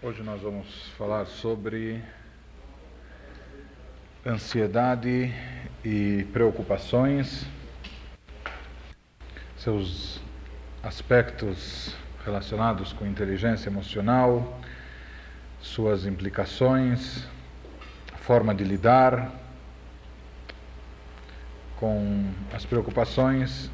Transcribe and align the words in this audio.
Hoje 0.00 0.22
nós 0.22 0.40
vamos 0.40 0.90
falar 0.96 1.26
sobre 1.26 2.00
ansiedade 4.24 5.34
e 5.84 6.24
preocupações, 6.32 7.44
seus 9.56 10.20
aspectos 10.84 11.96
relacionados 12.24 12.92
com 12.92 13.04
inteligência 13.04 13.68
emocional, 13.68 14.60
suas 15.60 16.06
implicações, 16.06 17.26
forma 18.18 18.54
de 18.54 18.62
lidar 18.62 19.32
com 21.74 22.30
as 22.54 22.64
preocupações 22.64 23.68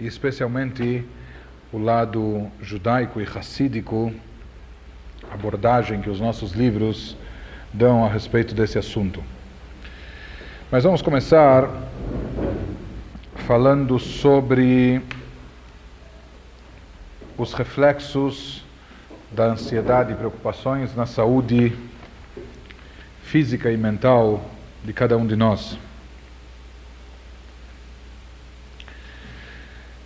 e 0.00 0.04
especialmente 0.04 1.06
o 1.72 1.78
lado 1.78 2.50
judaico 2.60 3.20
e 3.20 3.24
racídico 3.24 4.12
abordagem 5.30 6.00
que 6.00 6.10
os 6.10 6.20
nossos 6.20 6.52
livros 6.52 7.16
dão 7.72 8.04
a 8.04 8.08
respeito 8.08 8.54
desse 8.54 8.78
assunto. 8.78 9.22
Mas 10.70 10.84
vamos 10.84 11.02
começar 11.02 11.68
falando 13.46 13.98
sobre 13.98 15.00
os 17.36 17.52
reflexos 17.52 18.64
da 19.30 19.44
ansiedade 19.44 20.12
e 20.12 20.16
preocupações 20.16 20.94
na 20.94 21.06
saúde 21.06 21.76
física 23.22 23.70
e 23.70 23.76
mental 23.76 24.44
de 24.84 24.92
cada 24.92 25.16
um 25.16 25.26
de 25.26 25.36
nós. 25.36 25.78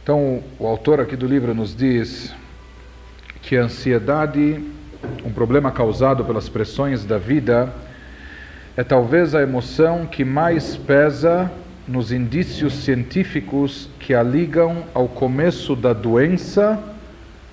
Então, 0.02 0.42
o 0.58 0.66
autor 0.66 1.00
aqui 1.00 1.14
do 1.14 1.26
livro 1.26 1.54
nos 1.54 1.76
diz 1.76 2.34
que 3.40 3.56
a 3.56 3.62
ansiedade 3.62 4.60
um 5.24 5.32
problema 5.32 5.70
causado 5.70 6.24
pelas 6.24 6.48
pressões 6.48 7.04
da 7.04 7.18
vida, 7.18 7.72
é 8.76 8.82
talvez 8.82 9.34
a 9.34 9.42
emoção 9.42 10.06
que 10.06 10.24
mais 10.24 10.76
pesa 10.76 11.50
nos 11.86 12.12
indícios 12.12 12.74
científicos 12.74 13.88
que 13.98 14.14
a 14.14 14.22
ligam 14.22 14.84
ao 14.94 15.08
começo 15.08 15.74
da 15.74 15.92
doença 15.92 16.82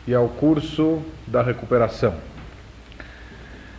e 0.08 0.14
ao 0.14 0.30
curso 0.30 1.02
da 1.28 1.41
recuperação. 1.41 2.14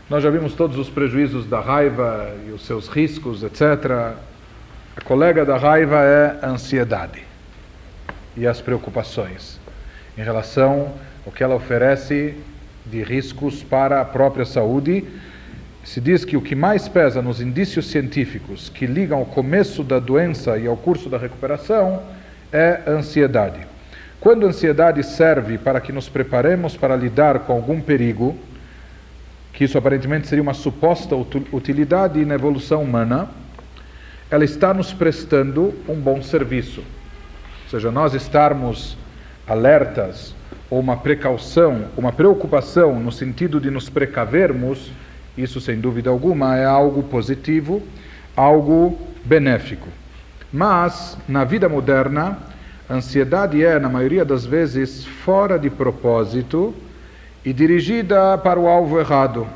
Nós 0.09 0.23
já 0.25 0.31
vimos 0.31 0.55
todos 0.55 0.77
os 0.77 0.91
prejuízos 0.91 1.47
da 1.47 1.61
raiva 1.61 2.34
e 2.47 2.51
os 2.51 2.67
seus 2.67 2.89
riscos, 2.89 3.45
etc. 3.45 4.17
A 4.97 5.01
colega 5.05 5.45
da 5.45 5.57
raiva 5.57 6.03
é 6.03 6.39
a 6.43 6.49
ansiedade 6.49 7.23
e 8.37 8.47
as 8.47 8.61
preocupações 8.61 9.61
em 10.19 10.23
relação 10.23 10.93
ao 11.25 11.33
que 11.33 11.45
ela 11.45 11.55
oferece 11.55 12.34
de 12.86 13.03
riscos 13.03 13.62
para 13.62 14.00
a 14.00 14.05
própria 14.05 14.45
saúde. 14.45 15.05
Se 15.84 16.00
diz 16.00 16.25
que 16.25 16.36
o 16.36 16.42
que 16.42 16.55
mais 16.55 16.89
pesa 16.89 17.22
nos 17.22 17.41
indícios 17.41 17.91
científicos 17.91 18.69
que 18.69 18.87
ligam 18.87 19.19
ao 19.19 19.27
começo 19.27 19.83
da 19.83 19.98
doença 19.98 20.59
e 20.59 20.67
ao 20.67 20.77
curso 20.77 21.09
da 21.09 21.19
recuperação 21.19 22.03
é 22.53 22.81
a 22.87 22.91
ansiedade. 22.91 23.61
Quando 24.20 24.47
a 24.47 24.50
ansiedade 24.50 25.03
serve 25.03 25.56
para 25.56 25.81
que 25.81 25.92
nos 25.92 26.09
preparemos 26.09 26.77
para 26.77 26.95
lidar 26.95 27.41
com 27.41 27.55
algum 27.55 27.81
perigo, 27.81 28.37
que 29.53 29.65
isso 29.65 29.78
aparentemente 29.78 30.27
seria 30.27 30.42
uma 30.42 30.55
suposta 30.55 31.17
utilidade 31.53 32.25
na 32.25 32.34
evolução 32.34 32.83
humana, 32.83 33.28
ela 34.31 34.44
está 34.44 34.72
nos 34.72 34.92
prestando 34.92 35.75
um 35.89 35.94
bom 35.94 36.22
serviço. 36.22 36.81
Ou 36.81 37.70
seja, 37.70 37.91
nós 37.91 38.15
estarmos 38.15 38.97
alertas 39.47 40.34
ou 40.71 40.79
uma 40.79 40.97
precaução, 40.97 41.87
uma 41.97 42.13
preocupação 42.13 43.01
no 43.01 43.11
sentido 43.11 43.61
de 43.61 43.71
nos 43.71 43.91
precavermos, 43.91 44.93
isso 45.37 45.61
sem 45.61 45.81
dúvida 45.81 46.09
alguma 46.09 46.57
é 46.57 46.65
algo 46.65 47.03
positivo, 47.03 47.83
algo 48.37 48.97
benéfico. 49.25 49.89
Mas, 50.53 51.19
na 51.29 51.45
vida 51.45 51.69
moderna, 51.69 52.39
a 52.89 52.94
ansiedade 52.94 53.65
é, 53.65 53.78
na 53.78 53.89
maioria 53.89 54.25
das 54.25 54.47
vezes, 54.47 55.05
fora 55.05 55.59
de 55.59 55.69
propósito 55.69 56.75
e 57.44 57.53
dirigida 57.53 58.39
para 58.39 58.59
o 58.59 58.69
alvo 58.69 58.99
errado. 58.99 59.47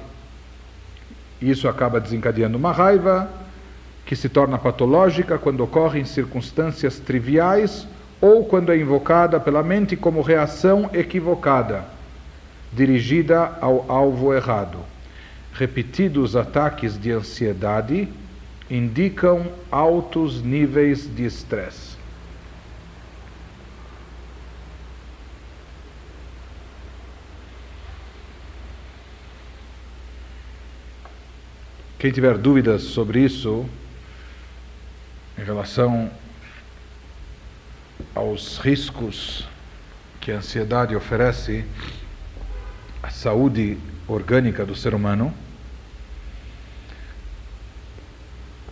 Isso 1.40 1.68
acaba 1.68 2.00
desencadeando 2.00 2.56
uma 2.56 2.72
raiva 2.72 3.28
que 4.06 4.16
se 4.16 4.28
torna 4.28 4.58
patológica 4.58 5.38
quando 5.38 5.62
ocorre 5.62 6.00
em 6.00 6.04
circunstâncias 6.04 6.98
triviais 6.98 7.86
ou 8.20 8.44
quando 8.44 8.72
é 8.72 8.76
invocada 8.76 9.38
pela 9.38 9.62
mente 9.62 9.96
como 9.96 10.22
reação 10.22 10.90
equivocada, 10.92 11.84
dirigida 12.72 13.56
ao 13.60 13.90
alvo 13.90 14.34
errado. 14.34 14.78
Repetidos 15.52 16.34
ataques 16.34 16.98
de 16.98 17.12
ansiedade 17.12 18.08
indicam 18.70 19.46
altos 19.70 20.42
níveis 20.42 21.08
de 21.14 21.24
estresse. 21.24 21.94
Quem 31.98 32.12
tiver 32.12 32.36
dúvidas 32.36 32.82
sobre 32.82 33.20
isso, 33.20 33.64
em 35.38 35.42
relação 35.42 36.10
aos 38.14 38.58
riscos 38.58 39.46
que 40.20 40.32
a 40.32 40.36
ansiedade 40.36 40.96
oferece 40.96 41.64
à 43.02 43.10
saúde 43.10 43.76
orgânica 44.08 44.64
do 44.64 44.74
ser 44.74 44.94
humano, 44.94 45.32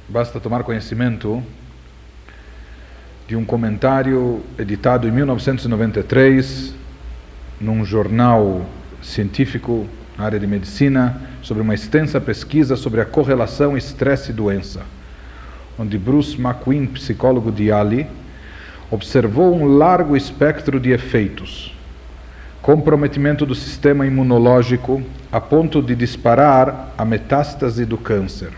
basta 0.08 0.40
tomar 0.40 0.62
conhecimento 0.62 1.42
de 3.26 3.36
um 3.36 3.44
comentário 3.44 4.42
editado 4.58 5.08
em 5.08 5.10
1993 5.10 6.74
num 7.60 7.84
jornal 7.84 8.66
científico 9.00 9.86
na 10.16 10.24
área 10.24 10.38
de 10.38 10.46
medicina 10.46 11.20
sobre 11.42 11.62
uma 11.62 11.74
extensa 11.74 12.20
pesquisa 12.20 12.76
sobre 12.76 13.00
a 13.00 13.04
correlação 13.04 13.76
estresse 13.76 14.32
doença, 14.32 14.82
onde 15.78 15.98
Bruce 15.98 16.40
McQueen, 16.40 16.86
psicólogo 16.86 17.50
de 17.50 17.64
Yale, 17.64 18.06
observou 18.92 19.56
um 19.56 19.78
largo 19.78 20.14
espectro 20.14 20.78
de 20.78 20.90
efeitos. 20.90 21.74
Comprometimento 22.60 23.46
do 23.46 23.54
sistema 23.54 24.06
imunológico 24.06 25.02
a 25.32 25.40
ponto 25.40 25.80
de 25.80 25.94
disparar 25.94 26.92
a 26.98 27.02
metástase 27.02 27.86
do 27.86 27.96
câncer. 27.96 28.50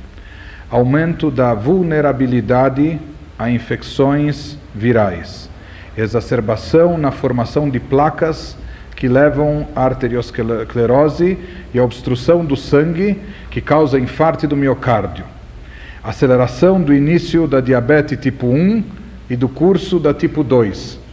Aumento 0.68 1.30
da 1.30 1.54
vulnerabilidade 1.54 3.00
a 3.38 3.48
infecções 3.48 4.58
virais. 4.74 5.48
Exacerbação 5.96 6.98
na 6.98 7.12
formação 7.12 7.70
de 7.70 7.78
placas 7.78 8.56
que 8.96 9.06
levam 9.06 9.68
à 9.74 9.84
arteriosclerose 9.84 11.38
e 11.72 11.78
à 11.78 11.84
obstrução 11.84 12.44
do 12.44 12.56
sangue 12.56 13.20
que 13.50 13.60
causa 13.60 14.00
infarto 14.00 14.48
do 14.48 14.56
miocárdio. 14.56 15.24
Aceleração 16.02 16.82
do 16.82 16.92
início 16.92 17.46
da 17.46 17.60
diabetes 17.60 18.18
tipo 18.18 18.48
1 18.48 19.03
e 19.28 19.36
do 19.36 19.48
curso 19.48 19.98
da 19.98 20.12
tipo 20.12 20.44
2 20.44 21.04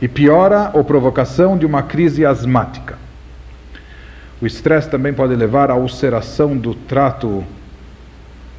e 0.00 0.08
piora 0.08 0.70
ou 0.74 0.84
provocação 0.84 1.56
de 1.56 1.64
uma 1.64 1.82
crise 1.82 2.24
asmática. 2.24 2.98
O 4.40 4.46
estresse 4.46 4.90
também 4.90 5.14
pode 5.14 5.34
levar 5.34 5.70
à 5.70 5.76
ulceração 5.76 6.56
do 6.56 6.74
trato 6.74 7.44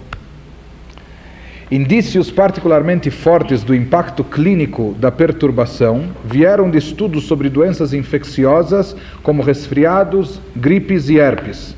Indícios 1.69 2.31
particularmente 2.31 3.11
fortes 3.11 3.61
do 3.61 3.75
impacto 3.75 4.23
clínico 4.23 4.95
da 4.97 5.11
perturbação 5.11 6.05
vieram 6.23 6.71
de 6.71 6.77
estudos 6.77 7.25
sobre 7.25 7.49
doenças 7.49 7.93
infecciosas 7.93 8.95
como 9.21 9.43
resfriados, 9.43 10.39
gripes 10.55 11.09
e 11.09 11.19
herpes. 11.19 11.75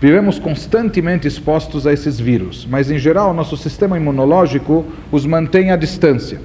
Vivemos 0.00 0.40
constantemente 0.40 1.28
expostos 1.28 1.86
a 1.86 1.92
esses 1.92 2.18
vírus, 2.18 2.66
mas 2.68 2.90
em 2.90 2.98
geral 2.98 3.32
nosso 3.32 3.56
sistema 3.56 3.96
imunológico 3.96 4.84
os 5.12 5.24
mantém 5.24 5.70
à 5.70 5.76
distância. 5.76 6.40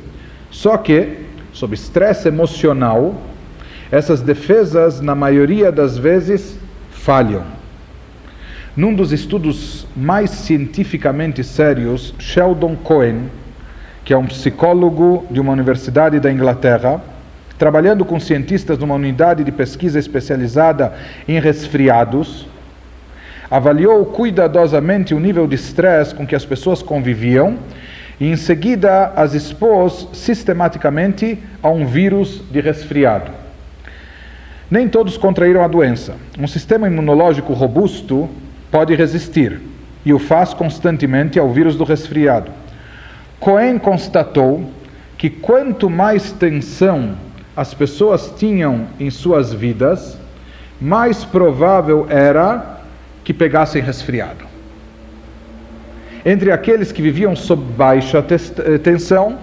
Só 0.51 0.77
que, 0.77 1.17
sob 1.51 1.73
estresse 1.73 2.27
emocional, 2.27 3.19
essas 3.91 4.21
defesas, 4.21 5.01
na 5.01 5.15
maioria 5.15 5.71
das 5.71 5.97
vezes, 5.97 6.55
falham. 6.91 7.58
Num 8.79 8.95
dos 8.95 9.11
estudos 9.11 9.85
mais 9.93 10.29
cientificamente 10.29 11.43
sérios, 11.43 12.15
Sheldon 12.17 12.77
Cohen, 12.77 13.23
que 14.05 14.13
é 14.13 14.17
um 14.17 14.25
psicólogo 14.25 15.25
de 15.29 15.41
uma 15.41 15.51
universidade 15.51 16.17
da 16.17 16.31
Inglaterra, 16.31 17.01
trabalhando 17.57 18.05
com 18.05 18.17
cientistas 18.21 18.77
numa 18.77 18.95
unidade 18.95 19.43
de 19.43 19.51
pesquisa 19.51 19.99
especializada 19.99 20.93
em 21.27 21.41
resfriados, 21.41 22.47
avaliou 23.51 24.05
cuidadosamente 24.05 25.13
o 25.13 25.19
nível 25.19 25.45
de 25.45 25.55
estresse 25.55 26.15
com 26.15 26.25
que 26.25 26.33
as 26.33 26.45
pessoas 26.45 26.81
conviviam 26.81 27.57
e 28.17 28.31
em 28.31 28.37
seguida 28.37 29.11
as 29.13 29.33
expôs 29.33 30.07
sistematicamente 30.13 31.37
a 31.61 31.69
um 31.69 31.85
vírus 31.85 32.41
de 32.49 32.61
resfriado. 32.61 33.29
Nem 34.71 34.87
todos 34.87 35.17
contraíram 35.17 35.65
a 35.65 35.67
doença. 35.67 36.15
Um 36.39 36.47
sistema 36.47 36.87
imunológico 36.87 37.51
robusto 37.51 38.29
pode 38.71 38.95
resistir 38.95 39.61
e 40.05 40.13
o 40.13 40.19
faz 40.19 40.53
constantemente 40.53 41.39
ao 41.39 41.49
vírus 41.51 41.75
do 41.75 41.83
resfriado. 41.83 42.51
Cohen 43.39 43.77
constatou 43.77 44.69
que 45.17 45.29
quanto 45.29 45.89
mais 45.89 46.31
tensão 46.31 47.15
as 47.55 47.73
pessoas 47.73 48.33
tinham 48.37 48.87
em 48.99 49.09
suas 49.09 49.53
vidas, 49.53 50.17
mais 50.79 51.25
provável 51.25 52.07
era 52.09 52.79
que 53.23 53.33
pegassem 53.33 53.81
resfriado. 53.81 54.45
Entre 56.25 56.51
aqueles 56.51 56.91
que 56.91 57.01
viviam 57.01 57.35
sob 57.35 57.61
baixa 57.73 58.25
eh, 58.65 58.77
tensão, 58.77 59.37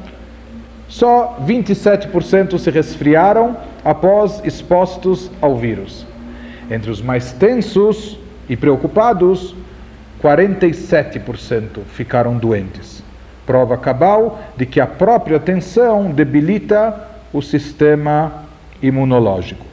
só 0.89 1.39
27% 1.47 2.59
se 2.59 2.71
resfriaram 2.71 3.57
após 3.85 4.41
expostos 4.45 5.31
ao 5.41 5.57
vírus. 5.57 6.07
Entre 6.71 6.91
os 6.91 7.03
mais 7.03 7.33
tensos 7.33 8.19
e 8.49 8.57
preocupados, 8.57 9.55
47% 10.23 11.81
ficaram 11.89 12.37
doentes. 12.37 13.03
Prova 13.45 13.77
cabal 13.77 14.41
de 14.57 14.67
que 14.67 14.81
a 14.81 14.87
própria 14.87 15.39
tensão 15.39 16.11
debilita 16.11 17.09
o 17.33 17.41
sistema 17.41 18.45
imunológico. 18.83 19.67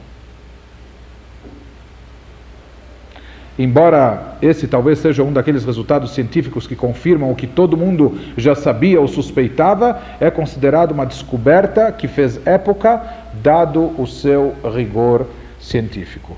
Embora 3.56 4.36
esse 4.42 4.66
talvez 4.66 4.98
seja 4.98 5.22
um 5.22 5.32
daqueles 5.32 5.64
resultados 5.64 6.12
científicos 6.12 6.66
que 6.66 6.74
confirmam 6.74 7.30
o 7.30 7.36
que 7.36 7.46
todo 7.46 7.76
mundo 7.76 8.18
já 8.36 8.54
sabia 8.54 9.00
ou 9.00 9.06
suspeitava, 9.06 10.00
é 10.18 10.28
considerado 10.28 10.90
uma 10.90 11.06
descoberta 11.06 11.92
que 11.92 12.08
fez 12.08 12.44
época, 12.44 13.00
dado 13.42 13.92
o 14.00 14.06
seu 14.08 14.54
rigor 14.74 15.26
científico. 15.60 16.36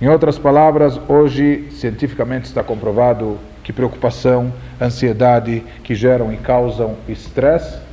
Em 0.00 0.08
outras 0.08 0.38
palavras, 0.38 0.98
hoje 1.08 1.68
cientificamente 1.70 2.46
está 2.46 2.62
comprovado 2.62 3.38
que 3.62 3.72
preocupação, 3.72 4.52
ansiedade 4.80 5.62
que 5.84 5.94
geram 5.94 6.32
e 6.32 6.36
causam 6.36 6.96
estresse 7.08 7.90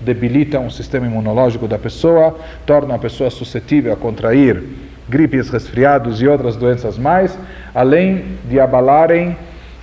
debilitam 0.00 0.66
o 0.66 0.70
sistema 0.70 1.06
imunológico 1.06 1.66
da 1.66 1.78
pessoa, 1.78 2.38
tornam 2.64 2.94
a 2.94 2.98
pessoa 2.98 3.30
suscetível 3.30 3.92
a 3.92 3.96
contrair 3.96 4.62
gripes, 5.08 5.48
resfriados 5.48 6.20
e 6.20 6.28
outras 6.28 6.54
doenças 6.56 6.98
mais, 6.98 7.36
além 7.74 8.24
de 8.48 8.60
abalarem 8.60 9.36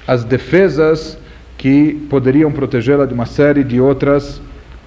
as 0.07 0.23
defesas 0.23 1.17
que 1.57 1.95
poderiam 2.09 2.51
protegê-la 2.51 3.05
de 3.05 3.13
uma 3.13 3.25
série 3.25 3.63
de 3.63 3.81
outras 3.81 4.41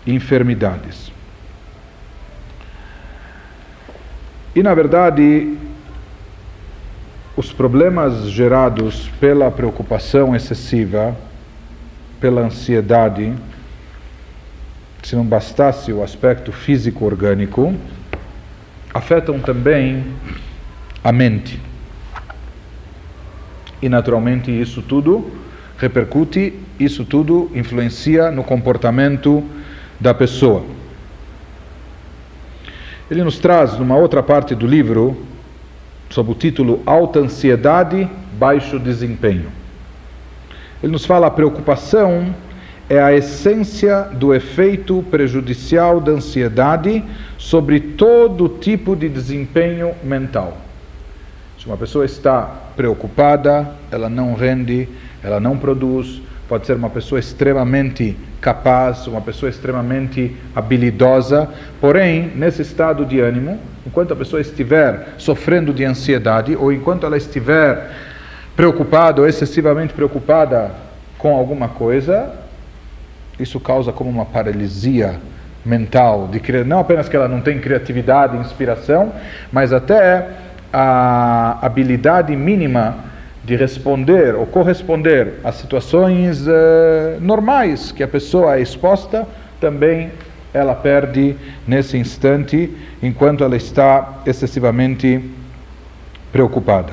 enfermidades. 0.06 1.12
E 4.55 4.62
na 4.62 4.75
verdade, 4.75 5.56
os 7.38 7.52
problemas 7.52 8.29
gerados 8.31 9.08
pela 9.20 9.49
preocupação 9.49 10.35
excessiva, 10.35 11.17
pela 12.20 12.40
ansiedade, 12.40 13.32
se 15.05 15.14
não 15.14 15.25
bastasse 15.25 15.93
o 15.93 16.02
aspecto 16.02 16.50
físico 16.50 17.05
orgânico, 17.05 17.73
afetam 18.93 19.38
também 19.38 20.05
a 21.05 21.12
mente. 21.12 21.61
E 23.81 23.88
naturalmente 23.88 24.50
isso 24.50 24.82
tudo 24.82 25.31
repercute, 25.79 26.58
isso 26.76 27.05
tudo 27.05 27.52
influencia 27.55 28.32
no 28.32 28.43
comportamento 28.43 29.44
da 30.00 30.12
pessoa. 30.12 30.64
Ele 33.08 33.23
nos 33.23 33.38
traz 33.38 33.79
numa 33.79 33.94
outra 33.94 34.25
parte 34.25 34.56
do 34.56 34.67
livro, 34.67 35.28
sob 36.10 36.32
o 36.32 36.34
título 36.34 36.82
Alta 36.87 37.19
Ansiedade, 37.19 38.08
Baixo 38.38 38.78
Desempenho. 38.78 39.50
Ele 40.82 40.93
nos 40.93 41.05
fala 41.05 41.26
a 41.26 41.31
preocupação 41.31 42.34
é 42.88 43.00
a 43.00 43.12
essência 43.12 44.05
do 44.14 44.34
efeito 44.34 45.05
prejudicial 45.10 46.00
da 46.00 46.12
ansiedade 46.12 47.05
sobre 47.37 47.81
todo 47.81 48.49
tipo 48.49 48.96
de 48.96 49.08
desempenho 49.08 49.94
mental. 50.02 50.56
Se 51.58 51.66
uma 51.66 51.76
pessoa 51.76 52.05
está 52.05 52.43
preocupada, 52.76 53.72
ela 53.90 54.08
não 54.08 54.34
rende, 54.34 54.88
ela 55.22 55.38
não 55.38 55.58
produz, 55.58 56.22
pode 56.49 56.67
ser 56.67 56.75
uma 56.75 56.89
pessoa 56.89 57.19
extremamente 57.19 58.17
capaz, 58.41 59.06
uma 59.06 59.21
pessoa 59.21 59.50
extremamente 59.50 60.35
habilidosa, 60.56 61.49
porém, 61.81 62.33
nesse 62.35 62.62
estado 62.62 63.05
de 63.05 63.21
ânimo, 63.21 63.59
enquanto 63.87 64.12
a 64.12 64.17
pessoa 64.17 64.41
estiver 64.41 65.09
sofrendo 65.19 65.75
de 65.75 65.85
ansiedade 65.85 66.56
ou 66.56 66.73
enquanto 66.73 67.05
ela 67.05 67.19
estiver 67.19 67.91
preocupada 68.56 69.21
ou 69.21 69.29
excessivamente 69.29 69.93
preocupada 69.93 70.71
com 71.19 71.37
alguma 71.37 71.69
coisa, 71.69 72.33
isso 73.39 73.61
causa 73.61 73.93
como 73.93 74.09
uma 74.09 74.25
paralisia 74.25 75.17
mental, 75.65 76.29
de 76.29 76.65
não 76.65 76.81
apenas 76.81 77.09
que 77.09 77.17
ela 77.17 77.29
não 77.29 77.43
tem 77.43 77.61
criatividade 77.61 78.37
inspiração, 78.39 79.12
mas 79.53 79.73
até 79.73 80.27
a 80.73 81.59
habilidade 81.61 82.35
mínima 82.35 83.07
de 83.49 83.56
responder 83.56 84.35
ou 84.35 84.45
corresponder 84.45 85.37
a 85.43 85.50
situações 85.50 86.47
uh, 86.47 87.19
normais 87.19 87.91
que 87.91 88.03
a 88.03 88.09
pessoa 88.09 88.56
é 88.56 88.61
exposta, 88.61 89.27
também 89.59 90.12
ela 90.53 90.75
perde 90.75 91.34
nesse 91.67 91.96
instante, 91.96 92.70
enquanto 93.03 93.43
ela 93.43 93.56
está 93.56 94.20
excessivamente 94.27 95.25
preocupada. 96.31 96.93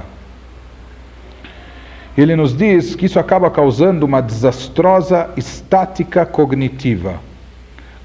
Ele 2.18 2.38
nos 2.38 2.56
diz 2.56 2.96
que 2.96 3.06
isso 3.06 3.20
acaba 3.20 3.52
causando 3.52 4.06
uma 4.06 4.22
desastrosa 4.22 5.32
estática 5.36 6.26
cognitiva. 6.26 7.16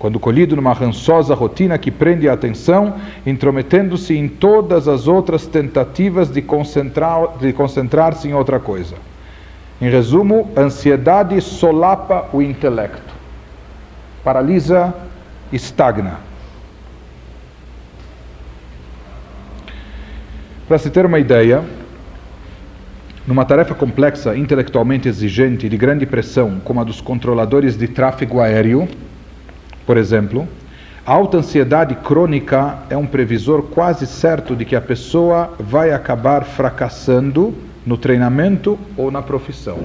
Quando 0.01 0.19
colhido 0.19 0.57
numa 0.57 0.73
rançosa 0.73 1.35
rotina 1.35 1.77
que 1.77 1.91
prende 1.91 2.27
a 2.27 2.33
atenção, 2.33 2.95
intrometendo-se 3.27 4.17
em 4.17 4.29
todas 4.29 4.89
as 4.89 5.07
outras 5.07 5.47
tentativas 5.47 6.31
de, 6.31 6.41
concentrar, 6.41 7.37
de 7.39 7.53
concentrar-se 7.53 8.27
em 8.27 8.33
outra 8.33 8.59
coisa. 8.59 8.97
Em 9.79 9.91
resumo, 9.91 10.51
ansiedade 10.57 11.39
solapa 11.43 12.31
o 12.33 12.41
intelecto, 12.41 13.13
paralisa, 14.25 14.95
estagna. 15.53 16.21
Para 20.67 20.79
se 20.79 20.89
ter 20.89 21.05
uma 21.05 21.19
ideia, 21.19 21.63
numa 23.27 23.45
tarefa 23.45 23.75
complexa, 23.75 24.35
intelectualmente 24.35 25.11
exigente 25.11 25.67
e 25.67 25.69
de 25.69 25.77
grande 25.77 26.07
pressão, 26.07 26.59
como 26.65 26.81
a 26.81 26.85
dos 26.85 27.03
controladores 27.03 27.77
de 27.77 27.87
tráfego 27.87 28.41
aéreo, 28.41 28.89
por 29.91 29.97
exemplo, 29.97 30.47
a 31.05 31.13
alta 31.13 31.39
ansiedade 31.39 31.97
crônica 31.97 32.79
é 32.89 32.97
um 32.97 33.09
previsor 33.09 33.61
quase 33.61 34.07
certo 34.07 34.55
de 34.55 34.65
que 34.65 34.77
a 34.77 34.81
pessoa 34.81 35.53
vai 35.59 35.91
acabar 35.91 36.45
fracassando 36.45 37.53
no 37.85 37.99
treinamento 37.99 38.79
ou 38.97 39.11
na 39.11 39.21
profissão. 39.21 39.81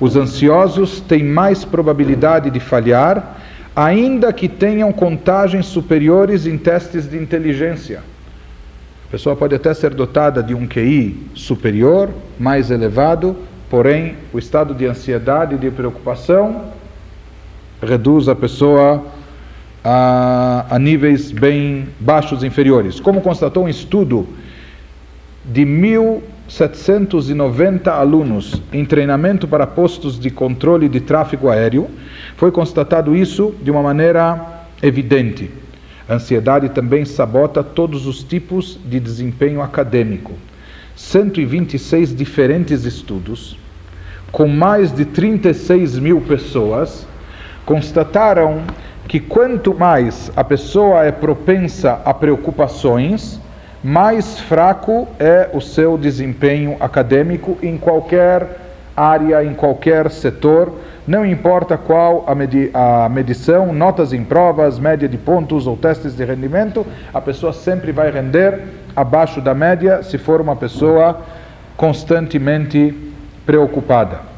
Os 0.00 0.16
ansiosos 0.16 1.00
têm 1.00 1.22
mais 1.22 1.64
probabilidade 1.64 2.50
de 2.50 2.58
falhar, 2.58 3.36
ainda 3.76 4.32
que 4.32 4.48
tenham 4.48 4.92
contagens 4.92 5.66
superiores 5.66 6.44
em 6.44 6.58
testes 6.58 7.08
de 7.08 7.16
inteligência. 7.16 8.00
A 9.06 9.12
pessoa 9.12 9.36
pode 9.36 9.54
até 9.54 9.72
ser 9.74 9.94
dotada 9.94 10.42
de 10.42 10.56
um 10.56 10.66
QI 10.66 11.28
superior, 11.36 12.10
mais 12.36 12.72
elevado, 12.72 13.36
porém 13.70 14.16
o 14.32 14.40
estado 14.40 14.74
de 14.74 14.86
ansiedade 14.86 15.54
e 15.54 15.58
de 15.58 15.70
preocupação 15.70 16.74
reduz 17.82 18.28
a 18.28 18.34
pessoa 18.34 19.04
a, 19.84 20.64
a 20.70 20.78
níveis 20.78 21.30
bem 21.30 21.88
baixos 22.00 22.42
inferiores. 22.42 22.98
Como 22.98 23.20
constatou 23.20 23.64
um 23.64 23.68
estudo 23.68 24.26
de 25.44 25.60
1.790 25.62 27.88
alunos 27.88 28.62
em 28.72 28.82
treinamento 28.84 29.46
para 29.46 29.66
postos 29.66 30.18
de 30.18 30.28
controle 30.28 30.88
de 30.88 30.98
tráfego 31.00 31.48
aéreo, 31.48 31.88
foi 32.36 32.50
constatado 32.50 33.14
isso 33.14 33.54
de 33.62 33.70
uma 33.70 33.82
maneira 33.82 34.64
evidente. 34.82 35.48
A 36.08 36.14
ansiedade 36.14 36.70
também 36.70 37.04
sabota 37.04 37.62
todos 37.62 38.06
os 38.06 38.24
tipos 38.24 38.76
de 38.84 38.98
desempenho 38.98 39.62
acadêmico. 39.62 40.32
126 40.96 42.14
diferentes 42.14 42.84
estudos, 42.84 43.56
com 44.32 44.48
mais 44.48 44.92
de 44.92 45.04
36 45.04 45.98
mil 45.98 46.20
pessoas, 46.22 47.06
constataram 47.66 48.62
que 49.08 49.20
quanto 49.20 49.74
mais 49.74 50.30
a 50.36 50.42
pessoa 50.42 51.04
é 51.04 51.12
propensa 51.12 52.00
a 52.04 52.14
preocupações, 52.14 53.40
mais 53.82 54.38
fraco 54.40 55.06
é 55.18 55.50
o 55.52 55.60
seu 55.60 55.98
desempenho 55.98 56.76
acadêmico 56.80 57.58
em 57.62 57.76
qualquer 57.76 58.46
área, 58.96 59.44
em 59.44 59.52
qualquer 59.52 60.10
setor, 60.10 60.72
não 61.06 61.24
importa 61.24 61.76
qual 61.76 62.24
a, 62.26 62.34
medi 62.34 62.70
a 62.72 63.08
medição, 63.08 63.72
notas 63.72 64.12
em 64.12 64.24
provas, 64.24 64.78
média 64.78 65.08
de 65.08 65.18
pontos 65.18 65.66
ou 65.66 65.76
testes 65.76 66.16
de 66.16 66.24
rendimento, 66.24 66.84
a 67.12 67.20
pessoa 67.20 67.52
sempre 67.52 67.92
vai 67.92 68.10
render 68.10 68.60
abaixo 68.94 69.40
da 69.40 69.54
média 69.54 70.02
se 70.02 70.18
for 70.18 70.40
uma 70.40 70.56
pessoa 70.56 71.20
constantemente 71.76 72.92
preocupada. 73.44 74.35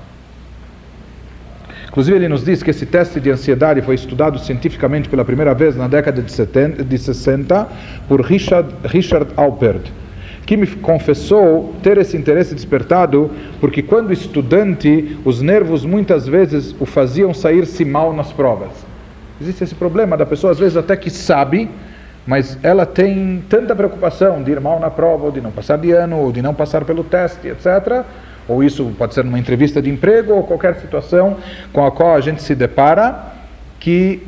Inclusive, 1.89 2.17
ele 2.17 2.29
nos 2.29 2.45
diz 2.45 2.63
que 2.63 2.71
esse 2.71 2.85
teste 2.85 3.19
de 3.19 3.31
ansiedade 3.31 3.81
foi 3.81 3.95
estudado 3.95 4.39
cientificamente 4.39 5.09
pela 5.09 5.25
primeira 5.25 5.55
vez 5.55 5.75
na 5.75 5.89
década 5.89 6.21
de, 6.21 6.31
70, 6.31 6.85
de 6.85 6.99
60 6.99 7.67
por 8.07 8.21
Richard, 8.21 8.69
Richard 8.85 9.33
Alpert, 9.37 9.91
que 10.45 10.57
me 10.57 10.67
confessou 10.67 11.75
ter 11.83 11.97
esse 11.97 12.17
interesse 12.17 12.55
despertado 12.55 13.31
porque, 13.59 13.83
quando 13.83 14.13
estudante, 14.13 15.19
os 15.25 15.41
nervos 15.41 15.85
muitas 15.85 16.29
vezes 16.29 16.75
o 16.79 16.85
faziam 16.85 17.33
sair-se 17.33 17.85
mal 17.87 18.13
nas 18.13 18.33
provas. 18.33 18.87
Existe 19.41 19.65
esse 19.65 19.75
problema 19.75 20.17
da 20.17 20.27
pessoa, 20.27 20.51
às 20.51 20.59
vezes, 20.59 20.77
até 20.77 20.95
que 20.95 21.09
sabe, 21.09 21.71
mas 22.27 22.59
ela 22.63 22.85
tem 22.85 23.43
tanta 23.49 23.75
preocupação 23.75 24.43
de 24.43 24.51
ir 24.51 24.61
mal 24.61 24.79
na 24.79 24.91
prova, 24.91 25.25
ou 25.25 25.33
de 25.33 25.41
não 25.41 25.51
passar 25.51 25.79
de 25.79 25.91
ano, 25.93 26.19
ou 26.19 26.33
de 26.33 26.43
não 26.43 26.53
passar 26.53 26.85
pelo 26.85 27.03
teste, 27.03 27.49
etc 27.49 28.05
ou 28.49 28.65
isso 28.65 28.91
pode 28.97 29.13
ser 29.13 29.25
numa 29.25 29.39
entrevista 29.39 29.83
de 29.83 29.91
emprego 29.91 30.33
ou 30.33 30.43
qualquer 30.43 30.77
situação 30.77 31.37
com 31.73 31.85
a 31.85 31.91
qual 31.91 32.15
a 32.15 32.21
gente 32.21 32.43
se 32.43 32.55
depara, 32.55 33.27
que 33.79 34.27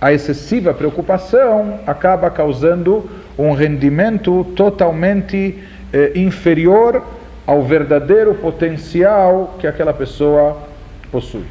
a 0.00 0.12
excessiva 0.12 0.74
preocupação 0.74 1.78
acaba 1.86 2.28
causando 2.30 3.08
um 3.38 3.52
rendimento 3.52 4.44
totalmente 4.56 5.62
eh, 5.92 6.12
inferior 6.16 7.02
ao 7.46 7.62
verdadeiro 7.62 8.34
potencial 8.34 9.56
que 9.60 9.66
aquela 9.66 9.94
pessoa 9.94 10.58
possui. 11.10 11.44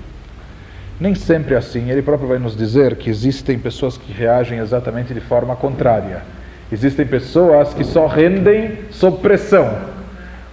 Nem 0.99 1.15
sempre 1.15 1.55
é 1.55 1.57
assim. 1.57 1.89
Ele 1.89 2.01
próprio 2.01 2.27
vai 2.27 2.37
nos 2.37 2.55
dizer 2.55 2.95
que 2.97 3.09
existem 3.09 3.57
pessoas 3.57 3.97
que 3.97 4.11
reagem 4.11 4.59
exatamente 4.59 5.13
de 5.13 5.21
forma 5.21 5.55
contrária. 5.55 6.21
Existem 6.71 7.05
pessoas 7.05 7.73
que 7.73 7.83
só 7.83 8.07
rendem 8.07 8.79
sob 8.91 9.17
pressão 9.17 9.92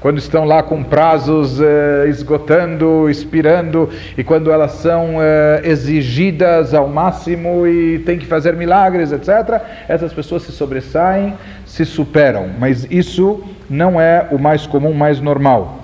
quando 0.01 0.19
estão 0.19 0.45
lá 0.45 0.63
com 0.63 0.83
prazos 0.83 1.61
eh, 1.61 2.07
esgotando, 2.09 3.09
expirando, 3.11 3.91
e 4.17 4.25
quando 4.25 4.51
elas 4.51 4.73
são 4.73 5.17
eh, 5.21 5.61
exigidas 5.65 6.73
ao 6.73 6.89
máximo 6.89 7.67
e 7.67 7.99
tem 7.99 8.19
que 8.19 8.25
fazer 8.25 8.55
milagres, 8.55 9.13
etc., 9.13 9.61
essas 9.87 10.13
pessoas 10.13 10.43
se 10.43 10.53
sobressaem, 10.53 11.35
se 11.67 11.85
superam. 11.85 12.49
Mas 12.59 12.87
isso 12.91 13.45
não 13.69 14.01
é 14.01 14.27
o 14.31 14.39
mais 14.39 14.67
comum, 14.67 14.95
mais 14.95 15.21
normal. 15.21 15.81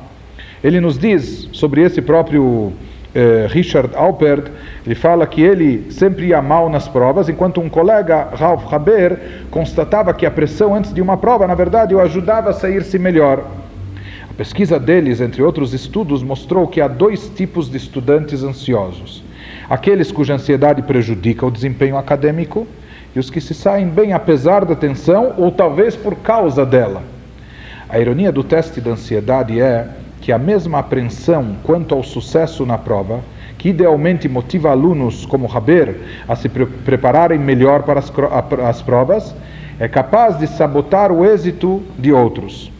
Ele 0.64 0.80
nos 0.80 0.98
diz 0.98 1.50
sobre 1.52 1.82
esse 1.82 2.00
próprio 2.00 2.72
eh, 3.14 3.46
Richard 3.50 3.94
Alpert, 3.94 4.46
ele 4.86 4.94
fala 4.94 5.26
que 5.26 5.42
ele 5.42 5.90
sempre 5.90 6.28
ia 6.28 6.40
mal 6.40 6.70
nas 6.70 6.88
provas, 6.88 7.28
enquanto 7.28 7.60
um 7.60 7.68
colega, 7.68 8.28
Ralph 8.32 8.72
Haber, 8.72 9.18
constatava 9.50 10.14
que 10.14 10.24
a 10.24 10.30
pressão 10.30 10.74
antes 10.74 10.94
de 10.94 11.02
uma 11.02 11.18
prova, 11.18 11.46
na 11.46 11.54
verdade, 11.54 11.94
o 11.94 12.00
ajudava 12.00 12.48
a 12.48 12.54
sair-se 12.54 12.98
melhor 12.98 13.44
pesquisa 14.36 14.78
deles, 14.78 15.20
entre 15.20 15.42
outros 15.42 15.72
estudos, 15.72 16.22
mostrou 16.22 16.68
que 16.68 16.80
há 16.80 16.88
dois 16.88 17.28
tipos 17.28 17.70
de 17.70 17.76
estudantes 17.76 18.42
ansiosos: 18.42 19.22
aqueles 19.68 20.12
cuja 20.12 20.34
ansiedade 20.34 20.82
prejudica 20.82 21.46
o 21.46 21.50
desempenho 21.50 21.96
acadêmico 21.96 22.66
e 23.14 23.18
os 23.18 23.30
que 23.30 23.40
se 23.40 23.54
saem 23.54 23.88
bem 23.88 24.12
apesar 24.12 24.64
da 24.64 24.76
tensão 24.76 25.34
ou 25.38 25.50
talvez 25.50 25.96
por 25.96 26.16
causa 26.16 26.66
dela. 26.66 27.02
A 27.88 27.98
ironia 27.98 28.30
do 28.30 28.44
teste 28.44 28.80
da 28.80 28.90
ansiedade 28.90 29.60
é 29.60 29.88
que 30.20 30.32
a 30.32 30.38
mesma 30.38 30.80
apreensão 30.80 31.56
quanto 31.62 31.94
ao 31.94 32.02
sucesso 32.02 32.66
na 32.66 32.76
prova, 32.76 33.20
que 33.56 33.70
idealmente 33.70 34.28
motiva 34.28 34.70
alunos 34.70 35.24
como 35.24 35.50
Haber 35.50 35.96
a 36.28 36.36
se 36.36 36.48
pre 36.48 36.66
prepararem 36.66 37.38
melhor 37.38 37.84
para 37.84 38.00
as, 38.00 38.12
as 38.68 38.82
provas, 38.82 39.34
é 39.78 39.88
capaz 39.88 40.38
de 40.38 40.46
sabotar 40.46 41.12
o 41.12 41.24
êxito 41.24 41.82
de 41.98 42.12
outros. 42.12 42.75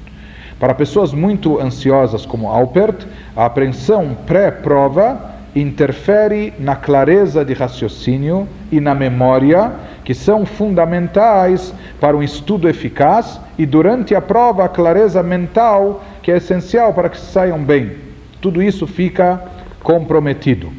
Para 0.59 0.75
pessoas 0.75 1.13
muito 1.13 1.61
ansiosas 1.61 2.25
como 2.25 2.49
Alpert, 2.49 3.07
a 3.37 3.45
apreensão 3.45 4.17
pré-prova 4.27 5.37
interfere 5.55 6.53
na 6.59 6.77
clareza 6.77 7.45
de 7.45 7.53
raciocínio 7.53 8.49
e 8.71 8.81
na 8.81 8.95
memória, 8.95 9.73
que 10.05 10.15
são 10.15 10.47
fundamentais 10.47 11.75
para 12.01 12.17
um 12.17 12.23
estudo 12.23 12.69
eficaz, 12.69 13.41
e 13.59 13.67
durante 13.67 14.15
a 14.15 14.21
prova 14.21 14.65
a 14.65 14.69
clareza 14.69 15.23
mental, 15.23 16.05
que 16.23 16.31
é 16.31 16.37
essencial 16.37 16.93
para 16.93 17.09
que 17.09 17.19
saiam 17.19 17.63
bem. 17.63 17.93
Tudo 18.41 18.63
isso 18.63 18.87
fica 18.87 19.43
comprometido. 19.83 20.71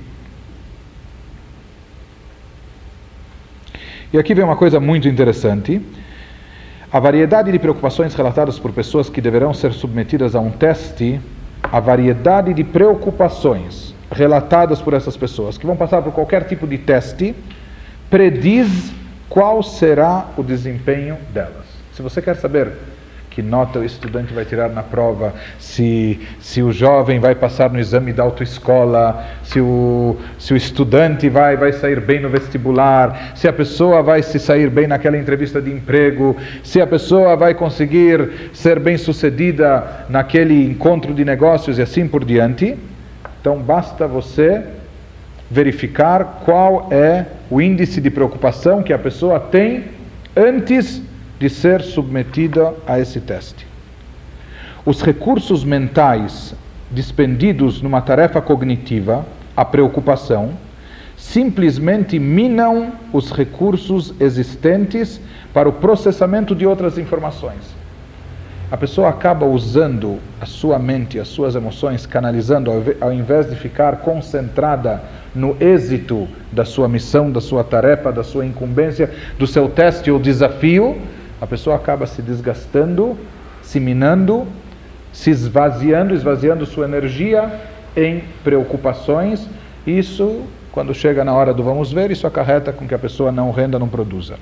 E 4.13 4.17
aqui 4.17 4.33
vem 4.33 4.45
uma 4.45 4.55
coisa 4.55 4.79
muito 4.79 5.07
interessante. 5.07 5.81
A 6.89 7.01
variedade 7.01 7.51
de 7.51 7.59
preocupações 7.59 8.15
relatadas 8.15 8.57
por 8.57 8.71
pessoas 8.71 9.09
que 9.09 9.19
deverão 9.19 9.53
ser 9.53 9.73
submetidas 9.73 10.35
a 10.35 10.39
um 10.39 10.49
teste, 10.49 11.19
a 11.61 11.81
variedade 11.81 12.53
de 12.53 12.63
preocupações 12.63 13.93
relatadas 14.09 14.81
por 14.81 14.93
essas 14.93 15.17
pessoas 15.17 15.57
que 15.57 15.65
vão 15.65 15.75
passar 15.75 16.01
por 16.01 16.13
qualquer 16.13 16.45
tipo 16.45 16.65
de 16.65 16.77
teste, 16.77 17.35
prediz 18.09 18.93
qual 19.27 19.61
será 19.61 20.27
o 20.37 20.43
desempenho 20.43 21.17
delas. 21.33 21.65
Se 21.93 22.01
você 22.01 22.21
quer 22.21 22.37
saber 22.37 22.71
que 23.37 23.43
nota 23.43 23.77
o 23.77 23.85
estudante 23.85 24.33
vai 24.33 24.45
tirar 24.45 24.67
na 24.67 24.81
prova, 24.81 25.31
se, 25.59 26.19
se 26.39 26.63
o 26.63 26.71
jovem 26.71 27.19
vai 27.19 27.35
passar 27.35 27.71
no 27.71 27.79
exame 27.79 28.11
da 28.11 28.23
autoescola, 28.23 29.27
se 29.43 29.61
o, 29.61 30.17
se 30.39 30.55
o 30.55 30.57
estudante 30.57 31.29
vai, 31.29 31.55
vai 31.55 31.71
sair 31.71 31.99
bem 31.99 32.19
no 32.19 32.29
vestibular, 32.29 33.33
se 33.35 33.47
a 33.47 33.53
pessoa 33.53 34.01
vai 34.01 34.23
se 34.23 34.39
sair 34.39 34.71
bem 34.71 34.87
naquela 34.87 35.15
entrevista 35.19 35.61
de 35.61 35.71
emprego, 35.71 36.35
se 36.63 36.81
a 36.81 36.87
pessoa 36.87 37.35
vai 37.35 37.53
conseguir 37.53 38.49
ser 38.53 38.79
bem 38.79 38.97
sucedida 38.97 40.07
naquele 40.09 40.65
encontro 40.65 41.13
de 41.13 41.23
negócios 41.23 41.77
e 41.77 41.83
assim 41.83 42.07
por 42.07 42.25
diante. 42.25 42.75
Então 43.39 43.59
basta 43.59 44.07
você 44.07 44.63
verificar 45.47 46.41
qual 46.43 46.87
é 46.89 47.27
o 47.51 47.61
índice 47.61 48.01
de 48.01 48.09
preocupação 48.09 48.81
que 48.81 48.91
a 48.91 48.97
pessoa 48.97 49.39
tem 49.39 49.83
antes 50.35 51.03
de 51.39 51.49
ser 51.49 51.81
submetida 51.81 52.73
a 52.85 52.99
esse 52.99 53.19
teste. 53.19 53.67
Os 54.85 55.01
recursos 55.01 55.63
mentais 55.63 56.55
despendidos 56.89 57.81
numa 57.81 58.01
tarefa 58.01 58.41
cognitiva, 58.41 59.25
a 59.55 59.65
preocupação, 59.65 60.51
simplesmente 61.17 62.19
minam 62.19 62.93
os 63.11 63.31
recursos 63.31 64.13
existentes 64.19 65.19
para 65.53 65.67
o 65.67 65.73
processamento 65.73 66.55
de 66.55 66.65
outras 66.65 66.97
informações. 66.97 67.75
A 68.69 68.75
pessoa 68.75 69.09
acaba 69.09 69.45
usando 69.45 70.19
a 70.41 70.45
sua 70.45 70.77
mente, 70.77 71.19
as 71.19 71.29
suas 71.29 71.55
emoções, 71.55 72.05
canalizando, 72.05 72.69
ao 72.99 73.13
invés 73.13 73.49
de 73.49 73.55
ficar 73.55 73.97
concentrada 73.97 75.01
no 75.33 75.55
êxito 75.59 76.27
da 76.51 76.65
sua 76.65 76.87
missão, 76.87 77.31
da 77.31 77.39
sua 77.39 77.63
tarefa, 77.63 78.11
da 78.11 78.23
sua 78.23 78.45
incumbência, 78.45 79.09
do 79.39 79.47
seu 79.47 79.69
teste 79.69 80.11
ou 80.11 80.19
desafio, 80.19 80.97
a 81.39 81.47
pessoa 81.47 81.75
acaba 81.75 82.05
se 82.05 82.21
desgastando, 82.21 83.17
se 83.61 83.79
minando, 83.79 84.47
se 85.11 85.29
esvaziando, 85.29 86.13
esvaziando 86.13 86.65
sua 86.65 86.85
energia 86.85 87.51
em 87.95 88.23
preocupações. 88.43 89.47
Isso, 89.85 90.43
quando 90.71 90.93
chega 90.93 91.23
na 91.23 91.33
hora 91.33 91.53
do 91.53 91.63
vamos 91.63 91.91
ver, 91.91 92.11
isso 92.11 92.25
acarreta 92.27 92.71
com 92.71 92.87
que 92.87 92.93
a 92.93 92.99
pessoa 92.99 93.31
não 93.31 93.51
renda, 93.51 93.79
não 93.79 93.87
produza. 93.87 94.35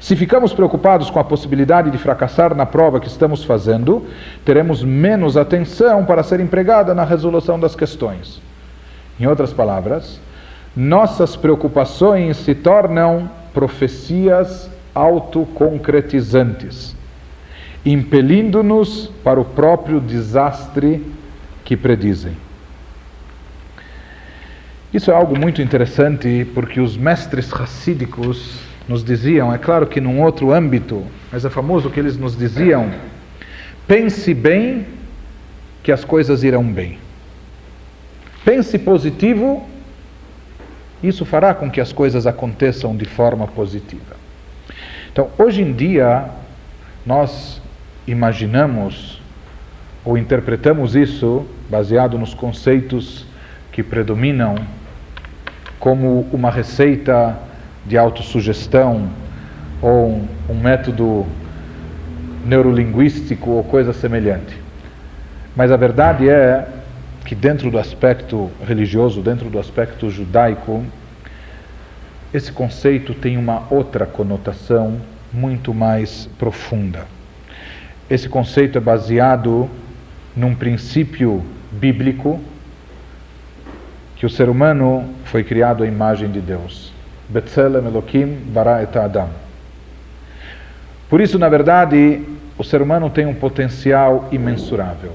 Se 0.00 0.14
ficamos 0.14 0.52
preocupados 0.52 1.10
com 1.10 1.18
a 1.18 1.24
possibilidade 1.24 1.90
de 1.90 1.98
fracassar 1.98 2.54
na 2.54 2.64
prova 2.64 3.00
que 3.00 3.08
estamos 3.08 3.42
fazendo, 3.42 4.06
teremos 4.44 4.84
menos 4.84 5.36
atenção 5.36 6.04
para 6.04 6.22
ser 6.22 6.40
empregada 6.40 6.94
na 6.94 7.04
resolução 7.04 7.58
das 7.58 7.74
questões. 7.74 8.40
Em 9.18 9.26
outras 9.26 9.52
palavras, 9.52 10.20
nossas 10.76 11.34
preocupações 11.34 12.36
se 12.36 12.54
tornam 12.54 13.28
profecias 13.52 14.70
autoconcretizantes. 14.98 16.96
impelindo-nos 17.86 19.10
para 19.22 19.40
o 19.40 19.44
próprio 19.44 20.00
desastre 20.00 21.02
que 21.64 21.76
predizem. 21.76 22.36
Isso 24.92 25.10
é 25.10 25.14
algo 25.14 25.38
muito 25.38 25.62
interessante 25.62 26.46
porque 26.54 26.80
os 26.80 26.96
mestres 26.96 27.50
racídicos 27.50 28.58
nos 28.88 29.04
diziam, 29.04 29.54
é 29.54 29.58
claro 29.58 29.86
que 29.86 30.00
num 30.00 30.20
outro 30.20 30.52
âmbito, 30.52 31.04
mas 31.30 31.44
é 31.44 31.50
famoso 31.50 31.90
que 31.90 32.00
eles 32.00 32.16
nos 32.16 32.36
diziam: 32.36 32.90
pense 33.86 34.34
bem 34.34 34.86
que 35.82 35.92
as 35.92 36.04
coisas 36.04 36.42
irão 36.42 36.64
bem. 36.64 36.98
Pense 38.44 38.78
positivo, 38.78 39.66
isso 41.02 41.24
fará 41.24 41.54
com 41.54 41.70
que 41.70 41.80
as 41.80 41.92
coisas 41.92 42.26
aconteçam 42.26 42.96
de 42.96 43.04
forma 43.04 43.46
positiva. 43.46 44.27
Então, 45.18 45.30
hoje 45.36 45.62
em 45.62 45.72
dia, 45.72 46.26
nós 47.04 47.60
imaginamos 48.06 49.20
ou 50.04 50.16
interpretamos 50.16 50.94
isso 50.94 51.44
baseado 51.68 52.16
nos 52.16 52.34
conceitos 52.34 53.26
que 53.72 53.82
predominam 53.82 54.54
como 55.80 56.20
uma 56.32 56.52
receita 56.52 57.36
de 57.84 57.98
autossugestão 57.98 59.08
ou 59.82 60.22
um, 60.48 60.54
método 60.54 61.26
neurolinguístico 62.46 63.50
ou 63.50 63.64
coisa 63.64 63.92
semelhante. 63.92 64.56
Mas 65.56 65.72
a 65.72 65.76
verdade 65.76 66.28
é 66.28 66.64
que 67.24 67.34
dentro 67.34 67.72
do 67.72 67.78
aspecto 67.80 68.52
religioso, 68.64 69.20
dentro 69.20 69.50
do 69.50 69.58
aspecto 69.58 70.08
judaico, 70.10 70.84
esse 72.32 72.52
conceito 72.52 73.14
tem 73.14 73.36
uma 73.38 73.66
outra 73.70 74.04
conotação 74.04 75.00
muito 75.32 75.72
mais 75.72 76.28
profunda. 76.38 77.06
Esse 78.08 78.28
conceito 78.28 78.76
é 78.78 78.80
baseado 78.80 79.68
num 80.36 80.54
princípio 80.54 81.44
bíblico 81.72 82.40
que 84.16 84.26
o 84.26 84.30
ser 84.30 84.48
humano 84.48 85.08
foi 85.24 85.44
criado 85.44 85.84
à 85.84 85.86
imagem 85.86 86.30
de 86.30 86.40
Deus. 86.40 86.92
Betzelem 87.28 87.84
Elohim 87.84 88.38
bara 88.46 88.82
et 88.82 88.96
Adam. 88.96 89.28
Por 91.08 91.20
isso, 91.20 91.38
na 91.38 91.48
verdade, 91.48 92.22
o 92.58 92.64
ser 92.64 92.82
humano 92.82 93.08
tem 93.08 93.26
um 93.26 93.34
potencial 93.34 94.28
imensurável. 94.32 95.12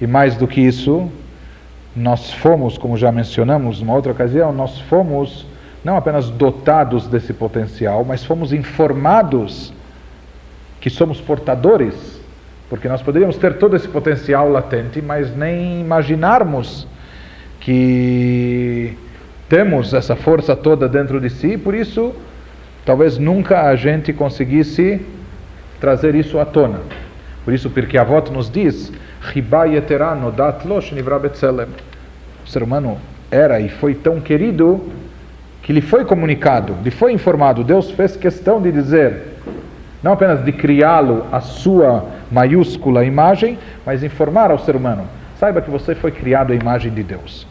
E 0.00 0.06
mais 0.06 0.36
do 0.36 0.46
que 0.46 0.60
isso, 0.60 1.10
nós 1.94 2.32
fomos, 2.32 2.78
como 2.78 2.96
já 2.96 3.12
mencionamos 3.12 3.80
numa 3.80 3.94
outra 3.94 4.12
ocasião, 4.12 4.52
nós 4.52 4.80
fomos 4.82 5.46
não 5.84 5.96
apenas 5.96 6.30
dotados 6.30 7.06
desse 7.06 7.32
potencial, 7.34 8.04
mas 8.04 8.24
fomos 8.24 8.52
informados 8.52 9.72
que 10.80 10.88
somos 10.88 11.20
portadores, 11.20 11.94
porque 12.70 12.88
nós 12.88 13.02
poderíamos 13.02 13.36
ter 13.36 13.58
todo 13.58 13.76
esse 13.76 13.86
potencial 13.86 14.50
latente, 14.50 15.02
mas 15.02 15.36
nem 15.36 15.80
imaginarmos 15.80 16.86
que 17.60 18.96
temos 19.48 19.92
essa 19.92 20.16
força 20.16 20.56
toda 20.56 20.88
dentro 20.88 21.20
de 21.20 21.28
si, 21.28 21.58
por 21.58 21.74
isso 21.74 22.14
talvez 22.84 23.18
nunca 23.18 23.62
a 23.68 23.76
gente 23.76 24.12
conseguisse 24.12 25.00
trazer 25.80 26.14
isso 26.14 26.38
à 26.38 26.46
tona. 26.46 26.80
Por 27.44 27.52
isso, 27.52 27.68
porque 27.68 27.98
a 27.98 28.04
voto 28.04 28.32
nos 28.32 28.50
diz, 28.50 28.90
o 32.44 32.48
ser 32.48 32.62
humano 32.62 32.98
era 33.30 33.60
e 33.60 33.68
foi 33.68 33.94
tão 33.94 34.20
querido 34.20 34.82
que 35.64 35.72
lhe 35.72 35.80
foi 35.80 36.04
comunicado, 36.04 36.76
lhe 36.84 36.90
foi 36.90 37.12
informado. 37.12 37.64
Deus 37.64 37.90
fez 37.90 38.16
questão 38.16 38.60
de 38.60 38.70
dizer, 38.70 39.22
não 40.02 40.12
apenas 40.12 40.44
de 40.44 40.52
criá-lo 40.52 41.26
a 41.32 41.40
sua 41.40 42.04
maiúscula 42.30 43.02
imagem, 43.02 43.58
mas 43.84 44.04
informar 44.04 44.50
ao 44.50 44.58
ser 44.58 44.76
humano: 44.76 45.04
saiba 45.40 45.62
que 45.62 45.70
você 45.70 45.94
foi 45.94 46.12
criado 46.12 46.52
à 46.52 46.54
imagem 46.54 46.92
de 46.92 47.02
Deus. 47.02 47.46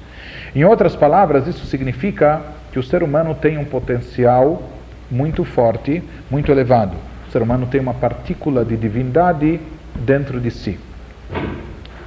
Em 0.56 0.64
outras 0.64 0.96
palavras, 0.96 1.48
isso 1.48 1.66
significa 1.66 2.40
que 2.72 2.78
o 2.78 2.84
ser 2.84 3.02
humano 3.02 3.34
tem 3.34 3.58
um 3.58 3.66
potencial 3.66 4.62
muito 5.10 5.44
forte, 5.44 6.04
muito 6.30 6.52
elevado. 6.52 6.96
O 7.28 7.32
ser 7.32 7.42
humano 7.42 7.66
tem 7.66 7.82
uma 7.82 7.96
partícula 7.96 8.64
de 8.64 8.78
divindade 8.78 9.60
dentro 9.96 10.40
de 10.40 10.52
si. 10.52 10.78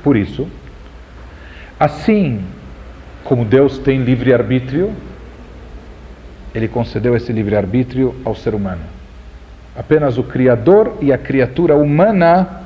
Por 0.04 0.16
isso, 0.16 0.46
assim 1.80 2.44
como 3.24 3.44
Deus 3.44 3.78
tem 3.78 4.02
livre-arbítrio, 4.02 4.92
Ele 6.56 6.68
concedeu 6.68 7.14
esse 7.14 7.30
livre-arbítrio 7.32 8.14
ao 8.24 8.34
ser 8.34 8.54
humano. 8.54 8.80
Apenas 9.76 10.16
o 10.16 10.24
Criador 10.24 10.96
e 11.02 11.12
a 11.12 11.18
criatura 11.18 11.76
humana, 11.76 12.62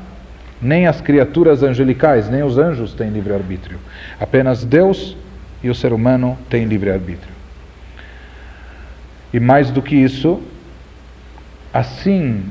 nem 0.63 0.87
as 0.87 1.01
criaturas 1.01 1.65
angelicais, 1.65 2.31
nem 2.31 2.45
os 2.45 2.57
anjos 2.57 2.95
têm 2.95 3.11
livre-arbítrio. 3.11 3.81
Apenas 4.21 4.65
Deus 4.65 5.17
e 5.61 5.69
o 5.69 5.75
ser 5.75 5.93
humano 5.93 6.39
tem 6.49 6.67
livre-arbítrio. 6.67 7.35
E 9.33 9.41
mais 9.41 9.73
do 9.73 9.83
que 9.83 9.97
isso, 9.97 10.41
assim 11.75 12.45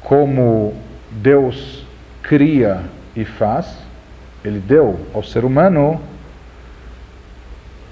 como 0.00 0.72
Deus 1.10 1.84
cria 2.22 2.80
e 3.14 3.26
faz, 3.26 3.76
Ele 4.42 4.60
deu 4.60 4.98
ao 5.12 5.22
ser 5.22 5.44
humano, 5.44 6.00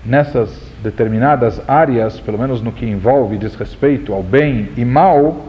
nessas 0.05 0.51
determinadas 0.83 1.61
áreas, 1.69 2.21
pelo 2.21 2.39
menos 2.39 2.63
no 2.63 2.73
que 2.73 2.87
envolve 2.87 3.37
diz 3.37 3.55
respeito 3.55 4.13
ao 4.13 4.23
bem 4.23 4.71
e 4.77 4.85
mal, 4.85 5.49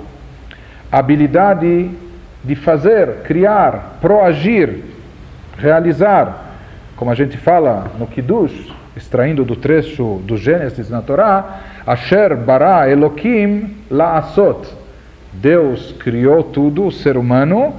a 0.91 0.99
habilidade 0.99 1.91
de 2.43 2.55
fazer, 2.55 3.21
criar, 3.23 3.97
proagir, 4.01 4.83
realizar, 5.57 6.55
como 6.95 7.11
a 7.11 7.15
gente 7.15 7.37
fala 7.37 7.91
no 7.97 8.07
Kiddush, 8.07 8.73
extraindo 8.95 9.45
do 9.45 9.55
trecho 9.55 10.21
do 10.25 10.35
Gênesis 10.35 10.89
na 10.89 11.01
Torá, 11.01 11.61
Asher 11.85 12.35
bara 12.35 12.89
Elohim 12.89 13.77
la'asot. 13.89 14.67
Deus 15.31 15.95
criou 15.99 16.43
tudo, 16.43 16.87
o 16.87 16.91
ser 16.91 17.15
humano, 17.15 17.73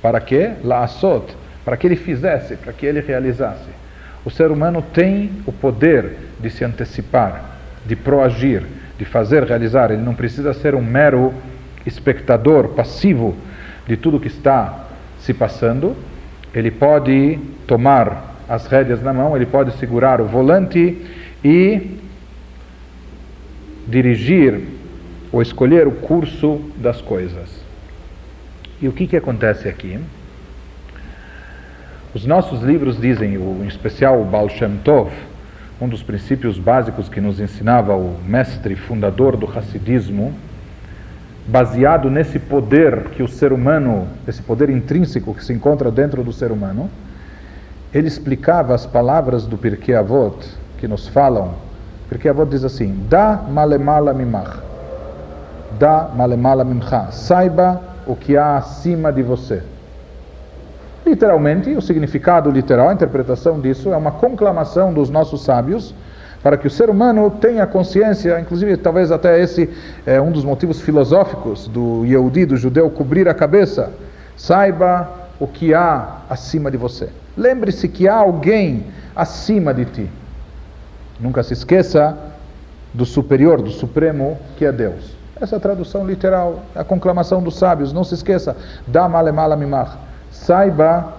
para 0.00 0.20
quê? 0.20 0.52
La'asot. 0.64 1.36
Para 1.64 1.76
que 1.76 1.86
ele 1.86 1.96
fizesse, 1.96 2.56
para 2.56 2.72
que 2.72 2.84
ele 2.84 3.00
realizasse. 3.00 3.81
O 4.24 4.30
ser 4.30 4.50
humano 4.50 4.82
tem 4.82 5.30
o 5.46 5.52
poder 5.52 6.16
de 6.38 6.48
se 6.50 6.64
antecipar, 6.64 7.58
de 7.84 7.96
proagir, 7.96 8.62
de 8.98 9.04
fazer, 9.04 9.42
realizar. 9.42 9.90
Ele 9.90 10.02
não 10.02 10.14
precisa 10.14 10.52
ser 10.54 10.74
um 10.74 10.82
mero 10.82 11.34
espectador 11.84 12.68
passivo 12.68 13.34
de 13.86 13.96
tudo 13.96 14.20
que 14.20 14.28
está 14.28 14.86
se 15.18 15.34
passando. 15.34 15.96
Ele 16.54 16.70
pode 16.70 17.38
tomar 17.66 18.36
as 18.48 18.66
rédeas 18.66 19.02
na 19.02 19.12
mão, 19.12 19.34
ele 19.34 19.46
pode 19.46 19.72
segurar 19.78 20.20
o 20.20 20.26
volante 20.26 20.98
e 21.44 21.98
dirigir 23.88 24.60
ou 25.32 25.42
escolher 25.42 25.88
o 25.88 25.92
curso 25.92 26.60
das 26.76 27.00
coisas. 27.00 27.62
E 28.80 28.86
o 28.86 28.92
que, 28.92 29.06
que 29.06 29.16
acontece 29.16 29.68
aqui? 29.68 29.98
Os 32.14 32.26
nossos 32.26 32.60
livros 32.60 33.00
dizem, 33.00 33.36
em 33.36 33.66
especial 33.66 34.20
o 34.20 34.24
Baal 34.24 34.46
Shem 34.46 34.76
Tov, 34.84 35.10
um 35.80 35.88
dos 35.88 36.02
princípios 36.02 36.58
básicos 36.58 37.08
que 37.08 37.22
nos 37.22 37.40
ensinava 37.40 37.96
o 37.96 38.18
mestre 38.26 38.76
fundador 38.76 39.34
do 39.34 39.46
Hassidismo, 39.46 40.30
baseado 41.46 42.10
nesse 42.10 42.38
poder 42.38 43.04
que 43.12 43.22
o 43.22 43.28
ser 43.28 43.50
humano, 43.50 44.06
esse 44.28 44.42
poder 44.42 44.68
intrínseco 44.68 45.34
que 45.34 45.42
se 45.42 45.54
encontra 45.54 45.90
dentro 45.90 46.22
do 46.22 46.34
ser 46.34 46.52
humano, 46.52 46.90
ele 47.94 48.08
explicava 48.08 48.74
as 48.74 48.84
palavras 48.84 49.46
do 49.46 49.56
Pirkei 49.56 49.94
Avot 49.94 50.36
que 50.76 50.86
nos 50.86 51.08
falam. 51.08 51.54
Pirkei 52.10 52.30
Avot 52.30 52.50
diz 52.50 52.62
assim: 52.62 53.06
Da 53.08 53.36
malemala 53.36 54.12
mimach. 54.12 54.58
Da 55.78 56.10
malemala 56.14 56.62
mimcha. 56.62 57.10
Saiba 57.10 57.80
o 58.06 58.14
que 58.14 58.36
há 58.36 58.58
acima 58.58 59.10
de 59.10 59.22
você. 59.22 59.71
Literalmente, 61.04 61.70
o 61.70 61.82
significado 61.82 62.50
literal, 62.50 62.88
a 62.88 62.92
interpretação 62.92 63.60
disso 63.60 63.92
é 63.92 63.96
uma 63.96 64.12
conclamação 64.12 64.92
dos 64.92 65.10
nossos 65.10 65.42
sábios 65.42 65.94
para 66.42 66.56
que 66.56 66.66
o 66.66 66.70
ser 66.70 66.90
humano 66.90 67.30
tenha 67.30 67.66
consciência, 67.66 68.40
inclusive 68.40 68.76
talvez 68.76 69.12
até 69.12 69.40
esse 69.40 69.70
é 70.04 70.20
um 70.20 70.32
dos 70.32 70.44
motivos 70.44 70.80
filosóficos 70.80 71.68
do 71.68 72.04
Yehudi, 72.04 72.44
do 72.46 72.56
judeu, 72.56 72.90
cobrir 72.90 73.28
a 73.28 73.34
cabeça. 73.34 73.92
Saiba 74.36 75.08
o 75.38 75.46
que 75.46 75.72
há 75.72 76.18
acima 76.28 76.70
de 76.70 76.76
você. 76.76 77.08
Lembre-se 77.36 77.88
que 77.88 78.08
há 78.08 78.16
alguém 78.16 78.86
acima 79.14 79.72
de 79.72 79.84
ti. 79.84 80.10
Nunca 81.20 81.42
se 81.42 81.52
esqueça 81.52 82.16
do 82.92 83.06
superior, 83.06 83.62
do 83.62 83.70
supremo, 83.70 84.38
que 84.56 84.64
é 84.64 84.72
Deus. 84.72 85.16
Essa 85.40 85.56
é 85.56 85.58
a 85.58 85.60
tradução 85.60 86.06
literal, 86.06 86.62
a 86.74 86.84
conclamação 86.84 87.42
dos 87.42 87.56
sábios. 87.56 87.92
Não 87.92 88.04
se 88.04 88.14
esqueça. 88.14 88.56
Da 88.86 89.08
malemala 89.08 89.56
mimach. 89.56 89.96
Saiba 90.32 91.12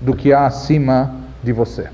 do 0.00 0.14
que 0.14 0.32
há 0.32 0.46
acima 0.46 1.10
de 1.42 1.52
você. 1.52 1.88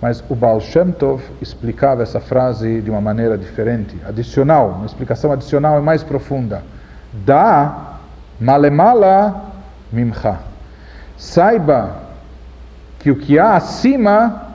Mas 0.00 0.24
o 0.30 0.34
Baal 0.34 0.60
Shem 0.60 0.92
Tov 0.92 1.22
explicava 1.42 2.02
essa 2.02 2.20
frase 2.20 2.80
de 2.80 2.90
uma 2.90 3.00
maneira 3.00 3.36
diferente, 3.36 3.98
adicional, 4.06 4.70
uma 4.70 4.86
explicação 4.86 5.30
adicional 5.30 5.78
e 5.78 5.82
mais 5.82 6.02
profunda. 6.02 6.62
Dá 7.12 7.98
Malemala 8.40 9.50
mimcha. 9.92 10.38
Saiba 11.18 11.96
que 12.98 13.10
o 13.10 13.16
que 13.16 13.38
há 13.38 13.56
acima 13.56 14.54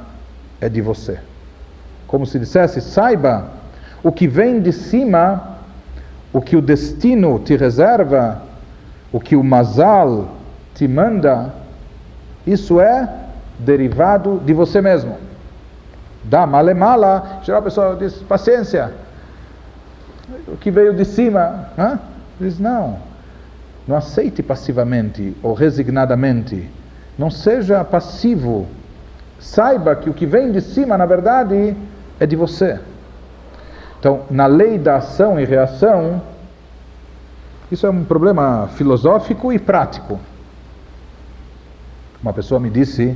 é 0.60 0.68
de 0.68 0.82
você. 0.82 1.20
Como 2.08 2.26
se 2.26 2.40
dissesse, 2.40 2.82
saiba 2.82 3.50
o 4.02 4.12
que 4.12 4.28
vem 4.28 4.62
de 4.62 4.72
cima, 4.72 5.58
o 6.32 6.42
que 6.42 6.56
o 6.56 6.62
destino 6.62 7.38
te 7.40 7.56
reserva, 7.56 8.42
o 9.12 9.20
que 9.20 9.36
o 9.36 9.44
mazal 9.44 10.30
te 10.76 10.88
manda, 10.88 11.54
isso 12.46 12.80
é 12.80 13.10
derivado 13.58 14.42
de 14.46 14.54
você 14.54 14.82
mesmo. 14.82 15.18
Da 16.24 16.46
malemala, 16.46 17.40
geral 17.44 17.62
a 17.62 17.64
pessoa 17.64 17.96
diz, 17.96 18.16
paciência, 18.24 18.92
o 20.48 20.58
que 20.58 20.70
veio 20.70 20.94
de 20.94 21.06
cima, 21.06 21.70
hã? 21.78 22.00
diz 22.40 22.60
não, 22.60 22.98
não 23.88 23.96
aceite 23.96 24.44
passivamente 24.44 25.36
ou 25.42 25.54
resignadamente, 25.54 26.70
não 27.18 27.32
seja 27.32 27.84
passivo, 27.84 28.68
saiba 29.40 29.96
que 29.96 30.10
o 30.10 30.14
que 30.14 30.26
vem 30.26 30.52
de 30.52 30.62
cima, 30.62 30.98
na 30.98 31.06
verdade, 31.06 31.76
é 32.20 32.26
de 32.26 32.36
você. 32.36 32.80
Então, 34.00 34.22
na 34.30 34.46
lei 34.46 34.78
da 34.78 34.98
ação 34.98 35.40
e 35.40 35.46
reação, 35.46 36.22
isso 37.72 37.88
é 37.88 37.90
um 37.90 38.04
problema 38.04 38.68
filosófico 38.76 39.54
e 39.54 39.58
prático. 39.58 40.20
Uma 42.26 42.34
pessoa 42.34 42.60
me 42.60 42.72
disse, 42.72 43.16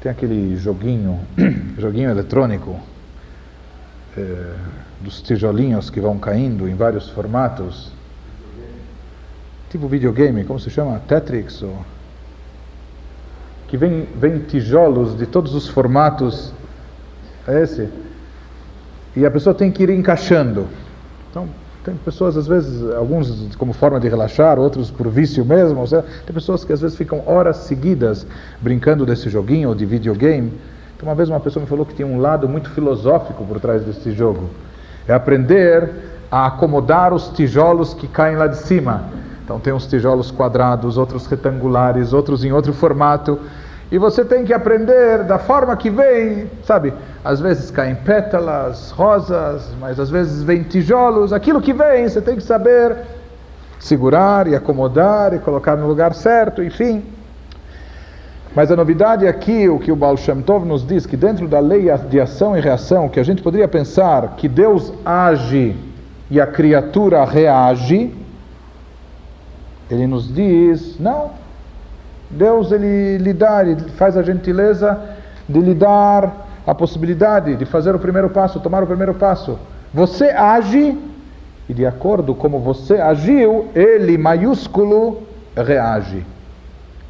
tem 0.00 0.12
aquele 0.12 0.54
joguinho, 0.54 1.18
joguinho 1.76 2.08
eletrônico, 2.08 2.78
é, 4.16 4.54
dos 5.00 5.20
tijolinhos 5.20 5.90
que 5.90 6.00
vão 6.00 6.20
caindo 6.20 6.68
em 6.68 6.76
vários 6.76 7.08
formatos. 7.08 7.90
Tipo 9.70 9.88
videogame, 9.88 10.44
como 10.44 10.60
se 10.60 10.70
chama? 10.70 11.00
Tetris? 11.00 11.62
Ou... 11.62 11.84
Que 13.66 13.76
vem, 13.76 14.06
vem 14.14 14.38
tijolos 14.38 15.18
de 15.18 15.26
todos 15.26 15.52
os 15.52 15.66
formatos. 15.66 16.52
É 17.44 17.60
esse? 17.60 17.88
E 19.16 19.26
a 19.26 19.30
pessoa 19.32 19.52
tem 19.52 19.72
que 19.72 19.82
ir 19.82 19.90
encaixando. 19.90 20.68
Então, 21.28 21.48
tem 21.84 21.94
pessoas, 21.96 22.36
às 22.36 22.46
vezes, 22.46 22.90
alguns 22.94 23.54
como 23.56 23.72
forma 23.72 23.98
de 24.00 24.08
relaxar, 24.08 24.58
outros 24.58 24.90
por 24.90 25.08
vício 25.08 25.44
mesmo. 25.44 25.86
Seja, 25.86 26.04
tem 26.26 26.34
pessoas 26.34 26.64
que 26.64 26.72
às 26.72 26.80
vezes 26.80 26.96
ficam 26.96 27.22
horas 27.26 27.58
seguidas 27.58 28.26
brincando 28.60 29.06
desse 29.06 29.28
joguinho 29.28 29.70
ou 29.70 29.74
de 29.74 29.86
videogame. 29.86 30.52
Então, 30.96 31.08
uma 31.08 31.14
vez 31.14 31.28
uma 31.28 31.40
pessoa 31.40 31.62
me 31.62 31.68
falou 31.68 31.86
que 31.86 31.94
tinha 31.94 32.06
um 32.06 32.18
lado 32.18 32.48
muito 32.48 32.70
filosófico 32.70 33.44
por 33.44 33.60
trás 33.60 33.82
desse 33.84 34.12
jogo. 34.12 34.50
É 35.06 35.14
aprender 35.14 35.90
a 36.30 36.46
acomodar 36.46 37.14
os 37.14 37.28
tijolos 37.30 37.94
que 37.94 38.08
caem 38.08 38.36
lá 38.36 38.46
de 38.46 38.56
cima. 38.56 39.04
Então, 39.44 39.58
tem 39.58 39.72
uns 39.72 39.86
tijolos 39.86 40.30
quadrados, 40.30 40.98
outros 40.98 41.26
retangulares, 41.26 42.12
outros 42.12 42.44
em 42.44 42.52
outro 42.52 42.72
formato. 42.72 43.38
E 43.90 43.96
você 43.96 44.22
tem 44.24 44.44
que 44.44 44.52
aprender 44.52 45.24
da 45.24 45.38
forma 45.38 45.74
que 45.76 45.88
vem, 45.88 46.50
sabe? 46.64 46.92
Às 47.28 47.40
vezes 47.40 47.70
caem 47.70 47.94
pétalas, 47.94 48.90
rosas, 48.90 49.68
mas 49.78 50.00
às 50.00 50.08
vezes 50.08 50.42
vem 50.42 50.62
tijolos. 50.62 51.30
Aquilo 51.30 51.60
que 51.60 51.74
vem, 51.74 52.08
você 52.08 52.22
tem 52.22 52.36
que 52.36 52.42
saber 52.42 52.96
segurar 53.78 54.46
e 54.46 54.54
acomodar 54.54 55.34
e 55.34 55.38
colocar 55.38 55.76
no 55.76 55.86
lugar 55.86 56.14
certo, 56.14 56.62
enfim. 56.62 57.04
Mas 58.56 58.72
a 58.72 58.76
novidade 58.76 59.26
aqui, 59.26 59.68
o 59.68 59.78
que 59.78 59.92
o 59.92 59.96
Baal 59.96 60.16
Shem 60.16 60.40
Tov 60.40 60.64
nos 60.64 60.86
diz, 60.86 61.04
que 61.04 61.18
dentro 61.18 61.46
da 61.46 61.60
lei 61.60 61.90
de 62.08 62.18
ação 62.18 62.56
e 62.56 62.62
reação, 62.62 63.10
que 63.10 63.20
a 63.20 63.22
gente 63.22 63.42
poderia 63.42 63.68
pensar 63.68 64.36
que 64.38 64.48
Deus 64.48 64.90
age 65.04 65.76
e 66.30 66.40
a 66.40 66.46
criatura 66.46 67.22
reage, 67.26 68.10
ele 69.90 70.06
nos 70.06 70.34
diz, 70.34 70.98
não, 70.98 71.32
Deus 72.30 72.72
ele 72.72 73.18
lhe 73.18 73.34
dá, 73.34 73.62
ele 73.62 73.78
faz 73.98 74.16
a 74.16 74.22
gentileza 74.22 74.98
de 75.46 75.60
lhe 75.60 75.74
dar 75.74 76.47
a 76.68 76.74
possibilidade 76.74 77.56
de 77.56 77.64
fazer 77.64 77.94
o 77.94 77.98
primeiro 77.98 78.28
passo, 78.28 78.60
tomar 78.60 78.82
o 78.82 78.86
primeiro 78.86 79.14
passo. 79.14 79.58
Você 79.92 80.26
age 80.26 80.98
e 81.66 81.72
de 81.72 81.86
acordo 81.86 82.34
como 82.34 82.58
você 82.58 83.00
agiu, 83.00 83.68
ele 83.74 84.18
maiúsculo 84.18 85.22
reage. 85.56 86.26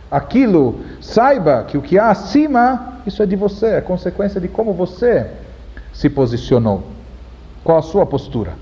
Aquilo, 0.09 0.79
saiba 1.01 1.65
que 1.65 1.77
o 1.77 1.83
que 1.83 1.99
há 1.99 2.11
acima, 2.11 3.01
isso 3.05 3.21
é 3.21 3.27
de 3.27 3.35
você, 3.35 3.67
é 3.67 3.81
consequência 3.81 4.41
de 4.41 4.47
como 4.47 4.73
você 4.73 5.27
se 5.93 6.09
posicionou. 6.09 6.85
Qual 7.65 7.79
a 7.79 7.83
sua 7.83 8.07
postura? 8.07 8.53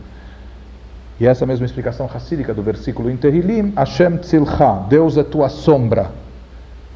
E 1.20 1.26
essa 1.26 1.44
mesma 1.44 1.66
explicação 1.66 2.06
racídica 2.06 2.54
do 2.54 2.62
versículo 2.62 3.10
em 3.10 3.18
Tehillim, 3.18 3.74
Hashem 3.76 4.16
tzilcha, 4.16 4.84
Deus 4.88 5.18
é 5.18 5.22
tua 5.22 5.50
sombra. 5.50 6.10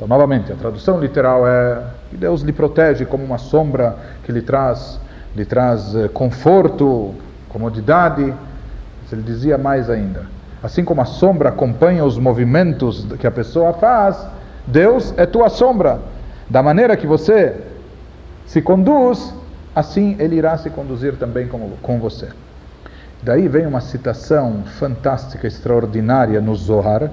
Então, 0.00 0.08
novamente, 0.08 0.50
a 0.50 0.56
tradução 0.56 0.98
literal 0.98 1.46
é 1.46 1.82
que 2.08 2.16
Deus 2.16 2.40
lhe 2.40 2.54
protege 2.54 3.04
como 3.04 3.22
uma 3.22 3.36
sombra 3.36 3.96
que 4.24 4.32
lhe 4.32 4.40
traz, 4.40 4.98
lhe 5.36 5.44
traz 5.44 5.94
eh, 5.94 6.08
conforto, 6.08 7.14
comodidade. 7.50 8.32
Ele 9.12 9.20
dizia 9.20 9.58
mais 9.58 9.90
ainda. 9.90 10.22
Assim 10.62 10.84
como 10.84 11.02
a 11.02 11.04
sombra 11.04 11.50
acompanha 11.50 12.02
os 12.02 12.16
movimentos 12.16 13.06
que 13.18 13.26
a 13.26 13.30
pessoa 13.30 13.74
faz, 13.74 14.26
Deus 14.66 15.12
é 15.18 15.26
tua 15.26 15.50
sombra. 15.50 16.00
Da 16.48 16.62
maneira 16.62 16.96
que 16.96 17.06
você 17.06 17.60
se 18.46 18.62
conduz, 18.62 19.34
assim 19.76 20.16
Ele 20.18 20.36
irá 20.36 20.56
se 20.56 20.70
conduzir 20.70 21.16
também 21.16 21.46
com, 21.46 21.72
com 21.82 22.00
você. 22.00 22.30
Daí 23.22 23.48
vem 23.48 23.66
uma 23.66 23.82
citação 23.82 24.62
fantástica, 24.78 25.46
extraordinária 25.46 26.40
no 26.40 26.56
Zohar, 26.56 27.10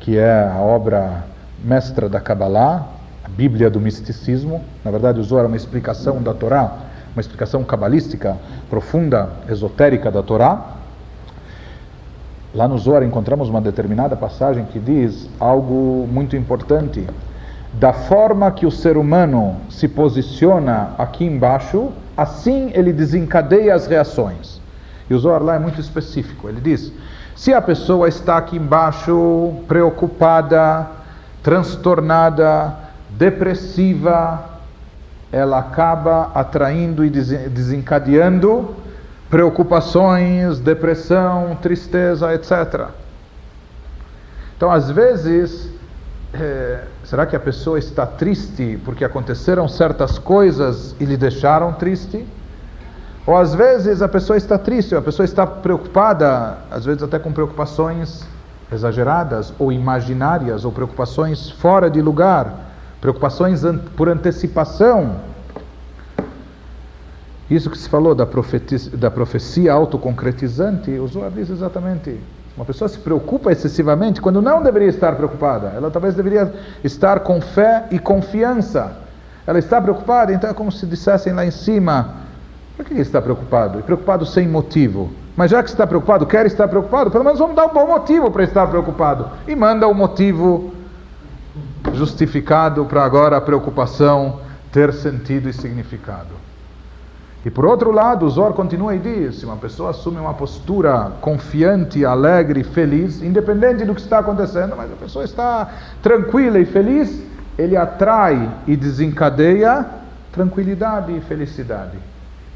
que 0.00 0.16
é 0.16 0.50
a 0.50 0.58
obra 0.58 1.24
mestra 1.62 2.08
da 2.08 2.20
Kabbalah, 2.20 2.86
a 3.24 3.28
Bíblia 3.28 3.68
do 3.68 3.80
misticismo. 3.80 4.62
Na 4.84 4.90
verdade, 4.90 5.20
o 5.20 5.24
Zohar 5.24 5.44
é 5.44 5.48
uma 5.48 5.56
explicação 5.56 6.22
da 6.22 6.32
Torá, 6.32 6.72
uma 7.14 7.20
explicação 7.20 7.64
cabalística 7.64 8.36
profunda, 8.70 9.30
esotérica 9.48 10.10
da 10.10 10.22
Torá. 10.22 10.76
Lá 12.54 12.66
no 12.66 12.78
Zohar 12.78 13.02
encontramos 13.02 13.48
uma 13.48 13.60
determinada 13.60 14.16
passagem 14.16 14.64
que 14.64 14.78
diz 14.78 15.28
algo 15.38 16.08
muito 16.10 16.36
importante. 16.36 17.06
Da 17.74 17.92
forma 17.92 18.50
que 18.50 18.64
o 18.64 18.70
ser 18.70 18.96
humano 18.96 19.56
se 19.68 19.86
posiciona 19.86 20.90
aqui 20.96 21.24
embaixo, 21.24 21.92
assim 22.16 22.70
ele 22.74 22.92
desencadeia 22.92 23.74
as 23.74 23.86
reações. 23.86 24.60
E 25.10 25.14
o 25.14 25.18
Zohar 25.18 25.42
lá 25.42 25.56
é 25.56 25.58
muito 25.58 25.80
específico. 25.80 26.48
Ele 26.48 26.60
diz: 26.60 26.90
se 27.36 27.52
a 27.52 27.60
pessoa 27.60 28.08
está 28.08 28.36
aqui 28.36 28.56
embaixo 28.56 29.54
preocupada, 29.68 30.97
transtornada, 31.42 32.74
depressiva, 33.10 34.44
ela 35.30 35.58
acaba 35.58 36.30
atraindo 36.34 37.04
e 37.04 37.10
desencadeando 37.10 38.74
preocupações, 39.28 40.58
depressão, 40.58 41.56
tristeza, 41.60 42.34
etc. 42.34 42.88
Então, 44.56 44.70
às 44.70 44.90
vezes, 44.90 45.70
é, 46.32 46.84
será 47.04 47.26
que 47.26 47.36
a 47.36 47.40
pessoa 47.40 47.78
está 47.78 48.06
triste 48.06 48.80
porque 48.84 49.04
aconteceram 49.04 49.68
certas 49.68 50.18
coisas 50.18 50.96
e 50.98 51.04
lhe 51.04 51.16
deixaram 51.16 51.72
triste? 51.74 52.26
Ou 53.26 53.36
às 53.36 53.54
vezes 53.54 54.00
a 54.00 54.08
pessoa 54.08 54.38
está 54.38 54.56
triste, 54.56 54.94
a 54.94 55.02
pessoa 55.02 55.24
está 55.24 55.46
preocupada, 55.46 56.56
às 56.70 56.86
vezes 56.86 57.02
até 57.02 57.18
com 57.18 57.30
preocupações 57.30 58.26
exageradas 58.72 59.52
ou 59.58 59.72
imaginárias 59.72 60.64
ou 60.64 60.72
preocupações 60.72 61.50
fora 61.50 61.90
de 61.90 62.02
lugar, 62.02 62.54
preocupações 63.00 63.62
por 63.96 64.08
antecipação. 64.08 65.16
Isso 67.50 67.70
que 67.70 67.78
se 67.78 67.88
falou 67.88 68.14
da, 68.14 68.26
da 68.94 69.10
profecia 69.10 69.72
autoconcretizante, 69.72 70.90
o 70.90 71.06
Zohar 71.06 71.30
diz 71.30 71.48
exatamente. 71.48 72.20
Uma 72.54 72.64
pessoa 72.64 72.88
se 72.88 72.98
preocupa 72.98 73.52
excessivamente 73.52 74.20
quando 74.20 74.42
não 74.42 74.62
deveria 74.62 74.88
estar 74.88 75.14
preocupada. 75.14 75.72
Ela 75.74 75.90
talvez 75.90 76.14
deveria 76.14 76.52
estar 76.82 77.20
com 77.20 77.40
fé 77.40 77.84
e 77.90 77.98
confiança. 77.98 78.96
Ela 79.46 79.60
está 79.60 79.80
preocupada, 79.80 80.32
então 80.32 80.50
é 80.50 80.52
como 80.52 80.70
se 80.70 80.84
dissessem 80.84 81.32
lá 81.32 81.46
em 81.46 81.50
cima: 81.50 82.16
por 82.76 82.84
que 82.84 82.94
está 82.94 83.22
preocupado? 83.22 83.78
E 83.78 83.82
preocupado 83.82 84.26
sem 84.26 84.46
motivo. 84.46 85.10
Mas 85.38 85.52
já 85.52 85.62
que 85.62 85.70
está 85.70 85.86
preocupado, 85.86 86.26
quer 86.26 86.46
estar 86.46 86.66
preocupado, 86.66 87.12
pelo 87.12 87.22
menos 87.22 87.38
vamos 87.38 87.54
dar 87.54 87.66
um 87.66 87.72
bom 87.72 87.86
motivo 87.86 88.28
para 88.28 88.42
estar 88.42 88.66
preocupado. 88.66 89.28
E 89.46 89.54
manda 89.54 89.86
o 89.86 89.92
um 89.92 89.94
motivo 89.94 90.74
justificado 91.94 92.84
para 92.86 93.04
agora 93.04 93.36
a 93.36 93.40
preocupação 93.40 94.40
ter 94.72 94.92
sentido 94.92 95.48
e 95.48 95.52
significado. 95.52 96.34
E 97.46 97.50
por 97.50 97.64
outro 97.64 97.92
lado, 97.92 98.26
o 98.26 98.28
Zor 98.28 98.52
continua 98.52 98.96
e 98.96 98.98
diz: 98.98 99.36
se 99.36 99.44
uma 99.44 99.56
pessoa 99.56 99.90
assume 99.90 100.18
uma 100.18 100.34
postura 100.34 101.12
confiante, 101.20 102.04
alegre, 102.04 102.64
feliz, 102.64 103.22
independente 103.22 103.84
do 103.84 103.94
que 103.94 104.00
está 104.00 104.18
acontecendo, 104.18 104.74
mas 104.76 104.90
a 104.90 104.96
pessoa 104.96 105.24
está 105.24 105.68
tranquila 106.02 106.58
e 106.58 106.64
feliz, 106.64 107.22
ele 107.56 107.76
atrai 107.76 108.50
e 108.66 108.76
desencadeia 108.76 109.86
tranquilidade 110.32 111.16
e 111.16 111.20
felicidade 111.20 111.96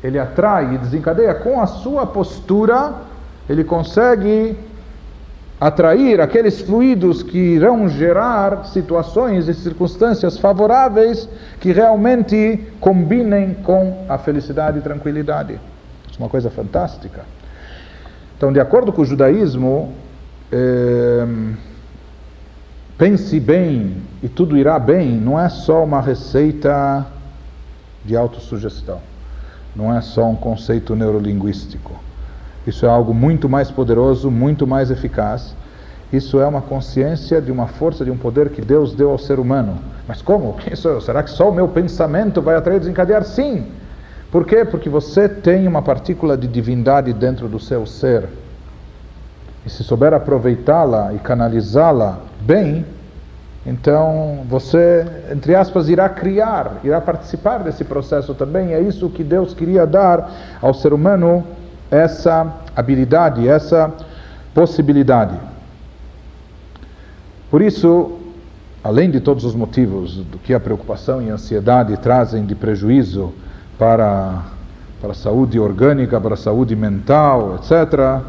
ele 0.02 0.18
atrai 0.18 0.74
e 0.74 0.78
desencadeia 0.78 1.34
com 1.34 1.60
a 1.60 1.66
sua 1.66 2.06
postura, 2.06 2.94
ele 3.48 3.64
consegue 3.64 4.56
atrair 5.60 6.20
aqueles 6.20 6.60
fluidos 6.60 7.22
que 7.22 7.38
irão 7.38 7.88
gerar 7.88 8.64
situações 8.64 9.46
e 9.46 9.54
circunstâncias 9.54 10.36
favoráveis 10.36 11.28
que 11.60 11.70
realmente 11.70 12.60
combinem 12.80 13.54
com 13.62 14.04
a 14.08 14.18
felicidade 14.18 14.78
e 14.78 14.82
tranquilidade. 14.82 15.60
Isso 16.10 16.18
é 16.18 16.22
uma 16.22 16.28
coisa 16.28 16.50
fantástica. 16.50 17.20
Então, 18.36 18.52
de 18.52 18.58
acordo 18.58 18.92
com 18.92 19.02
o 19.02 19.04
judaísmo, 19.04 19.92
eh, 20.50 21.26
pense 22.98 23.38
bem 23.38 24.02
e 24.20 24.28
tudo 24.28 24.56
irá 24.56 24.78
bem 24.78 25.12
não 25.12 25.38
é 25.38 25.48
só 25.48 25.84
uma 25.84 26.00
receita 26.00 27.06
de 28.04 28.16
autossugestão, 28.16 29.00
não 29.74 29.94
é 29.94 30.00
só 30.00 30.28
um 30.28 30.37
conceito 30.37 30.94
neurolinguístico. 30.94 31.92
Isso 32.66 32.87
é 32.87 32.88
algo 32.88 33.12
muito 33.12 33.48
mais 33.48 33.70
poderoso, 33.70 34.30
muito 34.30 34.66
mais 34.66 34.90
eficaz. 34.90 35.54
Isso 36.12 36.40
é 36.40 36.46
uma 36.46 36.61
consciência 36.61 37.40
de 37.40 37.50
uma 37.50 37.66
força, 37.66 38.04
de 38.04 38.11
um 38.11 38.16
poder 38.16 38.50
que 38.50 38.61
Deus 38.61 38.94
deu 38.94 39.11
ao 39.11 39.18
ser 39.18 39.40
humano. 39.40 39.78
Mas 40.06 40.20
como? 40.20 40.56
Isso, 40.70 41.00
será 41.00 41.22
que 41.22 41.30
só 41.30 41.48
o 41.50 41.54
meu 41.54 41.68
pensamento 41.68 42.40
vai 42.42 42.54
atrair 42.54 42.76
e 42.76 42.80
desencadear? 42.80 43.24
Sim. 43.24 43.66
Por 44.30 44.46
quê? 44.46 44.64
Porque 44.64 44.88
você 44.88 45.28
tem 45.28 45.66
uma 45.66 45.82
partícula 45.82 46.37
de 46.37 46.46
divindade 46.46 47.12
dentro 47.12 47.48
do 47.48 47.58
seu 47.58 47.87
ser. 47.87 48.28
E 49.64 49.70
se 49.70 49.82
souber 49.85 50.12
aproveitá-la 50.12 51.12
e 51.14 51.18
canalizá-la 51.18 52.18
bem, 52.40 52.85
então 53.64 54.44
você, 54.48 55.07
entre 55.31 55.55
aspas, 55.55 55.88
irá 55.88 56.09
criar, 56.09 56.81
irá 56.83 57.01
participar 57.01 57.59
desse 57.59 57.85
processo 57.85 58.35
também. 58.35 58.72
É 58.75 58.81
isso 58.81 59.09
que 59.09 59.22
Deus 59.22 59.55
queria 59.55 59.87
dar 59.87 60.59
ao 60.61 60.75
ser 60.75 60.92
humano 60.92 61.44
essa 61.90 62.53
habilidade, 62.75 63.46
essa 63.46 63.92
possibilidade. 64.53 65.37
Por 67.51 67.62
isso, 67.62 68.18
além 68.83 69.11
de 69.11 69.20
todos 69.20 69.44
os 69.44 69.55
motivos 69.55 70.16
do 70.16 70.38
que 70.38 70.55
a 70.55 70.59
preocupação 70.59 71.22
e 71.22 71.31
a 71.31 71.35
ansiedade 71.35 71.96
trazem 71.98 72.44
de 72.44 72.55
prejuízo 72.55 73.33
para, 73.79 74.42
para 75.01 75.12
a 75.12 75.14
saúde 75.14 75.61
orgânica, 75.61 76.20
para 76.20 76.35
a 76.35 76.37
saúde 76.37 76.75
mental, 76.75 77.57
etc., 77.57 78.22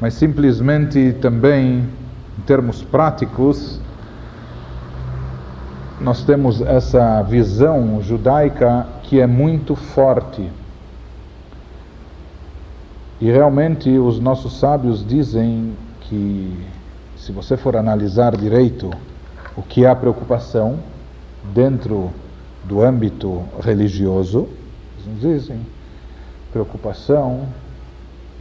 mas 0.00 0.14
simplesmente 0.14 1.14
também, 1.20 1.84
em 2.38 2.42
termos 2.46 2.82
práticos, 2.82 3.79
nós 6.00 6.24
temos 6.24 6.62
essa 6.62 7.22
visão 7.22 8.00
judaica 8.02 8.86
que 9.02 9.20
é 9.20 9.26
muito 9.26 9.76
forte. 9.76 10.50
E 13.20 13.30
realmente 13.30 13.90
os 13.98 14.18
nossos 14.18 14.58
sábios 14.58 15.06
dizem 15.06 15.76
que 16.00 16.66
se 17.16 17.32
você 17.32 17.54
for 17.54 17.76
analisar 17.76 18.34
direito 18.34 18.90
o 19.54 19.62
que 19.62 19.84
é 19.84 19.90
a 19.90 19.94
preocupação 19.94 20.78
dentro 21.52 22.10
do 22.64 22.82
âmbito 22.82 23.42
religioso, 23.62 24.48
eles 25.06 25.20
dizem 25.20 25.66
preocupação, 26.50 27.46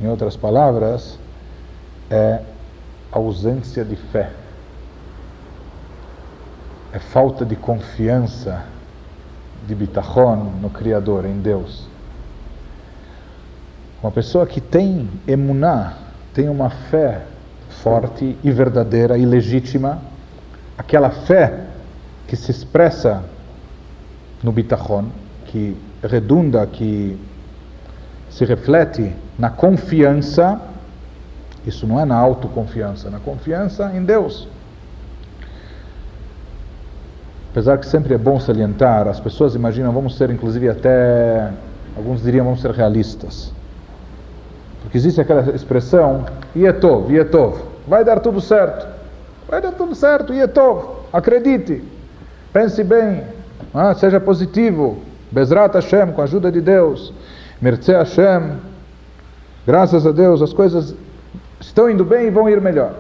em 0.02 0.08
outras 0.08 0.38
palavras, 0.38 1.20
é 2.10 2.42
ausência 3.12 3.84
de 3.84 3.98
fé, 3.98 4.32
é 6.92 7.00
falta 7.00 7.46
de 7.46 7.56
confiança, 7.56 8.64
de 9.68 9.76
bitachon 9.76 10.52
no 10.62 10.70
Criador, 10.70 11.26
em 11.26 11.40
Deus. 11.40 11.88
Uma 14.02 14.12
pessoa 14.12 14.48
que 14.48 14.60
tem 14.60 15.10
emuná, 15.28 15.94
tem 16.34 16.50
uma 16.50 16.70
fé 16.70 17.22
forte 17.70 18.36
e 18.44 18.52
verdadeira 18.52 19.18
e 19.18 19.26
legítima, 19.26 20.00
aquela 20.78 21.10
fé 21.10 21.66
que 22.28 22.36
se 22.36 22.50
expressa 22.50 23.24
no 24.42 24.52
bitachon, 24.52 25.06
que 25.46 25.78
redunda, 26.02 26.66
que 26.66 27.20
se 28.30 28.46
reflete 28.46 29.14
na 29.38 29.50
confiança, 29.50 30.60
isso 31.66 31.86
não 31.86 32.00
é 32.00 32.06
na 32.06 32.16
autoconfiança, 32.16 33.10
na 33.10 33.20
confiança 33.20 33.92
em 33.94 34.04
Deus. 34.04 34.48
Apesar 37.60 37.78
que 37.78 37.88
sempre 37.88 38.14
é 38.14 38.18
bom 38.18 38.40
salientar, 38.40 39.06
as 39.06 39.20
pessoas 39.20 39.54
imaginam, 39.54 39.92
vamos 39.92 40.16
ser 40.16 40.30
inclusive 40.30 40.70
até, 40.70 41.52
alguns 41.94 42.22
diriam, 42.24 42.46
vamos 42.46 42.62
ser 42.62 42.72
realistas. 42.72 43.52
Porque 44.82 44.98
existe 44.98 45.20
aquela 45.20 45.42
expressão, 45.54 46.26
Ietov, 46.56 47.12
Ietov, 47.12 47.60
vai 47.86 48.06
dar 48.06 48.22
tudo 48.22 48.40
certo. 48.40 48.88
Vai 49.46 49.62
dar 49.62 49.74
tudo 49.74 49.94
certo, 49.94 50.34
Ietov, 50.34 51.02
acredite, 51.12 51.84
pense 52.54 52.82
bem, 52.82 53.26
ah, 53.74 53.94
seja 53.94 54.22
positivo, 54.22 55.00
Bezrat 55.30 55.76
Hashem, 55.76 56.14
com 56.14 56.22
a 56.22 56.24
ajuda 56.24 56.50
de 56.50 56.62
Deus, 56.62 57.12
Mertze 57.62 57.92
Hashem, 57.92 58.54
graças 59.68 60.08
a 60.08 60.14
Deus 60.14 60.42
as 60.42 60.54
coisas 60.54 60.96
estão 61.60 61.90
indo 61.90 62.06
bem 62.06 62.28
e 62.28 62.32
vão 62.32 62.48
ir 62.48 62.62
melhor. 62.62 62.94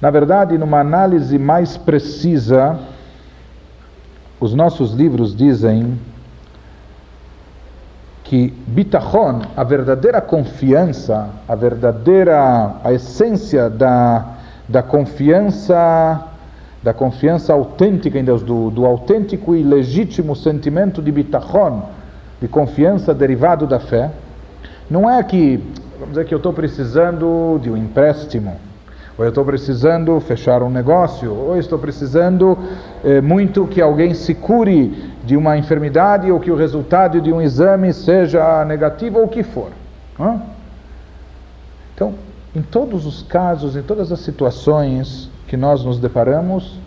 Na 0.00 0.10
verdade, 0.10 0.56
numa 0.56 0.80
análise 0.80 1.38
mais 1.38 1.76
precisa, 1.76 2.78
os 4.40 4.54
nossos 4.54 4.94
livros 4.94 5.36
dizem 5.36 5.98
que 8.24 8.54
bitachon, 8.66 9.42
a 9.54 9.62
verdadeira 9.62 10.20
confiança, 10.20 11.28
a 11.46 11.54
verdadeira, 11.54 12.76
a 12.82 12.92
essência 12.92 13.68
da, 13.68 14.24
da 14.66 14.82
confiança, 14.82 16.26
da 16.82 16.94
confiança 16.94 17.52
autêntica 17.52 18.18
em 18.18 18.24
Deus, 18.24 18.42
do, 18.42 18.70
do 18.70 18.86
autêntico 18.86 19.54
e 19.54 19.62
legítimo 19.62 20.34
sentimento 20.34 21.02
de 21.02 21.12
bitachon, 21.12 21.82
de 22.40 22.48
confiança 22.48 23.12
derivado 23.12 23.66
da 23.66 23.80
fé, 23.80 24.10
não 24.88 25.10
é 25.10 25.22
que, 25.22 25.62
vamos 25.98 26.10
dizer 26.10 26.24
que 26.24 26.32
eu 26.32 26.38
estou 26.38 26.54
precisando 26.54 27.58
de 27.60 27.68
um 27.68 27.76
empréstimo, 27.76 28.56
ou 29.20 29.24
eu 29.24 29.28
estou 29.28 29.44
precisando 29.44 30.18
fechar 30.18 30.62
um 30.62 30.70
negócio, 30.70 31.30
ou 31.30 31.58
estou 31.58 31.78
precisando 31.78 32.58
eh, 33.04 33.20
muito 33.20 33.66
que 33.66 33.78
alguém 33.78 34.14
se 34.14 34.34
cure 34.34 35.12
de 35.22 35.36
uma 35.36 35.58
enfermidade, 35.58 36.32
ou 36.32 36.40
que 36.40 36.50
o 36.50 36.56
resultado 36.56 37.20
de 37.20 37.30
um 37.30 37.38
exame 37.38 37.92
seja 37.92 38.64
negativo, 38.64 39.18
ou 39.18 39.26
o 39.26 39.28
que 39.28 39.42
for. 39.42 39.72
Então, 41.94 42.14
em 42.56 42.62
todos 42.62 43.04
os 43.04 43.22
casos, 43.22 43.76
em 43.76 43.82
todas 43.82 44.10
as 44.10 44.20
situações 44.20 45.30
que 45.46 45.56
nós 45.56 45.84
nos 45.84 45.98
deparamos, 45.98 46.78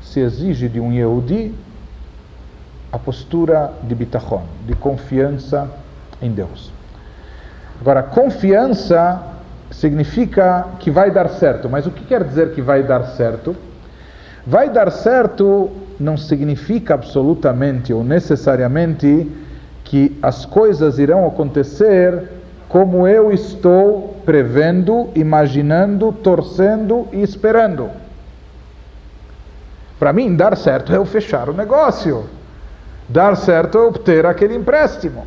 se 0.00 0.20
exige 0.20 0.66
de 0.66 0.80
um 0.80 0.90
Yehudi 0.90 1.54
a 2.90 2.98
postura 2.98 3.70
de 3.82 3.94
bitachon, 3.94 4.44
de 4.66 4.74
confiança 4.74 5.70
em 6.22 6.30
Deus. 6.30 6.72
Agora, 7.82 8.02
confiança 8.02 9.36
significa 9.70 10.66
que 10.78 10.90
vai 10.90 11.10
dar 11.10 11.28
certo. 11.28 11.68
Mas 11.68 11.86
o 11.86 11.90
que 11.90 12.04
quer 12.04 12.24
dizer 12.24 12.52
que 12.52 12.62
vai 12.62 12.82
dar 12.82 13.04
certo? 13.04 13.54
Vai 14.46 14.70
dar 14.70 14.90
certo 14.90 15.70
não 15.98 16.16
significa 16.16 16.94
absolutamente 16.94 17.92
ou 17.92 18.04
necessariamente 18.04 19.30
que 19.84 20.16
as 20.22 20.44
coisas 20.44 20.98
irão 20.98 21.26
acontecer 21.26 22.22
como 22.68 23.06
eu 23.08 23.32
estou 23.32 24.16
prevendo, 24.24 25.08
imaginando, 25.14 26.12
torcendo 26.12 27.08
e 27.12 27.22
esperando. 27.22 27.90
Para 29.98 30.12
mim, 30.12 30.36
dar 30.36 30.56
certo 30.56 30.92
é 30.92 30.96
eu 30.96 31.04
fechar 31.04 31.48
o 31.48 31.54
negócio. 31.54 32.26
Dar 33.08 33.36
certo 33.36 33.78
é 33.78 33.80
obter 33.80 34.26
aquele 34.26 34.54
empréstimo. 34.54 35.26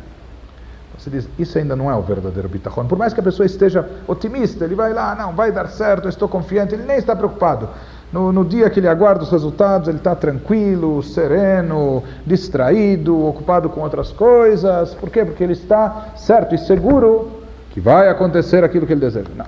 Você 0.98 1.10
diz, 1.10 1.28
isso 1.38 1.58
ainda 1.58 1.74
não 1.74 1.90
é 1.90 1.94
o 1.94 2.02
verdadeiro 2.02 2.48
bitachon. 2.48 2.86
Por 2.86 2.98
mais 2.98 3.12
que 3.12 3.20
a 3.20 3.22
pessoa 3.22 3.46
esteja 3.46 3.88
otimista, 4.06 4.64
ele 4.64 4.74
vai 4.74 4.92
lá, 4.92 5.14
não, 5.14 5.32
vai 5.32 5.50
dar 5.50 5.68
certo, 5.68 6.08
estou 6.08 6.28
confiante, 6.28 6.74
ele 6.74 6.84
nem 6.84 6.96
está 6.96 7.16
preocupado. 7.16 7.68
No, 8.12 8.30
no 8.30 8.44
dia 8.44 8.68
que 8.68 8.78
ele 8.78 8.88
aguarda 8.88 9.24
os 9.24 9.30
resultados, 9.30 9.88
ele 9.88 9.96
está 9.96 10.14
tranquilo, 10.14 11.02
sereno, 11.02 12.04
distraído, 12.26 13.26
ocupado 13.26 13.70
com 13.70 13.80
outras 13.80 14.12
coisas. 14.12 14.94
Por 14.94 15.08
quê? 15.08 15.24
Porque 15.24 15.42
ele 15.42 15.54
está 15.54 16.08
certo 16.16 16.54
e 16.54 16.58
seguro 16.58 17.30
que 17.70 17.80
vai 17.80 18.10
acontecer 18.10 18.62
aquilo 18.62 18.86
que 18.86 18.92
ele 18.92 19.00
deseja. 19.00 19.30
Não. 19.34 19.46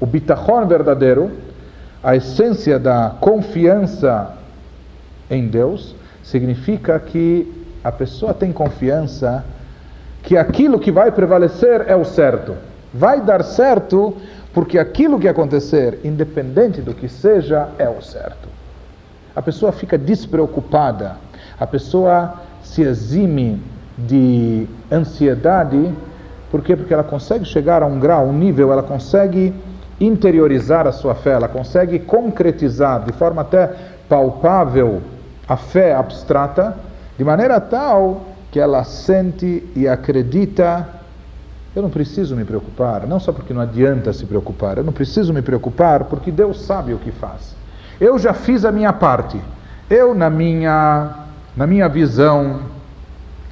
O 0.00 0.06
bitachon 0.06 0.66
verdadeiro, 0.66 1.30
a 2.02 2.16
essência 2.16 2.80
da 2.80 3.14
confiança 3.20 4.32
em 5.30 5.46
Deus, 5.46 5.94
significa 6.24 6.98
que 6.98 7.60
a 7.84 7.92
pessoa 7.92 8.34
tem 8.34 8.52
confiança 8.52 9.44
que 10.22 10.36
aquilo 10.36 10.78
que 10.78 10.90
vai 10.90 11.10
prevalecer 11.10 11.84
é 11.86 11.96
o 11.96 12.04
certo. 12.04 12.54
Vai 12.92 13.20
dar 13.20 13.42
certo 13.42 14.16
porque 14.52 14.78
aquilo 14.78 15.18
que 15.18 15.28
acontecer, 15.28 16.00
independente 16.04 16.80
do 16.80 16.92
que 16.92 17.08
seja, 17.08 17.68
é 17.78 17.88
o 17.88 18.02
certo. 18.02 18.48
A 19.34 19.40
pessoa 19.40 19.70
fica 19.70 19.96
despreocupada, 19.96 21.16
a 21.58 21.66
pessoa 21.66 22.34
se 22.62 22.82
exime 22.82 23.62
de 23.96 24.66
ansiedade, 24.90 25.94
por 26.50 26.62
quê? 26.62 26.74
Porque 26.74 26.92
ela 26.92 27.04
consegue 27.04 27.44
chegar 27.44 27.82
a 27.82 27.86
um 27.86 28.00
grau, 28.00 28.26
um 28.26 28.32
nível, 28.32 28.72
ela 28.72 28.82
consegue 28.82 29.54
interiorizar 30.00 30.86
a 30.86 30.92
sua 30.92 31.14
fé, 31.14 31.32
ela 31.32 31.48
consegue 31.48 32.00
concretizar 32.00 33.04
de 33.04 33.12
forma 33.12 33.42
até 33.42 33.70
palpável 34.08 35.00
a 35.46 35.56
fé 35.56 35.94
abstrata, 35.94 36.76
de 37.16 37.22
maneira 37.22 37.60
tal 37.60 38.22
que 38.50 38.58
ela 38.58 38.84
sente 38.84 39.68
e 39.74 39.86
acredita. 39.86 40.88
Eu 41.74 41.82
não 41.82 41.90
preciso 41.90 42.34
me 42.34 42.44
preocupar, 42.44 43.06
não 43.06 43.20
só 43.20 43.32
porque 43.32 43.54
não 43.54 43.60
adianta 43.60 44.12
se 44.12 44.26
preocupar, 44.26 44.78
eu 44.78 44.84
não 44.84 44.92
preciso 44.92 45.32
me 45.32 45.40
preocupar 45.40 46.04
porque 46.04 46.30
Deus 46.30 46.60
sabe 46.62 46.92
o 46.92 46.98
que 46.98 47.12
faz. 47.12 47.54
Eu 48.00 48.18
já 48.18 48.32
fiz 48.32 48.64
a 48.64 48.72
minha 48.72 48.92
parte. 48.92 49.40
Eu, 49.88 50.14
na 50.14 50.28
minha, 50.28 51.10
na 51.56 51.66
minha 51.66 51.88
visão, 51.88 52.60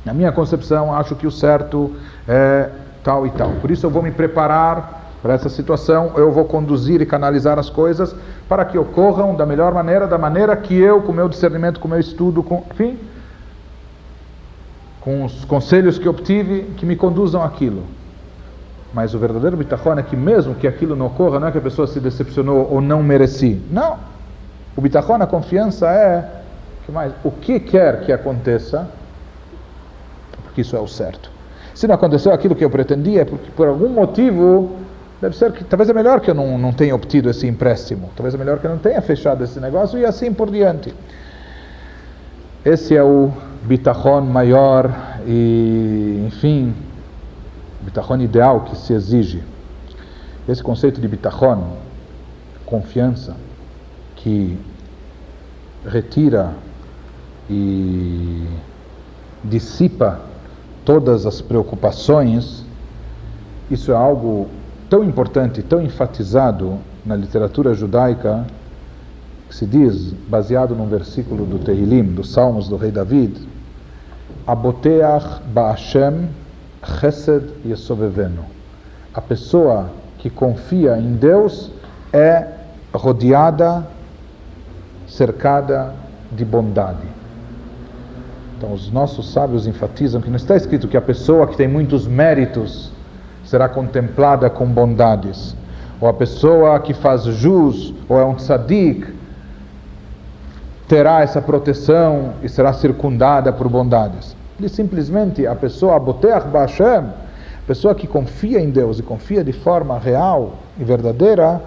na 0.04 0.12
minha 0.12 0.32
concepção, 0.32 0.94
acho 0.94 1.14
que 1.14 1.26
o 1.26 1.30
certo 1.30 1.94
é 2.26 2.70
tal 3.04 3.26
e 3.26 3.30
tal. 3.30 3.52
Por 3.60 3.70
isso 3.70 3.86
eu 3.86 3.90
vou 3.90 4.02
me 4.02 4.10
preparar 4.10 4.98
para 5.22 5.34
essa 5.34 5.48
situação, 5.48 6.12
eu 6.16 6.30
vou 6.30 6.44
conduzir 6.44 7.00
e 7.00 7.06
canalizar 7.06 7.58
as 7.58 7.68
coisas 7.68 8.14
para 8.48 8.64
que 8.64 8.78
ocorram 8.78 9.34
da 9.34 9.44
melhor 9.44 9.74
maneira, 9.74 10.06
da 10.06 10.16
maneira 10.16 10.56
que 10.56 10.76
eu, 10.76 11.02
com 11.02 11.12
meu 11.12 11.28
discernimento, 11.28 11.80
com 11.80 11.88
meu 11.88 11.98
estudo, 11.98 12.42
com, 12.42 12.64
enfim, 12.70 12.98
com 15.00 15.24
os 15.24 15.44
conselhos 15.44 15.98
que 15.98 16.08
obtive, 16.08 16.62
que 16.76 16.84
me 16.84 16.96
conduzam 16.96 17.42
aquilo. 17.42 17.84
Mas 18.92 19.14
o 19.14 19.18
verdadeiro 19.18 19.56
bitachon 19.56 19.98
é 19.98 20.02
que 20.02 20.16
mesmo 20.16 20.54
que 20.54 20.66
aquilo 20.66 20.96
não 20.96 21.06
ocorra, 21.06 21.38
não 21.38 21.48
é 21.48 21.52
que 21.52 21.58
a 21.58 21.60
pessoa 21.60 21.86
se 21.86 22.00
decepcionou 22.00 22.68
ou 22.70 22.80
não 22.80 23.02
mereci. 23.02 23.60
Não. 23.70 23.98
O 24.76 24.80
bitachon, 24.80 25.14
a 25.14 25.26
confiança 25.26 25.90
é 25.90 26.42
que 26.86 26.92
mais, 26.92 27.12
o 27.22 27.30
que 27.30 27.60
quer 27.60 28.00
que 28.00 28.12
aconteça, 28.12 28.88
porque 30.44 30.62
isso 30.62 30.74
é 30.74 30.80
o 30.80 30.88
certo. 30.88 31.30
Se 31.74 31.86
não 31.86 31.94
aconteceu 31.94 32.32
aquilo 32.32 32.56
que 32.56 32.64
eu 32.64 32.70
pretendia, 32.70 33.22
é 33.22 33.24
porque 33.24 33.50
por 33.50 33.68
algum 33.68 33.88
motivo 33.88 34.76
deve 35.20 35.36
ser 35.36 35.52
que 35.52 35.64
talvez 35.64 35.90
é 35.90 35.92
melhor 35.92 36.20
que 36.20 36.30
eu 36.30 36.34
não, 36.34 36.56
não 36.58 36.72
tenha 36.72 36.94
obtido 36.94 37.28
esse 37.28 37.46
empréstimo, 37.46 38.10
talvez 38.16 38.34
é 38.34 38.38
melhor 38.38 38.58
que 38.58 38.66
eu 38.66 38.70
não 38.70 38.78
tenha 38.78 39.00
fechado 39.02 39.44
esse 39.44 39.60
negócio 39.60 39.98
e 39.98 40.04
assim 40.04 40.32
por 40.32 40.50
diante. 40.50 40.94
Esse 42.70 42.94
é 42.94 43.02
o 43.02 43.32
bitachon 43.62 44.20
maior 44.20 44.94
e, 45.26 46.22
enfim, 46.26 46.74
bitachon 47.80 48.18
ideal 48.18 48.60
que 48.60 48.76
se 48.76 48.92
exige. 48.92 49.42
Esse 50.46 50.62
conceito 50.62 51.00
de 51.00 51.08
bitachon, 51.08 51.78
confiança, 52.66 53.34
que 54.16 54.58
retira 55.86 56.52
e 57.48 58.46
dissipa 59.42 60.20
todas 60.84 61.24
as 61.24 61.40
preocupações, 61.40 62.66
isso 63.70 63.92
é 63.92 63.96
algo 63.96 64.46
tão 64.90 65.02
importante, 65.02 65.62
tão 65.62 65.80
enfatizado 65.80 66.76
na 67.06 67.16
literatura 67.16 67.72
judaica, 67.72 68.46
que 69.48 69.54
se 69.54 69.66
diz, 69.66 70.12
baseado 70.28 70.74
num 70.74 70.86
versículo 70.86 71.46
do 71.46 71.58
Tehilim, 71.58 72.04
dos 72.04 72.30
Salmos 72.32 72.68
do 72.68 72.76
rei 72.76 72.90
David, 72.90 73.48
Aboteach 74.46 75.42
Ba'ashem 75.52 76.28
Chesed 77.00 77.44
Yesovevenu. 77.66 78.44
A 79.14 79.20
pessoa 79.20 79.90
que 80.18 80.28
confia 80.28 80.98
em 80.98 81.14
Deus 81.14 81.70
é 82.12 82.46
rodeada, 82.92 83.86
cercada 85.06 85.94
de 86.30 86.44
bondade. 86.44 87.06
Então, 88.56 88.72
os 88.72 88.90
nossos 88.90 89.32
sábios 89.32 89.66
enfatizam 89.66 90.20
que 90.20 90.28
não 90.28 90.36
está 90.36 90.56
escrito 90.56 90.88
que 90.88 90.96
a 90.96 91.02
pessoa 91.02 91.46
que 91.46 91.56
tem 91.56 91.68
muitos 91.68 92.06
méritos 92.06 92.90
será 93.44 93.68
contemplada 93.68 94.50
com 94.50 94.66
bondades. 94.66 95.56
Ou 96.00 96.08
a 96.08 96.12
pessoa 96.12 96.78
que 96.80 96.92
faz 96.92 97.24
jus, 97.24 97.94
ou 98.08 98.18
é 98.18 98.24
um 98.24 98.34
tzadik, 98.34 99.17
terá 100.88 101.20
essa 101.20 101.40
proteção 101.40 102.34
e 102.42 102.48
será 102.48 102.72
circundada 102.72 103.52
por 103.52 103.68
bondades. 103.68 104.34
Ele 104.58 104.68
simplesmente, 104.68 105.46
a 105.46 105.54
pessoa, 105.54 105.96
a 105.96 107.66
pessoa 107.66 107.94
que 107.94 108.06
confia 108.06 108.60
em 108.60 108.70
Deus 108.70 108.98
e 108.98 109.02
confia 109.02 109.44
de 109.44 109.52
forma 109.52 109.98
real 109.98 110.54
e 110.78 110.84
verdadeira, 110.84 111.62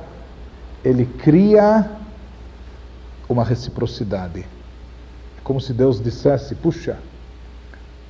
ele 0.84 1.06
cria 1.06 1.90
uma 3.30 3.44
reciprocidade. 3.44 4.46
Como 5.44 5.62
se 5.62 5.72
Deus 5.72 6.02
dissesse: 6.02 6.56
Puxa, 6.56 6.98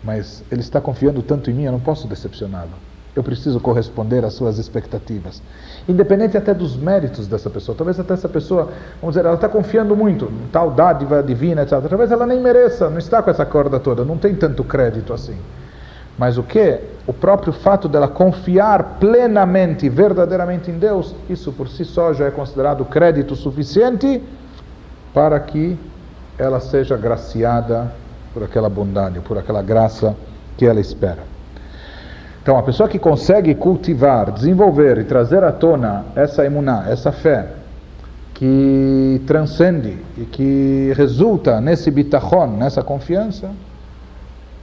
mas 0.04 0.43
ele 0.50 0.62
está 0.62 0.80
confiando 0.80 1.21
tanto 1.21 1.52
em 1.52 1.54
mim, 1.54 1.63
eu 1.63 1.71
não 1.71 1.80
posso 1.80 2.08
decepcioná-lo. 2.08 2.71
Eu 3.15 3.24
preciso 3.24 3.60
corresponder 3.60 4.24
às 4.24 4.34
suas 4.34 4.58
expectativas. 4.58 5.41
Independente 5.88 6.38
até 6.38 6.54
dos 6.54 6.78
méritos 6.78 7.28
dessa 7.28 7.50
pessoa. 7.50 7.76
Talvez 7.78 8.00
até 8.00 8.13
essa 8.13 8.30
pessoa, 8.30 8.69
vamos 9.02 9.15
dizer, 9.15 9.26
ela 9.26 9.36
está 9.36 9.50
confiando 9.50 9.95
muito 9.95 10.26
em 10.26 10.47
tal 10.52 10.71
dádiva 10.71 11.21
divina, 11.21 11.63
etc. 11.63 11.82
Talvez 11.89 12.12
ela 12.12 12.26
nem 12.26 12.39
mereça, 12.39 12.89
não 12.89 12.97
está 12.97 13.21
com 13.21 13.30
essa 13.30 13.45
corda 13.45 13.80
toda, 13.80 14.06
não 14.06 14.17
tem 14.17 14.34
tanto 14.34 14.63
crédito 14.63 15.13
assim. 15.13 15.36
Mas 16.17 16.38
o 16.38 16.43
que? 16.43 16.80
O 17.08 17.12
próprio 17.12 17.52
fato 17.52 17.89
dela 17.89 18.08
confiar 18.08 18.97
plenamente, 19.00 19.89
verdadeiramente 19.89 20.69
em 20.69 20.78
Deus, 20.78 21.15
isso 21.30 21.52
por 21.52 21.67
si 21.67 21.84
só 21.84 22.13
já 22.13 22.28
é 22.28 22.32
considerado 22.32 22.86
crédito 22.86 23.36
suficiente 23.36 24.24
para 25.13 25.39
que 25.39 25.78
ela 26.38 26.60
seja 26.60 26.95
graciada 26.95 27.91
por 28.34 28.43
aquela 28.43 28.69
bondade, 28.69 29.19
por 29.19 29.38
aquela 29.38 29.62
graça 29.62 30.15
que 30.58 30.65
ela 30.65 30.80
espera. 30.80 31.31
Então, 32.42 32.58
a 32.58 32.64
pessoa 32.64 32.90
que 32.90 32.98
consegue 32.98 33.54
cultivar, 33.54 34.32
desenvolver 34.32 34.98
e 34.98 35.04
trazer 35.04 35.44
à 35.44 35.52
tona 35.52 36.06
essa 36.16 36.44
emuná, 36.44 36.86
essa 36.90 37.12
fé, 37.12 37.48
que 38.34 39.22
transcende 39.28 40.00
e 40.18 40.26
que 40.26 40.92
resulta 40.98 41.62
nesse 41.62 41.92
bitachon, 41.92 42.48
nessa 42.58 42.82
confiança, 42.82 43.52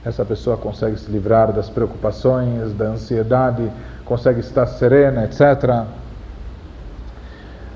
essa 0.03 0.25
pessoa 0.25 0.57
consegue 0.57 0.97
se 0.97 1.09
livrar 1.09 1.53
das 1.53 1.69
preocupações, 1.69 2.73
da 2.73 2.87
ansiedade, 2.87 3.71
consegue 4.03 4.41
estar 4.41 4.67
serena, 4.67 5.23
etc. 5.23 5.85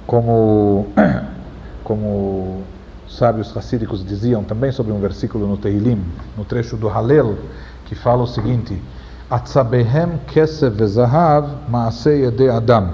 Como, 0.06 0.88
como 1.86 2.64
sábios 3.08 3.54
racídicos 3.54 4.06
diziam 4.06 4.44
também 4.44 4.74
sobre 4.74 4.92
um 4.92 5.00
versículo 5.00 5.48
no 5.48 5.56
Teilim, 5.56 6.04
no 6.38 6.44
trecho 6.44 6.76
do 6.76 6.90
Halel, 6.90 7.38
que 7.86 7.96
fala 7.96 8.24
o 8.24 8.28
seguinte 8.28 8.82
Atzabehem 9.30 10.20
Kesev 10.28 10.86
Zahav 10.86 11.70
Maasei 11.70 12.30
de 12.32 12.50
Adam. 12.50 12.94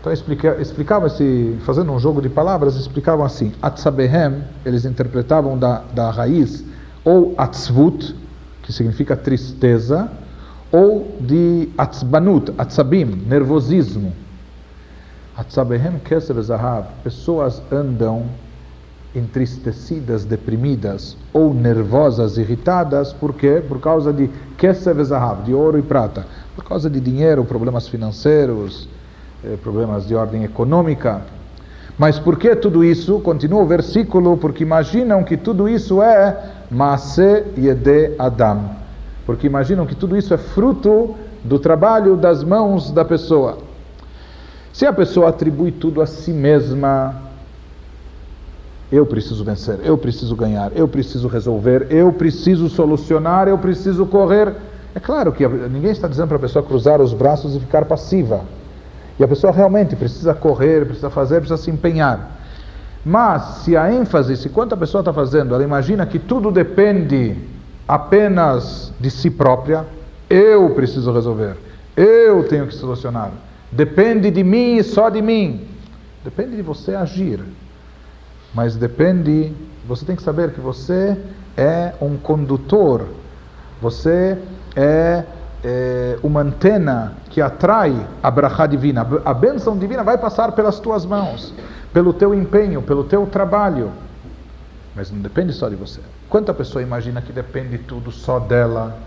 Então 0.00 0.12
explica, 0.12 0.60
explicava-se, 0.60 1.58
fazendo 1.64 1.92
um 1.92 1.98
jogo 1.98 2.22
de 2.22 2.28
palavras, 2.28 2.76
explicavam 2.76 3.24
assim: 3.24 3.52
Atzabehem, 3.60 4.44
eles 4.64 4.84
interpretavam 4.84 5.58
da, 5.58 5.82
da 5.92 6.10
raiz, 6.10 6.64
ou 7.04 7.34
Atzvut, 7.36 8.14
que 8.62 8.72
significa 8.72 9.16
tristeza, 9.16 10.10
ou 10.70 11.16
de 11.20 11.68
Atzbanut, 11.76 12.52
Atzabim, 12.56 13.24
nervosismo. 13.26 14.12
Atzabehem 15.36 15.98
Kesev 15.98 16.40
Zahav, 16.42 16.86
pessoas 17.02 17.62
andam 17.72 18.26
entristecidas, 19.18 20.24
deprimidas 20.24 21.16
ou 21.32 21.52
nervosas, 21.52 22.38
irritadas, 22.38 23.12
por 23.12 23.34
quê? 23.34 23.62
Por 23.66 23.80
causa 23.80 24.12
de 24.12 24.30
kesev 24.56 25.02
de 25.44 25.52
ouro 25.52 25.78
e 25.78 25.82
prata, 25.82 26.26
por 26.54 26.64
causa 26.64 26.88
de 26.88 27.00
dinheiro, 27.00 27.44
problemas 27.44 27.88
financeiros, 27.88 28.88
eh, 29.44 29.56
problemas 29.62 30.06
de 30.06 30.14
ordem 30.14 30.44
econômica. 30.44 31.22
Mas 31.98 32.18
por 32.18 32.38
que 32.38 32.54
tudo 32.54 32.84
isso? 32.84 33.18
Continua 33.20 33.62
o 33.62 33.66
versículo, 33.66 34.36
porque 34.36 34.62
imaginam 34.62 35.24
que 35.24 35.36
tudo 35.36 35.68
isso 35.68 36.00
é 36.00 36.36
Maase 36.70 37.44
Yede 37.56 38.14
Adam. 38.18 38.70
Porque 39.26 39.46
imaginam 39.46 39.84
que 39.84 39.96
tudo 39.96 40.16
isso 40.16 40.32
é 40.32 40.38
fruto 40.38 41.16
do 41.42 41.58
trabalho 41.58 42.16
das 42.16 42.44
mãos 42.44 42.90
da 42.92 43.04
pessoa. 43.04 43.58
Se 44.72 44.86
a 44.86 44.92
pessoa 44.92 45.30
atribui 45.30 45.72
tudo 45.72 46.00
a 46.00 46.06
si 46.06 46.32
mesma, 46.32 47.27
eu 48.90 49.04
preciso 49.04 49.44
vencer, 49.44 49.78
eu 49.84 49.98
preciso 49.98 50.34
ganhar, 50.34 50.72
eu 50.74 50.88
preciso 50.88 51.28
resolver, 51.28 51.86
eu 51.90 52.12
preciso 52.12 52.68
solucionar, 52.68 53.46
eu 53.46 53.58
preciso 53.58 54.06
correr. 54.06 54.54
É 54.94 55.00
claro 55.00 55.30
que 55.32 55.46
ninguém 55.46 55.90
está 55.90 56.08
dizendo 56.08 56.28
para 56.28 56.38
a 56.38 56.40
pessoa 56.40 56.64
cruzar 56.64 57.00
os 57.00 57.12
braços 57.12 57.54
e 57.54 57.60
ficar 57.60 57.84
passiva. 57.84 58.40
E 59.18 59.24
a 59.24 59.28
pessoa 59.28 59.52
realmente 59.52 59.94
precisa 59.94 60.34
correr, 60.34 60.86
precisa 60.86 61.10
fazer, 61.10 61.40
precisa 61.40 61.60
se 61.60 61.70
empenhar. 61.70 62.38
Mas 63.04 63.62
se 63.62 63.76
a 63.76 63.92
ênfase, 63.92 64.36
se 64.36 64.48
quanto 64.48 64.74
a 64.74 64.76
pessoa 64.76 65.00
está 65.00 65.12
fazendo, 65.12 65.54
ela 65.54 65.64
imagina 65.64 66.06
que 66.06 66.18
tudo 66.18 66.50
depende 66.50 67.36
apenas 67.86 68.92
de 68.98 69.10
si 69.10 69.30
própria, 69.30 69.84
eu 70.28 70.70
preciso 70.70 71.12
resolver, 71.12 71.56
eu 71.96 72.44
tenho 72.44 72.66
que 72.66 72.74
solucionar, 72.74 73.30
depende 73.72 74.30
de 74.30 74.44
mim 74.44 74.76
e 74.76 74.82
só 74.82 75.08
de 75.08 75.22
mim. 75.22 75.66
Depende 76.22 76.56
de 76.56 76.62
você 76.62 76.94
agir. 76.94 77.40
Mas 78.58 78.74
depende, 78.74 79.54
você 79.86 80.04
tem 80.04 80.16
que 80.16 80.22
saber 80.24 80.50
que 80.50 80.60
você 80.60 81.16
é 81.56 81.92
um 82.02 82.16
condutor, 82.16 83.06
você 83.80 84.36
é 84.74 85.22
é, 85.62 86.18
uma 86.24 86.40
antena 86.40 87.12
que 87.30 87.40
atrai 87.40 87.94
a 88.20 88.28
brachá 88.28 88.66
divina. 88.66 89.06
A 89.24 89.32
bênção 89.32 89.78
divina 89.78 90.02
vai 90.02 90.18
passar 90.18 90.50
pelas 90.50 90.80
tuas 90.80 91.06
mãos, 91.06 91.54
pelo 91.92 92.12
teu 92.12 92.34
empenho, 92.34 92.82
pelo 92.82 93.04
teu 93.04 93.28
trabalho. 93.28 93.92
Mas 94.92 95.08
não 95.08 95.20
depende 95.20 95.52
só 95.52 95.68
de 95.68 95.76
você. 95.76 96.00
Quanta 96.28 96.52
pessoa 96.52 96.82
imagina 96.82 97.22
que 97.22 97.32
depende 97.32 97.78
tudo 97.78 98.10
só 98.10 98.40
dela? 98.40 98.98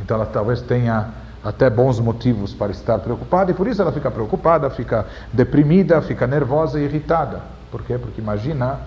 Então 0.00 0.16
ela 0.16 0.26
talvez 0.26 0.60
tenha 0.60 1.10
até 1.44 1.70
bons 1.70 2.00
motivos 2.00 2.52
para 2.52 2.72
estar 2.72 2.98
preocupada 2.98 3.52
e 3.52 3.54
por 3.54 3.68
isso 3.68 3.80
ela 3.80 3.92
fica 3.92 4.10
preocupada, 4.10 4.68
fica 4.70 5.06
deprimida, 5.32 6.02
fica 6.02 6.26
nervosa 6.26 6.80
e 6.80 6.82
irritada. 6.82 7.54
Por 7.70 7.82
quê? 7.82 7.98
Porque 7.98 8.20
imagina 8.20 8.80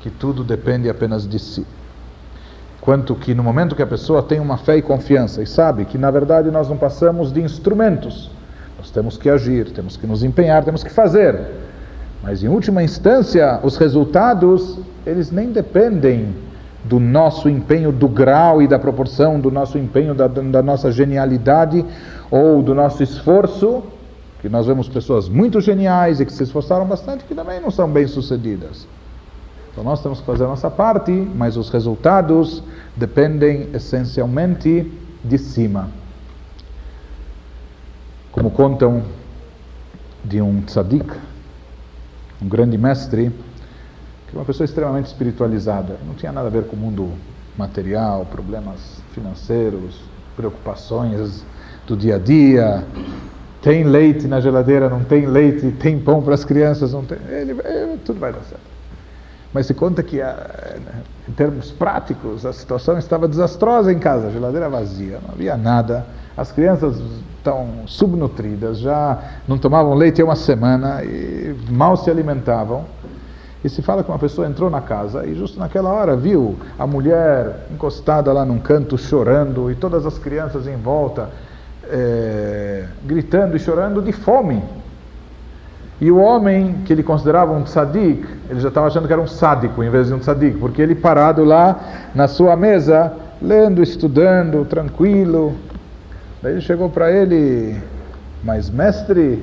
que 0.00 0.10
tudo 0.10 0.44
depende 0.44 0.88
apenas 0.88 1.26
de 1.26 1.38
si. 1.38 1.66
Quanto 2.80 3.14
que 3.14 3.34
no 3.34 3.42
momento 3.42 3.74
que 3.74 3.82
a 3.82 3.86
pessoa 3.86 4.22
tem 4.22 4.38
uma 4.38 4.58
fé 4.58 4.76
e 4.76 4.82
confiança 4.82 5.42
e 5.42 5.46
sabe 5.46 5.86
que 5.86 5.96
na 5.96 6.10
verdade 6.10 6.50
nós 6.50 6.68
não 6.68 6.76
passamos 6.76 7.32
de 7.32 7.40
instrumentos, 7.40 8.30
nós 8.76 8.90
temos 8.90 9.16
que 9.16 9.30
agir, 9.30 9.70
temos 9.70 9.96
que 9.96 10.06
nos 10.06 10.22
empenhar, 10.22 10.62
temos 10.64 10.84
que 10.84 10.90
fazer. 10.90 11.40
Mas 12.22 12.42
em 12.42 12.48
última 12.48 12.82
instância, 12.82 13.60
os 13.62 13.78
resultados, 13.78 14.78
eles 15.06 15.30
nem 15.30 15.50
dependem 15.50 16.34
do 16.84 17.00
nosso 17.00 17.48
empenho, 17.48 17.90
do 17.90 18.08
grau 18.08 18.60
e 18.60 18.68
da 18.68 18.78
proporção 18.78 19.40
do 19.40 19.50
nosso 19.50 19.78
empenho, 19.78 20.14
da, 20.14 20.26
da 20.26 20.62
nossa 20.62 20.92
genialidade 20.92 21.84
ou 22.30 22.62
do 22.62 22.74
nosso 22.74 23.02
esforço, 23.02 23.82
que 24.44 24.48
nós 24.50 24.66
vemos 24.66 24.90
pessoas 24.90 25.26
muito 25.26 25.58
geniais 25.58 26.20
e 26.20 26.26
que 26.26 26.30
se 26.30 26.42
esforçaram 26.42 26.84
bastante 26.84 27.24
que 27.24 27.34
também 27.34 27.58
não 27.62 27.70
são 27.70 27.90
bem 27.90 28.06
sucedidas. 28.06 28.86
Então 29.72 29.82
nós 29.82 30.02
temos 30.02 30.20
que 30.20 30.26
fazer 30.26 30.44
a 30.44 30.48
nossa 30.48 30.70
parte, 30.70 31.10
mas 31.10 31.56
os 31.56 31.70
resultados 31.70 32.62
dependem 32.94 33.70
essencialmente 33.72 34.92
de 35.24 35.38
cima. 35.38 35.88
Como 38.32 38.50
contam 38.50 39.04
de 40.22 40.42
um 40.42 40.60
tzadik, 40.60 41.10
um 42.42 42.46
grande 42.46 42.76
mestre, 42.76 43.30
que 44.28 44.36
é 44.36 44.38
uma 44.38 44.44
pessoa 44.44 44.66
extremamente 44.66 45.06
espiritualizada, 45.06 45.96
não 46.06 46.12
tinha 46.12 46.32
nada 46.32 46.48
a 46.48 46.50
ver 46.50 46.64
com 46.64 46.76
o 46.76 46.78
mundo 46.78 47.10
material, 47.56 48.26
problemas 48.26 49.00
financeiros, 49.14 50.02
preocupações 50.36 51.42
do 51.86 51.96
dia 51.96 52.16
a 52.16 52.18
dia, 52.18 52.86
tem 53.64 53.82
leite 53.82 54.28
na 54.28 54.40
geladeira, 54.40 54.90
não 54.90 55.02
tem 55.02 55.24
leite, 55.24 55.70
tem 55.72 55.98
pão 55.98 56.20
para 56.20 56.34
as 56.34 56.44
crianças, 56.44 56.92
não 56.92 57.02
tem, 57.02 57.16
ele, 57.30 57.52
ele, 57.64 57.98
tudo 58.04 58.20
vai 58.20 58.30
dar 58.30 58.42
certo. 58.42 58.74
Mas 59.54 59.66
se 59.66 59.72
conta 59.72 60.02
que, 60.02 60.20
ah, 60.20 60.76
em 61.26 61.32
termos 61.32 61.70
práticos, 61.70 62.44
a 62.44 62.52
situação 62.52 62.98
estava 62.98 63.26
desastrosa 63.26 63.90
em 63.90 63.98
casa, 63.98 64.26
a 64.26 64.30
geladeira 64.30 64.68
vazia, 64.68 65.18
não 65.26 65.32
havia 65.32 65.56
nada, 65.56 66.04
as 66.36 66.52
crianças 66.52 67.00
estão 67.38 67.86
subnutridas, 67.86 68.80
já 68.80 69.18
não 69.48 69.56
tomavam 69.56 69.94
leite 69.94 70.20
há 70.20 70.26
uma 70.26 70.36
semana 70.36 71.02
e 71.02 71.56
mal 71.70 71.96
se 71.96 72.10
alimentavam. 72.10 72.84
E 73.64 73.68
se 73.70 73.80
fala 73.80 74.04
que 74.04 74.10
uma 74.10 74.18
pessoa 74.18 74.46
entrou 74.46 74.68
na 74.68 74.82
casa 74.82 75.26
e 75.26 75.34
justo 75.34 75.58
naquela 75.58 75.90
hora 75.90 76.14
viu 76.14 76.54
a 76.78 76.86
mulher 76.86 77.66
encostada 77.72 78.30
lá 78.30 78.44
num 78.44 78.58
canto 78.58 78.98
chorando 78.98 79.70
e 79.70 79.74
todas 79.74 80.04
as 80.04 80.18
crianças 80.18 80.66
em 80.66 80.76
volta 80.76 81.30
é, 81.90 82.84
gritando 83.04 83.56
e 83.56 83.60
chorando 83.60 84.02
de 84.02 84.12
fome. 84.12 84.62
E 86.00 86.10
o 86.10 86.18
homem 86.18 86.82
que 86.84 86.92
ele 86.92 87.02
considerava 87.02 87.52
um 87.52 87.62
tzadik, 87.62 88.26
ele 88.50 88.60
já 88.60 88.68
estava 88.68 88.86
achando 88.88 89.06
que 89.06 89.12
era 89.12 89.22
um 89.22 89.26
sádico 89.26 89.82
em 89.82 89.90
vez 89.90 90.08
de 90.08 90.14
um 90.14 90.18
tzadik, 90.18 90.58
porque 90.58 90.82
ele 90.82 90.94
parado 90.94 91.44
lá 91.44 92.10
na 92.14 92.26
sua 92.26 92.56
mesa, 92.56 93.12
lendo, 93.40 93.82
estudando, 93.82 94.64
tranquilo. 94.64 95.54
Daí 96.42 96.52
ele 96.52 96.60
chegou 96.60 96.90
para 96.90 97.10
ele, 97.10 97.80
mas 98.42 98.68
mestre, 98.68 99.42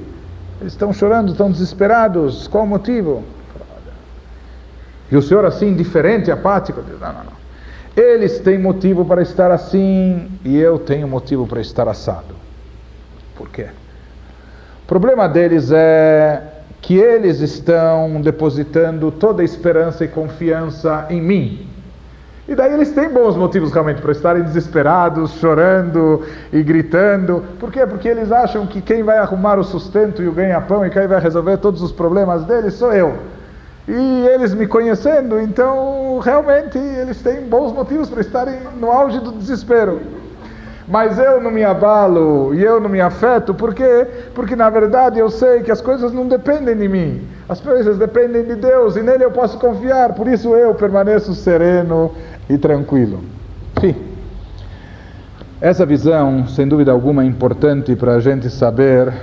eles 0.59 0.73
estão 0.73 0.93
chorando, 0.93 1.31
estão 1.31 1.49
desesperados, 1.49 2.47
qual 2.47 2.65
o 2.65 2.67
motivo? 2.67 3.23
E 5.11 5.17
o 5.17 5.21
senhor 5.21 5.45
assim, 5.45 5.69
indiferente, 5.69 6.31
apático? 6.31 6.81
Não, 6.81 7.13
não, 7.13 7.23
não. 7.23 7.41
Eles 7.95 8.39
têm 8.39 8.57
motivo 8.57 9.03
para 9.03 9.21
estar 9.21 9.51
assim 9.51 10.29
e 10.45 10.57
eu 10.57 10.79
tenho 10.79 11.07
motivo 11.07 11.45
para 11.45 11.59
estar 11.59 11.87
assado. 11.89 12.30
Por 13.36 13.49
quê? 13.49 13.67
problema 14.91 15.25
deles 15.29 15.71
é 15.71 16.41
que 16.82 16.97
eles 16.97 17.39
estão 17.39 18.19
depositando 18.19 19.09
toda 19.09 19.41
a 19.41 19.45
esperança 19.45 20.03
e 20.03 20.07
confiança 20.09 21.05
em 21.09 21.21
mim. 21.21 21.65
E 22.45 22.53
daí 22.53 22.73
eles 22.73 22.91
têm 22.91 23.07
bons 23.07 23.38
motivos 23.38 23.71
realmente 23.71 24.01
para 24.01 24.11
estarem 24.11 24.43
desesperados, 24.43 25.32
chorando 25.36 26.25
e 26.51 26.61
gritando. 26.61 27.41
Por 27.57 27.71
quê? 27.71 27.86
Porque 27.88 28.09
eles 28.09 28.34
acham 28.34 28.67
que 28.67 28.82
quem 28.82 29.01
vai 29.01 29.17
arrumar 29.17 29.57
o 29.57 29.63
sustento 29.63 30.21
e 30.21 30.27
o 30.27 30.34
ganha-pão 30.34 30.86
e 30.86 30.89
quem 30.89 31.07
vai 31.07 31.21
resolver 31.21 31.55
todos 31.59 31.82
os 31.82 31.93
problemas 31.93 32.43
deles 32.43 32.73
sou 32.73 32.91
eu. 32.91 33.17
E 33.88 34.27
eles 34.27 34.53
me 34.53 34.67
conhecendo, 34.67 35.39
então 35.39 36.19
realmente 36.19 36.77
eles 36.77 37.21
têm 37.21 37.47
bons 37.47 37.71
motivos 37.71 38.09
para 38.09 38.19
estarem 38.19 38.59
no 38.77 38.91
auge 38.91 39.21
do 39.21 39.32
desespero 39.32 40.20
mas 40.91 41.17
eu 41.17 41.39
não 41.39 41.49
me 41.49 41.63
abalo 41.63 42.53
e 42.53 42.61
eu 42.61 42.81
não 42.81 42.89
me 42.89 42.99
afeto, 42.99 43.53
por 43.53 43.73
quê? 43.73 44.05
Porque 44.35 44.57
na 44.57 44.69
verdade 44.69 45.19
eu 45.19 45.29
sei 45.29 45.61
que 45.61 45.71
as 45.71 45.79
coisas 45.79 46.11
não 46.11 46.27
dependem 46.27 46.75
de 46.75 46.87
mim, 46.89 47.21
as 47.47 47.61
coisas 47.61 47.97
dependem 47.97 48.43
de 48.43 48.55
Deus 48.55 48.97
e 48.97 49.01
nele 49.01 49.23
eu 49.23 49.31
posso 49.31 49.57
confiar, 49.57 50.13
por 50.13 50.27
isso 50.27 50.53
eu 50.53 50.75
permaneço 50.75 51.33
sereno 51.33 52.11
e 52.49 52.57
tranquilo. 52.57 53.21
Sim. 53.79 53.95
Essa 55.61 55.85
visão, 55.85 56.45
sem 56.47 56.67
dúvida 56.67 56.91
alguma, 56.91 57.23
é 57.23 57.25
importante 57.25 57.95
para 57.95 58.15
a 58.15 58.19
gente 58.19 58.49
saber 58.49 59.13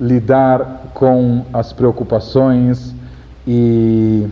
lidar 0.00 0.92
com 0.94 1.44
as 1.52 1.74
preocupações 1.74 2.94
e 3.46 4.26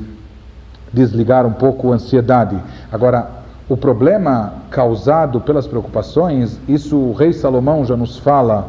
desligar 0.91 1.45
um 1.45 1.53
pouco 1.53 1.93
a 1.93 1.97
ansiedade. 1.97 2.57
Agora, 2.91 3.40
o 3.71 3.77
problema 3.77 4.55
causado 4.69 5.41
pelas 5.41 5.65
preocupações, 5.65 6.59
isso 6.67 6.97
o 6.97 7.13
rei 7.13 7.33
Salomão 7.33 7.85
já 7.85 7.97
nos 7.97 8.19
fala 8.19 8.69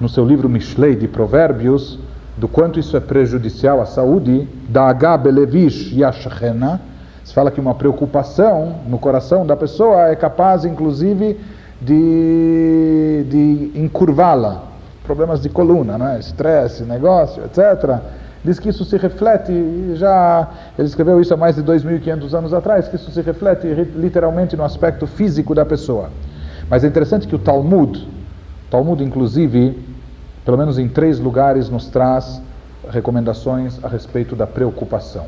no 0.00 0.08
seu 0.08 0.24
livro 0.24 0.48
Mishlei 0.48 0.96
de 0.96 1.06
Provérbios, 1.06 1.96
do 2.36 2.48
quanto 2.48 2.80
isso 2.80 2.96
é 2.96 3.00
prejudicial 3.00 3.80
à 3.80 3.86
saúde, 3.86 4.48
da 4.68 4.88
Agabelevish 4.88 5.96
Yashchena, 5.96 6.80
se 7.22 7.32
fala 7.32 7.52
que 7.52 7.60
uma 7.60 7.76
preocupação 7.76 8.80
no 8.88 8.98
coração 8.98 9.46
da 9.46 9.54
pessoa 9.54 10.08
é 10.08 10.16
capaz, 10.16 10.64
inclusive, 10.64 11.38
de, 11.80 13.24
de 13.30 13.70
encurvá-la. 13.76 14.62
Problemas 15.04 15.40
de 15.40 15.48
coluna, 15.48 15.96
né? 15.96 16.18
estresse, 16.18 16.82
negócio, 16.82 17.44
etc 17.44 18.00
diz 18.46 18.60
que 18.60 18.68
isso 18.68 18.84
se 18.84 18.96
reflete, 18.96 19.52
já 19.96 20.48
ele 20.78 20.86
escreveu 20.86 21.20
isso 21.20 21.34
há 21.34 21.36
mais 21.36 21.56
de 21.56 21.62
2.500 21.64 22.32
anos 22.32 22.54
atrás, 22.54 22.86
que 22.86 22.94
isso 22.94 23.10
se 23.10 23.20
reflete 23.20 23.66
literalmente 23.96 24.56
no 24.56 24.62
aspecto 24.62 25.04
físico 25.06 25.52
da 25.52 25.64
pessoa. 25.64 26.10
Mas 26.70 26.84
é 26.84 26.86
interessante 26.86 27.26
que 27.26 27.34
o 27.34 27.38
Talmud, 27.40 28.08
Talmud 28.70 29.02
inclusive, 29.02 29.76
pelo 30.44 30.56
menos 30.56 30.78
em 30.78 30.88
três 30.88 31.18
lugares, 31.18 31.68
nos 31.68 31.88
traz 31.88 32.40
recomendações 32.88 33.82
a 33.84 33.88
respeito 33.88 34.36
da 34.36 34.46
preocupação. 34.46 35.26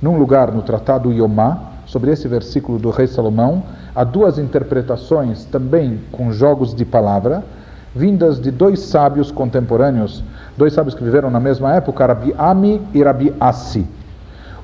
Num 0.00 0.16
lugar, 0.16 0.52
no 0.52 0.62
Tratado 0.62 1.12
Yomá, 1.12 1.70
sobre 1.86 2.12
esse 2.12 2.28
versículo 2.28 2.78
do 2.78 2.90
rei 2.90 3.08
Salomão, 3.08 3.64
há 3.94 4.04
duas 4.04 4.38
interpretações 4.38 5.44
também 5.44 6.00
com 6.12 6.30
jogos 6.30 6.72
de 6.72 6.84
palavra, 6.84 7.42
vindas 7.94 8.40
de 8.40 8.50
dois 8.50 8.80
sábios 8.80 9.30
contemporâneos 9.30 10.22
dois 10.60 10.74
sábios 10.74 10.94
que 10.94 11.02
viveram 11.02 11.30
na 11.30 11.40
mesma 11.40 11.74
época, 11.74 12.04
Rabi 12.04 12.34
Ami 12.36 12.82
e 12.92 13.02
Rabi 13.02 13.34
Assi. 13.40 13.86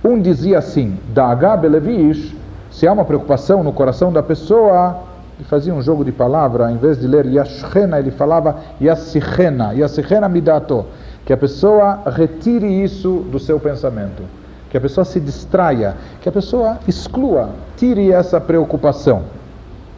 Um 0.05 0.21
dizia 0.21 0.59
assim, 0.59 0.99
da 1.15 1.35
Belevish, 1.57 2.37
se 2.71 2.87
há 2.87 2.93
uma 2.93 3.05
preocupação 3.05 3.65
no 3.65 3.73
coração 3.73 4.13
da 4.13 4.23
pessoa, 4.23 4.99
ele 5.39 5.49
fazia 5.49 5.73
um 5.73 5.81
jogo 5.81 6.05
de 6.05 6.13
palavra, 6.13 6.71
em 6.71 6.77
vez 6.77 7.01
de 7.01 7.07
ler 7.07 7.25
Yashchena, 7.25 7.99
ele 7.99 8.11
falava 8.11 8.57
Yassichena, 8.79 9.73
Yassichena 9.73 10.29
Midato, 10.29 10.85
que 11.25 11.33
a 11.33 11.37
pessoa 11.37 12.03
retire 12.07 12.67
isso 12.85 13.25
do 13.33 13.39
seu 13.39 13.59
pensamento, 13.59 14.23
que 14.69 14.77
a 14.77 14.81
pessoa 14.81 15.05
se 15.07 15.19
distraia, 15.19 15.97
que 16.21 16.29
a 16.29 16.33
pessoa 16.33 16.79
exclua, 16.87 17.49
tire 17.77 18.13
essa 18.13 18.39
preocupação. 18.39 19.23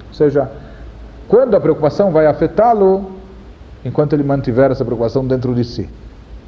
Ou 0.07 0.15
seja, 0.15 0.49
quando 1.27 1.57
a 1.57 1.61
preocupação 1.61 2.13
vai 2.13 2.27
afetá-lo, 2.27 3.18
enquanto 3.85 4.13
ele 4.13 4.23
mantiver 4.23 4.71
essa 4.71 4.85
preocupação 4.85 5.27
dentro 5.27 5.55
de 5.55 5.65
si. 5.65 5.89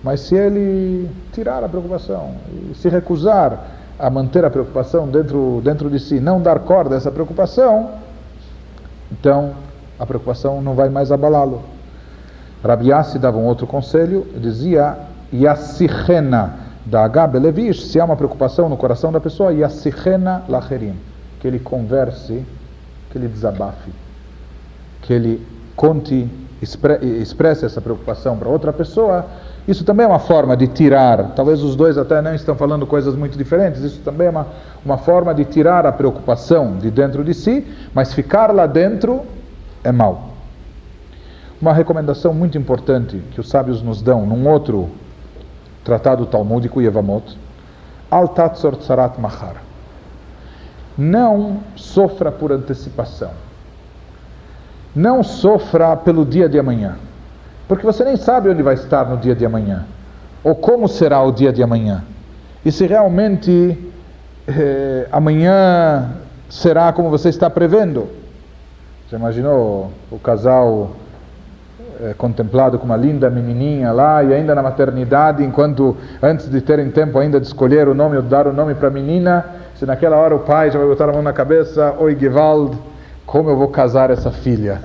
Mas 0.03 0.20
se 0.20 0.35
ele 0.35 1.11
tirar 1.33 1.62
a 1.62 1.68
preocupação 1.68 2.35
e 2.70 2.74
se 2.74 2.89
recusar 2.89 3.59
a 3.99 4.09
manter 4.09 4.45
a 4.45 4.51
preocupação 4.51 5.07
dentro, 5.09 5.61
dentro 5.62 5.91
de 5.91 5.99
si, 5.99 6.20
não 6.20 6.41
dar 6.41 6.61
corda 6.61 6.95
a 6.95 6.99
essa 6.99 7.11
preocupação, 7.11 7.91
então 9.12 9.53
a 9.99 10.07
preocupação 10.07 10.62
não 10.62 10.74
vai 10.74 10.89
mais 10.89 11.12
abalá-lo. 11.12 11.62
Rabiassi 12.64 13.18
dava 13.18 13.37
um 13.37 13.45
outro 13.45 13.66
conselho, 13.66 14.26
dizia 14.37 14.97
Yassichena 15.33 16.55
da 16.85 17.05
Agabe 17.05 17.39
Levish, 17.39 17.85
se 17.85 18.01
há 18.01 18.05
uma 18.05 18.16
preocupação 18.16 18.68
no 18.68 18.76
coração 18.76 19.12
da 19.12 19.20
pessoa, 19.20 19.53
Yassichena 19.53 20.43
Lacherim, 20.49 20.97
que 21.39 21.47
ele 21.47 21.59
converse, 21.59 22.45
que 23.11 23.18
ele 23.18 23.28
desabafe, 23.28 23.91
que 25.03 25.12
ele 25.12 25.47
conte, 25.76 26.28
expresse 26.63 27.65
essa 27.65 27.81
preocupação 27.81 28.37
para 28.37 28.49
outra 28.49 28.73
pessoa, 28.73 29.27
isso 29.67 29.85
também 29.85 30.05
é 30.05 30.09
uma 30.09 30.19
forma 30.19 30.57
de 30.57 30.67
tirar, 30.67 31.33
talvez 31.35 31.63
os 31.63 31.75
dois 31.75 31.97
até 31.97 32.21
não 32.21 32.35
estão 32.35 32.55
falando 32.55 32.87
coisas 32.87 33.15
muito 33.15 33.37
diferentes, 33.39 33.83
isso 33.83 34.01
também 34.01 34.27
é 34.27 34.31
uma, 34.31 34.47
uma 34.85 34.99
forma 34.99 35.35
de 35.35 35.45
tirar 35.45 35.87
a 35.87 35.93
preocupação 35.93 36.77
de 36.77 36.91
dentro 36.91 37.25
de 37.25 37.33
si, 37.33 37.67
mas 37.95 38.13
ficar 38.13 38.53
lá 38.55 38.67
dentro 38.67 39.23
é 39.83 39.93
mal. 39.93 40.31
Uma 41.61 41.73
recomendação 41.73 42.33
muito 42.33 42.57
importante 42.57 43.23
que 43.33 43.41
os 43.41 43.49
sábios 43.49 43.83
nos 43.83 44.01
dão 44.01 44.25
num 44.27 44.49
outro 44.49 44.89
tratado 45.85 46.27
talmúdico, 46.27 46.81
Yevamot, 46.81 47.39
Al 48.11 48.29
Tatzor 48.29 48.77
Tsarat 48.77 49.19
Mahar. 49.19 49.57
Não 50.97 51.59
sofra 51.77 52.33
por 52.33 52.51
antecipação. 52.51 53.31
Não 54.95 55.22
sofra 55.22 55.97
pelo 55.97 56.24
dia 56.24 56.49
de 56.49 56.59
amanhã. 56.59 56.97
Porque 57.68 57.86
você 57.86 58.05
nem 58.05 58.16
sabe 58.16 58.49
onde 58.49 58.62
vai 58.62 58.74
estar 58.74 59.09
no 59.09 59.16
dia 59.16 59.34
de 59.34 59.47
amanhã. 59.47 59.84
Ou 60.43 60.55
como 60.55 60.88
será 60.88 61.22
o 61.22 61.30
dia 61.30 61.53
de 61.53 61.62
amanhã. 61.62 62.03
E 62.64 62.72
se 62.72 62.86
realmente 62.86 63.78
eh, 64.49 65.07
amanhã 65.12 66.11
será 66.49 66.93
como 66.93 67.09
você 67.11 67.28
está 67.28 67.49
prevendo. 67.49 68.09
Você 69.09 69.16
imaginou 69.16 69.93
o 70.11 70.18
casal 70.18 70.91
é, 72.03 72.14
contemplado 72.14 72.78
com 72.78 72.86
uma 72.86 72.97
linda 72.97 73.28
menininha 73.28 73.93
lá 73.93 74.22
e 74.24 74.32
ainda 74.32 74.55
na 74.55 74.62
maternidade, 74.62 75.45
enquanto 75.45 75.97
antes 76.22 76.49
de 76.49 76.61
terem 76.61 76.91
tempo 76.91 77.18
ainda 77.18 77.38
de 77.38 77.47
escolher 77.47 77.88
o 77.88 77.95
nome 77.95 78.16
ou 78.16 78.22
dar 78.22 78.47
o 78.47 78.53
nome 78.53 78.74
para 78.74 78.88
a 78.88 78.91
menina, 78.91 79.45
se 79.74 79.84
naquela 79.84 80.16
hora 80.16 80.34
o 80.34 80.41
pai 80.41 80.70
já 80.70 80.78
vai 80.78 80.88
botar 80.88 81.09
a 81.09 81.12
mão 81.12 81.22
na 81.22 81.32
cabeça, 81.32 81.95
oi 81.99 82.16
Gewald, 82.18 82.76
como 83.31 83.49
eu 83.49 83.57
vou 83.57 83.68
casar 83.68 84.11
essa 84.11 84.33
filha? 84.33 84.83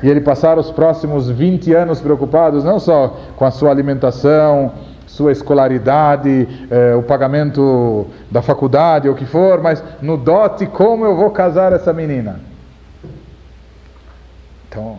E 0.00 0.08
ele 0.08 0.20
passar 0.20 0.56
os 0.56 0.70
próximos 0.70 1.28
20 1.28 1.74
anos 1.74 2.00
preocupados 2.00 2.62
não 2.62 2.78
só 2.78 3.18
com 3.34 3.44
a 3.44 3.50
sua 3.50 3.72
alimentação, 3.72 4.70
sua 5.04 5.32
escolaridade, 5.32 6.46
eh, 6.70 6.94
o 6.94 7.02
pagamento 7.02 8.06
da 8.30 8.40
faculdade, 8.40 9.08
ou 9.08 9.14
o 9.14 9.16
que 9.16 9.26
for, 9.26 9.60
mas 9.60 9.82
no 10.00 10.16
dote, 10.16 10.64
como 10.66 11.04
eu 11.04 11.16
vou 11.16 11.30
casar 11.32 11.72
essa 11.72 11.92
menina? 11.92 12.38
Então, 14.68 14.98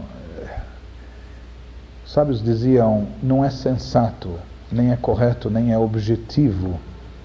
sábios 2.06 2.44
diziam: 2.44 3.08
não 3.24 3.46
é 3.46 3.50
sensato, 3.50 4.32
nem 4.70 4.92
é 4.92 4.98
correto, 4.98 5.50
nem 5.50 5.72
é 5.72 5.78
objetivo 5.78 6.78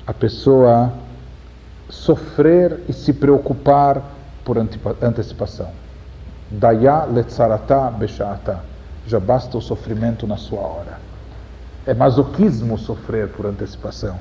a 0.07 0.15
pessoa 0.15 0.93
sofrer 1.89 2.79
e 2.89 2.93
se 2.93 3.13
preocupar 3.13 4.14
por 4.45 4.59
antecipação. 5.03 5.69
Daya 6.51 7.05
letzarata 7.05 7.91
beshata. 7.91 8.61
Já 9.07 9.19
basta 9.19 9.57
o 9.57 9.61
sofrimento 9.61 10.27
na 10.27 10.37
sua 10.37 10.61
hora. 10.61 10.99
É 11.87 11.93
masoquismo 11.95 12.79
sofrer 12.79 13.29
por 13.29 13.47
antecipação. 13.47 14.19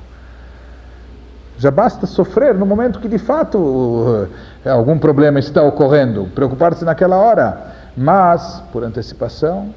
Já 1.56 1.70
basta 1.70 2.06
sofrer 2.06 2.54
no 2.54 2.66
momento 2.66 2.98
que 2.98 3.08
de 3.08 3.18
fato 3.18 4.28
eh, 4.64 4.70
algum 4.70 4.98
problema 4.98 5.38
está 5.38 5.62
ocorrendo. 5.62 6.26
Preocupar-se 6.34 6.84
naquela 6.84 7.16
hora. 7.16 7.72
Mas, 7.96 8.62
por 8.72 8.82
antecipação, 8.82 9.72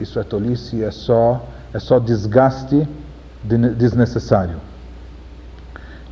isso 0.00 0.18
é 0.18 0.24
tolice, 0.24 0.82
é 0.82 0.90
só, 0.90 1.44
é 1.72 1.78
só 1.78 1.98
desgaste 1.98 2.88
desnecessário. 3.44 4.56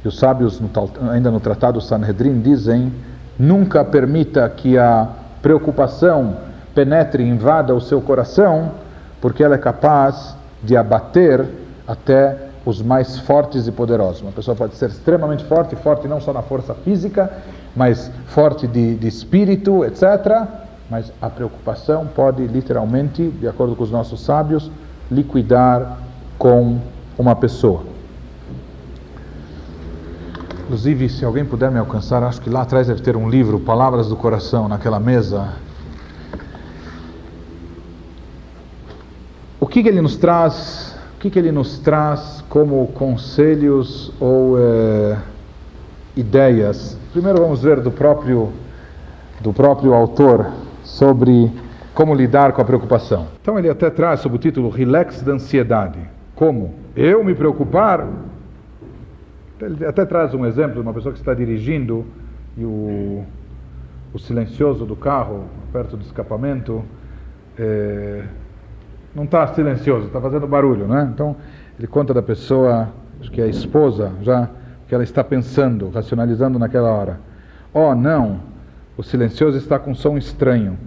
E 0.05 0.09
os 0.09 0.19
sábios, 0.19 0.61
ainda 1.11 1.31
no 1.31 1.41
Tratado 1.41 1.81
Sanhedrin, 1.81 2.41
dizem: 2.41 2.93
nunca 3.39 3.85
permita 3.85 4.49
que 4.49 4.77
a 4.77 5.09
preocupação 5.41 6.37
penetre 6.75 7.23
e 7.23 7.29
invada 7.29 7.75
o 7.75 7.81
seu 7.81 8.01
coração, 8.01 8.73
porque 9.21 9.43
ela 9.43 9.55
é 9.55 9.59
capaz 9.59 10.37
de 10.63 10.77
abater 10.77 11.45
até 11.87 12.37
os 12.65 12.83
mais 12.83 13.19
fortes 13.21 13.67
e 13.67 13.73
poderosos. 13.73 14.23
Uma 14.23 14.33
pessoa 14.33 14.57
pode 14.57 14.75
ser 14.75 14.91
extremamente 14.91 15.45
forte, 15.45 15.77
forte 15.77 16.07
não 16.07 16.21
só 16.21 16.33
na 16.33 16.43
força 16.43 16.75
física, 16.75 17.31
mas 17.75 18.11
forte 18.27 18.67
de, 18.67 18.97
de 18.97 19.09
espírito, 19.09 19.85
etc 19.85 20.47
mas 20.91 21.13
a 21.21 21.29
preocupação 21.29 22.07
pode 22.07 22.47
literalmente, 22.47 23.29
de 23.29 23.47
acordo 23.47 23.77
com 23.77 23.85
os 23.85 23.91
nossos 23.91 24.21
sábios, 24.21 24.71
liquidar 25.11 25.99
com 26.39 26.79
uma 27.19 27.37
pessoa. 27.37 27.83
Inclusive, 30.69 31.09
se 31.09 31.25
alguém 31.25 31.47
puder 31.47 31.71
me 31.71 31.79
alcançar, 31.79 32.23
acho 32.23 32.43
que 32.43 32.51
lá 32.51 32.61
atrás 32.61 32.89
deve 32.89 33.01
ter 33.01 33.17
um 33.17 33.27
livro, 33.27 33.59
Palavras 33.59 34.07
do 34.09 34.15
Coração, 34.15 34.69
naquela 34.69 35.01
mesa. 35.01 35.55
O 39.59 39.67
que, 39.67 39.83
que 39.83 39.89
ele 39.89 40.03
nos 40.03 40.19
traz? 40.19 40.95
O 41.17 41.21
que, 41.21 41.31
que 41.31 41.39
ele 41.39 41.51
nos 41.51 41.79
traz 41.79 42.45
como 42.51 42.87
conselhos 42.89 44.13
ou 44.21 44.59
é, 44.59 45.17
ideias? 46.15 46.99
Primeiro 47.13 47.41
vamos 47.41 47.63
ver 47.63 47.81
do 47.81 47.91
próprio 47.91 48.53
do 49.41 49.55
próprio 49.55 49.95
autor 49.95 50.49
sobre 50.85 51.51
como 51.95 52.15
lidar 52.15 52.53
com 52.53 52.61
a 52.61 52.65
preocupação. 52.67 53.29
Então 53.41 53.59
ele 53.59 53.71
até 53.71 53.89
traz 53.89 54.21
sob 54.21 54.37
o 54.37 54.39
título 54.39 54.69
Relax 54.69 55.23
da 55.23 55.33
Ansiedade. 55.33 55.99
Como? 56.35 56.75
Eu 56.95 57.25
me 57.25 57.35
preocupar? 57.35 58.07
Ele 59.61 59.85
até 59.85 60.05
traz 60.05 60.35
um 60.35 60.47
exemplo 60.47 60.75
de 60.75 60.81
uma 60.81 60.95
pessoa 60.95 61.13
que 61.13 61.19
está 61.19 61.35
dirigindo 61.35 62.05
e 62.57 62.65
o, 62.65 63.25
o 64.13 64.19
silencioso 64.19 64.85
do 64.85 64.95
carro, 64.95 65.45
perto 65.73 65.97
do 65.97 66.03
escapamento, 66.03 66.85
é, 67.59 68.25
não 69.15 69.25
está 69.25 69.47
silencioso, 69.49 70.07
está 70.07 70.21
fazendo 70.21 70.47
barulho, 70.47 70.87
né? 70.87 71.11
Então 71.13 71.37
ele 71.79 71.87
conta 71.87 72.15
da 72.15 72.23
pessoa, 72.23 72.89
acho 73.21 73.31
que 73.31 73.41
é 73.41 73.45
a 73.45 73.49
esposa, 73.49 74.13
já 74.23 74.49
que 74.87 74.95
ela 74.95 75.05
está 75.05 75.23
pensando, 75.23 75.91
racionalizando 75.91 76.59
naquela 76.59 76.91
hora. 76.91 77.21
Oh, 77.75 77.95
não, 77.95 78.41
o 78.97 79.03
silencioso 79.03 79.59
está 79.59 79.79
com 79.79 79.95
som 79.95 80.17
estranho. 80.17 80.79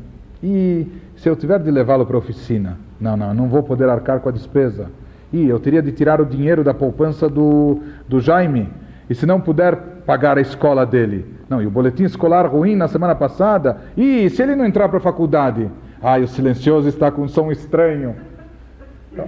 E 0.41 0.87
se 1.15 1.29
eu 1.29 1.35
tiver 1.35 1.59
de 1.59 1.69
levá-lo 1.69 2.05
para 2.05 2.15
a 2.15 2.19
oficina? 2.19 2.77
Não, 2.99 3.15
não, 3.15 3.33
não 3.33 3.47
vou 3.47 3.61
poder 3.61 3.87
arcar 3.89 4.19
com 4.19 4.29
a 4.29 4.31
despesa. 4.31 4.89
E 5.31 5.47
eu 5.47 5.59
teria 5.59 5.81
de 5.81 5.91
tirar 5.91 6.19
o 6.19 6.25
dinheiro 6.25 6.63
da 6.63 6.73
poupança 6.73 7.29
do, 7.29 7.79
do 8.07 8.19
Jaime. 8.19 8.69
E 9.09 9.15
se 9.15 9.25
não 9.25 9.39
puder 9.39 9.75
pagar 10.05 10.37
a 10.37 10.41
escola 10.41 10.85
dele? 10.85 11.25
Não, 11.49 11.61
e 11.61 11.67
o 11.67 11.71
boletim 11.71 12.03
escolar 12.03 12.45
ruim 12.47 12.75
na 12.75 12.87
semana 12.87 13.15
passada? 13.15 13.77
E 13.95 14.29
se 14.29 14.41
ele 14.41 14.55
não 14.55 14.65
entrar 14.65 14.89
para 14.89 14.97
a 14.97 15.01
faculdade? 15.01 15.69
Ah, 16.01 16.17
o 16.17 16.27
silencioso 16.27 16.87
está 16.89 17.11
com 17.11 17.27
som 17.27 17.51
estranho. 17.51 18.15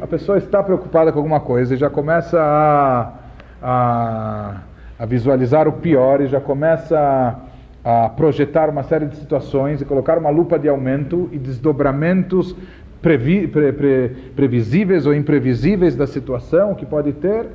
A 0.02 0.08
pessoa 0.08 0.38
está 0.38 0.64
preocupada 0.64 1.12
com 1.12 1.20
alguma 1.20 1.40
coisa 1.40 1.74
e 1.74 1.78
já 1.78 1.90
começa 1.90 2.40
a, 2.42 3.14
a, 3.62 4.56
a 5.00 5.06
visualizar 5.06 5.68
o 5.68 5.74
pior 5.74 6.22
e 6.22 6.28
já 6.28 6.40
começa 6.40 6.98
a 6.98 7.54
a 7.84 8.08
projetar 8.08 8.70
uma 8.70 8.84
série 8.84 9.08
de 9.08 9.18
situações 9.18 9.82
e 9.82 9.86
colocar 9.86 10.18
uma 10.18 10.30
lupa 10.30 10.58
de 10.58 10.70
aumento 10.70 11.28
e 11.34 11.38
desdobramentos 11.38 12.56
previ, 13.04 13.48
pre, 13.48 13.72
pre, 13.72 14.10
previsíveis 14.36 15.06
ou 15.06 15.14
imprevisíveis 15.14 15.96
da 15.96 16.08
situação 16.08 16.74
que 16.74 16.86
pode 16.86 17.14
ter 17.14 17.48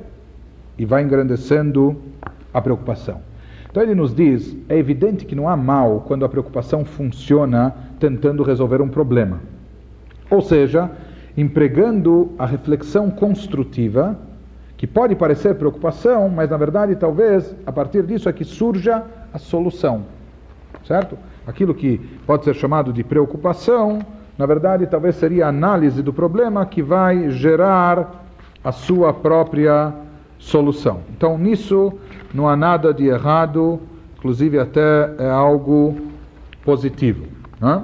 e 0.77 0.85
vai 0.85 1.03
engrandecendo 1.03 2.01
a 2.53 2.61
preocupação. 2.61 3.21
Então 3.69 3.83
ele 3.83 3.93
nos 3.93 4.15
diz: 4.15 4.55
é 4.69 4.77
evidente 4.77 5.25
que 5.25 5.35
não 5.35 5.49
há 5.49 5.57
mal 5.57 6.05
quando 6.07 6.23
a 6.23 6.29
preocupação 6.29 6.85
funciona 6.85 7.75
tentando 7.99 8.43
resolver 8.43 8.81
um 8.81 8.87
problema. 8.87 9.41
Ou 10.29 10.41
seja, 10.41 10.89
empregando 11.35 12.31
a 12.37 12.45
reflexão 12.45 13.09
construtiva, 13.09 14.17
que 14.77 14.87
pode 14.87 15.15
parecer 15.15 15.55
preocupação, 15.55 16.29
mas 16.29 16.49
na 16.49 16.55
verdade 16.55 16.95
talvez 16.95 17.53
a 17.65 17.71
partir 17.71 18.03
disso 18.03 18.29
é 18.29 18.33
que 18.33 18.45
surja 18.45 19.03
a 19.33 19.37
solução 19.37 20.05
certo? 20.83 21.17
Aquilo 21.45 21.73
que 21.73 21.99
pode 22.25 22.43
ser 22.43 22.55
chamado 22.55 22.91
de 22.93 23.03
preocupação, 23.03 23.99
na 24.39 24.45
verdade, 24.45 24.87
talvez 24.87 25.15
seria 25.15 25.47
a 25.47 25.49
análise 25.49 26.01
do 26.01 26.13
problema 26.13 26.65
que 26.65 26.81
vai 26.81 27.29
gerar 27.29 28.23
a 28.63 28.71
sua 28.71 29.11
própria 29.13 29.93
solução. 30.37 31.01
Então, 31.09 31.37
nisso 31.37 31.91
não 32.33 32.47
há 32.47 32.55
nada 32.55 32.93
de 32.93 33.05
errado, 33.05 33.81
inclusive 34.17 34.57
até 34.57 35.13
é 35.19 35.29
algo 35.29 35.97
positivo. 36.63 37.25
Né? 37.59 37.83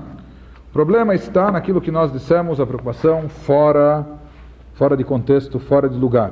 O 0.69 0.71
problema 0.71 1.13
está 1.13 1.51
naquilo 1.51 1.81
que 1.81 1.91
nós 1.91 2.09
dissemos, 2.13 2.61
a 2.61 2.65
preocupação 2.65 3.27
fora, 3.27 4.07
fora 4.75 4.95
de 4.95 5.03
contexto, 5.03 5.59
fora 5.59 5.89
de 5.89 5.97
lugar. 5.97 6.31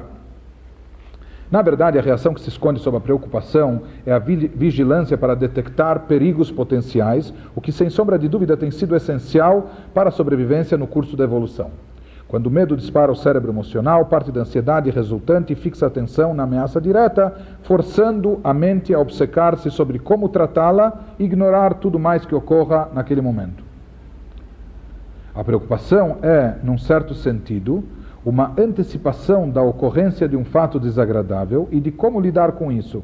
Na 1.54 1.62
verdade, 1.62 2.00
a 2.00 2.02
reação 2.02 2.34
que 2.34 2.42
se 2.42 2.50
esconde 2.50 2.80
sob 2.80 2.98
a 2.98 3.00
preocupação 3.00 3.84
é 4.08 4.12
a 4.12 4.18
vigilância 4.18 5.16
para 5.16 5.36
detectar 5.36 6.00
perigos 6.08 6.50
potenciais, 6.50 7.32
o 7.56 7.62
que 7.62 7.72
sem 7.72 7.92
sombra 7.92 8.18
de 8.18 8.28
dúvida 8.28 8.58
tem 8.58 8.72
sido 8.72 8.96
essencial 8.96 9.70
para 9.94 10.10
a 10.10 10.12
sobrevivência 10.12 10.80
no 10.80 10.88
curso 10.88 11.16
da 11.16 11.26
evolução. 11.26 11.70
Quando 12.28 12.48
o 12.48 12.50
medo 12.50 12.76
dispara 12.76 13.12
o 13.12 13.16
cérebro 13.16 13.52
emocional, 13.52 14.08
parte 14.08 14.32
da 14.32 14.42
ansiedade 14.42 14.90
resultante 14.90 15.54
fixa 15.54 15.86
a 15.86 15.90
atenção 15.90 16.34
na 16.34 16.42
ameaça 16.42 16.82
direta, 16.82 17.32
forçando 17.62 18.40
a 18.44 18.52
mente 18.52 18.92
a 18.92 19.00
obcecar-se 19.00 19.70
sobre 19.70 20.00
como 20.00 20.30
tratá-la 20.30 21.04
e 21.20 21.26
ignorar 21.26 21.76
tudo 21.76 22.00
mais 22.00 22.26
que 22.26 22.34
ocorra 22.34 22.90
naquele 22.96 23.22
momento. 23.22 23.64
A 25.36 25.44
preocupação 25.44 26.18
é, 26.24 26.56
num 26.64 26.80
certo 26.80 27.14
sentido, 27.14 27.84
uma 28.26 28.54
antecipação 28.58 29.50
da 29.50 29.62
ocorrência 29.62 30.28
de 30.28 30.38
um 30.38 30.46
fato 30.46 30.80
desagradável 30.80 31.68
e 31.72 31.80
de 31.80 31.92
como 31.92 32.20
lidar 32.20 32.54
com 32.54 32.72
isso. 32.72 33.04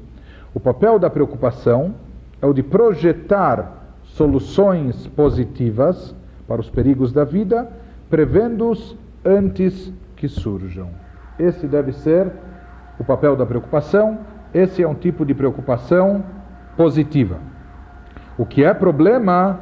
O 0.54 0.60
papel 0.60 0.98
da 0.98 1.10
preocupação 1.10 1.94
é 2.42 2.46
o 2.46 2.54
de 2.54 2.64
projetar 2.64 3.80
soluções 4.04 5.08
positivas 5.08 6.16
para 6.48 6.62
os 6.62 6.70
perigos 6.70 7.12
da 7.12 7.24
vida, 7.24 7.70
prevendo-os 8.10 8.96
antes 9.24 9.94
que 10.16 10.28
surjam. 10.28 10.90
Esse 11.38 11.68
deve 11.68 11.92
ser 11.92 12.32
o 12.98 13.04
papel 13.04 13.36
da 13.36 13.46
preocupação, 13.46 14.20
esse 14.54 14.82
é 14.82 14.88
um 14.88 14.96
tipo 14.96 15.26
de 15.26 15.34
preocupação 15.34 16.24
positiva. 16.76 17.38
O 18.38 18.46
que 18.46 18.64
é 18.64 18.74
problema 18.74 19.60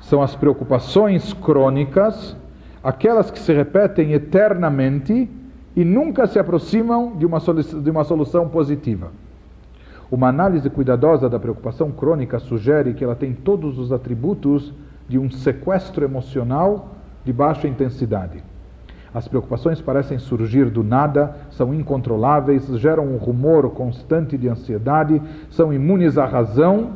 são 0.00 0.22
as 0.22 0.34
preocupações 0.34 1.32
crônicas, 1.32 2.36
aquelas 2.86 3.32
que 3.32 3.40
se 3.40 3.52
repetem 3.52 4.12
eternamente 4.12 5.28
e 5.74 5.84
nunca 5.84 6.24
se 6.28 6.38
aproximam 6.38 7.16
de 7.16 7.26
uma, 7.26 7.40
de 7.40 7.90
uma 7.90 8.04
solução 8.04 8.48
positiva. 8.48 9.10
Uma 10.08 10.28
análise 10.28 10.70
cuidadosa 10.70 11.28
da 11.28 11.40
preocupação 11.40 11.90
crônica 11.90 12.38
sugere 12.38 12.94
que 12.94 13.02
ela 13.02 13.16
tem 13.16 13.32
todos 13.32 13.76
os 13.76 13.90
atributos 13.90 14.72
de 15.08 15.18
um 15.18 15.28
sequestro 15.28 16.04
emocional 16.04 16.90
de 17.24 17.32
baixa 17.32 17.66
intensidade. 17.66 18.40
As 19.12 19.26
preocupações 19.26 19.80
parecem 19.80 20.20
surgir 20.20 20.70
do 20.70 20.84
nada, 20.84 21.34
são 21.50 21.74
incontroláveis, 21.74 22.68
geram 22.78 23.08
um 23.08 23.16
rumor 23.16 23.68
constante 23.70 24.38
de 24.38 24.48
ansiedade, 24.48 25.20
são 25.50 25.72
imunes 25.72 26.16
à 26.16 26.24
razão 26.24 26.90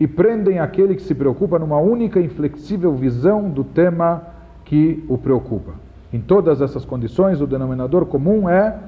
e 0.00 0.08
prendem 0.08 0.58
aquele 0.58 0.96
que 0.96 1.02
se 1.02 1.14
preocupa 1.14 1.60
numa 1.60 1.78
única 1.78 2.20
inflexível 2.20 2.92
visão 2.96 3.48
do 3.48 3.62
tema 3.62 4.36
que 4.68 5.02
o 5.08 5.16
preocupa. 5.16 5.72
Em 6.12 6.20
todas 6.20 6.60
essas 6.60 6.84
condições, 6.84 7.40
o 7.40 7.46
denominador 7.46 8.04
comum 8.04 8.48
é 8.48 8.78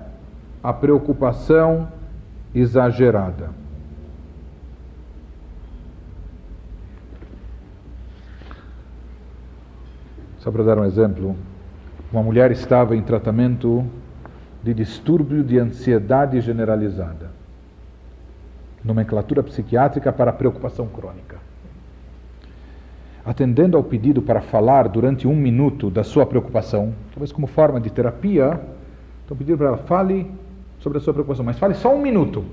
a 0.63 0.73
preocupação 0.75 1.89
exagerada. 2.55 3.49
Só 10.39 10.51
para 10.51 10.63
dar 10.63 10.79
um 10.79 10.85
exemplo, 10.85 11.35
uma 12.13 12.23
mulher 12.23 12.51
estava 12.51 12.95
em 12.95 13.03
tratamento 13.03 13.85
de 14.63 14.75
distúrbio 14.75 15.43
de 15.43 15.59
ansiedade 15.59 16.41
generalizada. 16.43 17.31
Nomenclatura 18.85 19.43
psiquiátrica 19.43 20.13
para 20.13 20.33
preocupação 20.33 20.87
crônica. 20.89 21.40
Atendendo 23.31 23.77
ao 23.77 23.85
pedido 23.85 24.21
para 24.21 24.41
falar 24.41 24.89
durante 24.89 25.29
um 25.29 25.37
minuto 25.37 25.89
da 25.89 26.03
sua 26.03 26.27
preocupação, 26.27 26.93
talvez 27.13 27.31
como 27.31 27.47
forma 27.47 27.81
de 27.81 27.89
terapia, 27.89 28.61
então 29.25 29.37
pediram 29.37 29.57
para 29.57 29.69
ela, 29.69 29.77
fale 29.77 30.29
sobre 30.81 30.99
a 30.99 31.01
sua 31.01 31.13
preocupação, 31.13 31.45
mas 31.45 31.57
fale 31.57 31.75
só 31.75 31.95
um 31.95 32.03
minuto. 32.03 32.45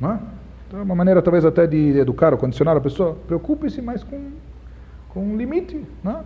Não 0.00 0.10
é? 0.10 0.18
Então 0.66 0.80
é 0.80 0.82
uma 0.82 0.96
maneira 0.96 1.22
talvez 1.22 1.44
até 1.44 1.68
de 1.68 1.96
educar 1.96 2.32
ou 2.32 2.38
condicionar 2.40 2.76
a 2.76 2.80
pessoa. 2.80 3.16
Preocupe-se, 3.28 3.80
mas 3.80 4.02
com, 4.02 4.32
com 5.10 5.24
um 5.24 5.36
limite. 5.36 5.80
Não 6.02 6.10
é? 6.10 6.20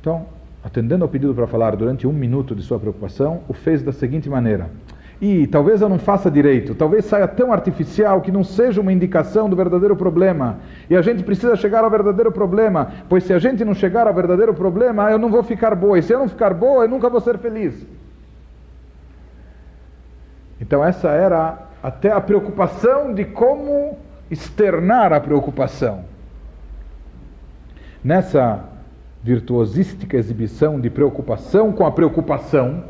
Então, 0.00 0.24
atendendo 0.64 1.04
ao 1.04 1.10
pedido 1.10 1.34
para 1.34 1.46
falar 1.46 1.76
durante 1.76 2.06
um 2.06 2.12
minuto 2.14 2.54
de 2.54 2.62
sua 2.62 2.80
preocupação, 2.80 3.42
o 3.46 3.52
fez 3.52 3.82
da 3.82 3.92
seguinte 3.92 4.30
maneira: 4.30 4.70
e 5.20 5.46
talvez 5.46 5.82
eu 5.82 5.88
não 5.88 5.98
faça 5.98 6.30
direito, 6.30 6.74
talvez 6.74 7.04
saia 7.04 7.28
tão 7.28 7.52
artificial 7.52 8.22
que 8.22 8.32
não 8.32 8.42
seja 8.42 8.80
uma 8.80 8.92
indicação 8.92 9.50
do 9.50 9.56
verdadeiro 9.56 9.94
problema. 9.94 10.58
E 10.88 10.96
a 10.96 11.02
gente 11.02 11.22
precisa 11.22 11.54
chegar 11.56 11.84
ao 11.84 11.90
verdadeiro 11.90 12.32
problema, 12.32 12.90
pois 13.08 13.24
se 13.24 13.32
a 13.32 13.38
gente 13.38 13.64
não 13.64 13.74
chegar 13.74 14.06
ao 14.06 14.14
verdadeiro 14.14 14.54
problema, 14.54 15.10
eu 15.10 15.18
não 15.18 15.30
vou 15.30 15.42
ficar 15.42 15.74
boa. 15.74 15.98
E 15.98 16.02
se 16.02 16.14
eu 16.14 16.18
não 16.18 16.28
ficar 16.28 16.54
boa, 16.54 16.84
eu 16.84 16.88
nunca 16.88 17.10
vou 17.10 17.20
ser 17.20 17.36
feliz. 17.38 17.86
Então, 20.58 20.82
essa 20.82 21.08
era 21.08 21.68
até 21.82 22.10
a 22.10 22.20
preocupação 22.20 23.12
de 23.12 23.24
como 23.24 23.98
externar 24.30 25.12
a 25.12 25.20
preocupação. 25.20 26.04
Nessa 28.02 28.64
virtuosística 29.22 30.16
exibição 30.16 30.80
de 30.80 30.88
preocupação 30.88 31.72
com 31.72 31.84
a 31.84 31.90
preocupação. 31.90 32.84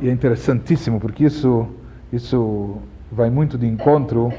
E 0.00 0.08
é 0.08 0.12
interessantíssimo 0.12 1.00
porque 1.00 1.24
isso, 1.24 1.66
isso 2.12 2.76
vai 3.10 3.30
muito 3.30 3.58
de 3.58 3.66
encontro, 3.66 4.32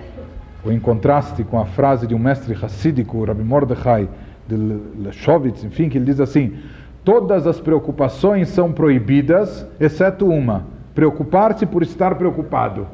ou 0.64 0.72
em 0.72 0.80
contraste 0.80 1.44
com 1.44 1.60
a 1.60 1.66
frase 1.66 2.08
de 2.08 2.16
um 2.16 2.20
mestre 2.20 2.54
racídico, 2.54 3.24
Rabbi 3.24 3.44
Mordechai 3.44 4.08
de 4.48 4.56
Lechowitz, 4.56 5.64
enfim, 5.64 5.90
que 5.90 5.98
ele 5.98 6.06
diz 6.06 6.20
assim: 6.20 6.58
Todas 7.04 7.46
as 7.46 7.60
preocupações 7.60 8.50
são 8.50 8.72
proibidas, 8.72 9.66
exceto 9.80 10.28
uma: 10.28 10.66
preocupar-se 10.96 11.66
por 11.66 11.84
estar 11.84 12.16
preocupado. 12.16 12.88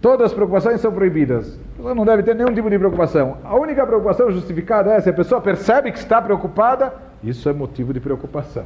Todas 0.00 0.26
as 0.28 0.32
preocupações 0.32 0.80
são 0.80 0.92
proibidas. 0.92 1.58
A 1.74 1.76
pessoa 1.76 1.94
não 1.94 2.06
deve 2.06 2.22
ter 2.22 2.34
nenhum 2.34 2.54
tipo 2.54 2.70
de 2.70 2.78
preocupação. 2.78 3.36
A 3.44 3.54
única 3.54 3.86
preocupação 3.86 4.30
justificada 4.30 4.92
é 4.92 5.00
se 5.00 5.10
a 5.10 5.12
pessoa 5.12 5.42
percebe 5.42 5.92
que 5.92 5.98
está 5.98 6.22
preocupada, 6.22 6.94
isso 7.22 7.48
é 7.50 7.52
motivo 7.52 7.92
de 7.92 8.00
preocupação. 8.00 8.64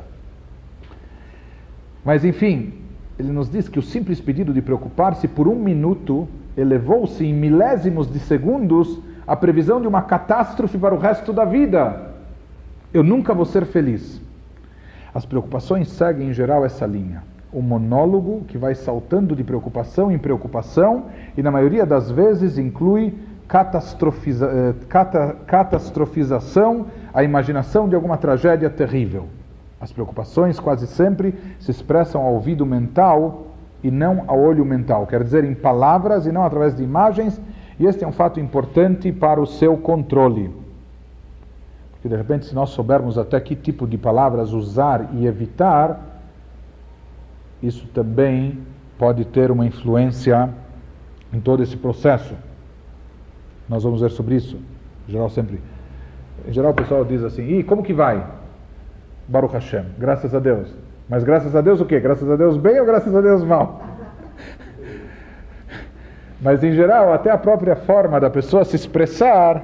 Mas 2.05 2.25
enfim, 2.25 2.75
ele 3.19 3.33
nos 3.33 3.49
diz 3.49 3.69
que 3.69 3.79
o 3.79 3.83
simples 3.83 4.21
pedido 4.21 4.53
de 4.53 4.61
preocupar-se 4.61 5.27
por 5.27 5.49
um 5.49 5.55
minuto 5.55 6.29
elevou-se 6.57 7.25
em 7.25 7.33
milésimos 7.33 8.11
de 8.11 8.19
segundos 8.19 9.01
a 9.27 9.35
previsão 9.35 9.81
de 9.81 9.89
uma 9.89 10.03
catástrofe 10.03 10.77
para 10.77 10.95
o 10.95 10.99
resto 10.99 11.33
da 11.33 11.45
vida. 11.45 12.13
Eu 12.93 13.03
nunca 13.03 13.33
vou 13.33 13.45
ser 13.45 13.65
feliz. 13.65 14.21
As 15.15 15.25
preocupações 15.25 15.89
seguem 15.89 16.29
em 16.29 16.33
geral 16.33 16.65
essa 16.65 16.87
linha 16.87 17.23
um 17.55 17.63
monólogo 17.63 18.45
que 18.49 18.59
vai 18.59 18.75
saltando 18.75 19.37
de 19.37 19.45
preocupação 19.45 20.11
em 20.11 20.19
preocupação 20.19 21.07
e, 21.37 21.43
na 21.43 21.51
maioria 21.51 21.87
das 21.87 22.11
vezes, 22.11 22.59
inclui 22.59 23.15
catastrofiza, 23.47 24.47
eh, 24.47 24.75
cata, 24.89 25.37
catastrofização, 25.47 26.87
a 27.13 27.23
imaginação 27.23 27.89
de 27.89 27.95
alguma 27.95 28.17
tragédia 28.17 28.69
terrível. 28.69 29.29
As 29.85 29.93
preocupações 29.93 30.59
quase 30.59 30.87
sempre 30.87 31.35
se 31.61 31.71
expressam 31.71 32.23
ao 32.23 32.33
ouvido 32.33 32.65
mental 32.65 33.49
e 33.83 33.91
não 33.91 34.25
ao 34.27 34.41
olho 34.41 34.65
mental, 34.65 35.07
quer 35.07 35.23
dizer, 35.23 35.45
em 35.45 35.55
palavras 35.55 36.25
e 36.25 36.33
não 36.33 36.43
através 36.43 36.75
de 36.75 36.83
imagens, 36.83 37.39
e 37.79 37.85
este 37.85 38.03
é 38.03 38.07
um 38.07 38.13
fato 38.13 38.41
importante 38.41 39.13
para 39.13 39.39
o 39.39 39.47
seu 39.47 39.77
controle. 39.77 40.51
Porque, 41.91 42.09
de 42.09 42.17
repente, 42.17 42.47
se 42.47 42.55
nós 42.55 42.71
soubermos 42.71 43.19
até 43.19 43.39
que 43.39 43.55
tipo 43.55 43.87
de 43.87 43.99
palavras 43.99 44.55
usar 44.55 45.11
e 45.13 45.27
evitar, 45.27 46.01
isso 47.63 47.87
também 47.89 48.61
pode 48.99 49.27
ter 49.27 49.51
uma 49.51 49.67
influência 49.67 50.49
em 51.31 51.41
todo 51.41 51.63
esse 51.63 51.77
processo. 51.77 52.35
Nós 53.69 53.85
vamos 53.85 54.01
ver 54.01 54.13
sobre 54.13 54.37
isso. 54.37 54.57
Em 55.07 55.13
geral, 55.13 55.29
sempre. 55.29 55.61
Em 56.49 56.53
geral, 56.55 56.73
o 56.73 56.75
pessoal 56.75 57.05
diz 57.05 57.23
assim: 57.23 57.59
e 57.59 57.63
como 57.63 57.83
que 57.83 57.93
vai? 57.93 58.44
Baruch 59.29 59.55
Hashem, 59.55 59.85
graças 59.99 60.35
a 60.35 60.39
Deus. 60.39 60.75
Mas 61.09 61.23
graças 61.23 61.55
a 61.55 61.61
Deus 61.61 61.81
o 61.81 61.85
quê? 61.85 62.01
Graças 62.01 62.31
a 62.31 62.37
Deus 62.37 62.57
bem 62.57 62.81
ou 62.81 62.87
graças 62.87 63.15
a 63.15 63.21
Deus 63.21 63.45
mal? 63.45 63.83
Mas 66.41 66.63
em 66.65 66.73
geral, 66.73 67.13
até 67.13 67.31
a 67.31 67.39
própria 67.39 67.77
forma 67.77 68.19
da 68.21 68.31
pessoa 68.31 68.65
se 68.65 68.77
expressar, 68.77 69.63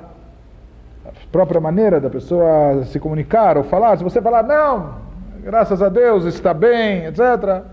a 1.04 1.10
própria 1.32 1.60
maneira 1.60 2.00
da 2.00 2.10
pessoa 2.10 2.84
se 2.84 2.98
comunicar 2.98 3.56
ou 3.56 3.64
falar, 3.64 3.96
se 3.96 4.04
você 4.04 4.20
falar, 4.20 4.42
não, 4.42 4.96
graças 5.42 5.82
a 5.82 5.88
Deus 5.88 6.24
está 6.24 6.52
bem, 6.52 7.06
etc 7.06 7.64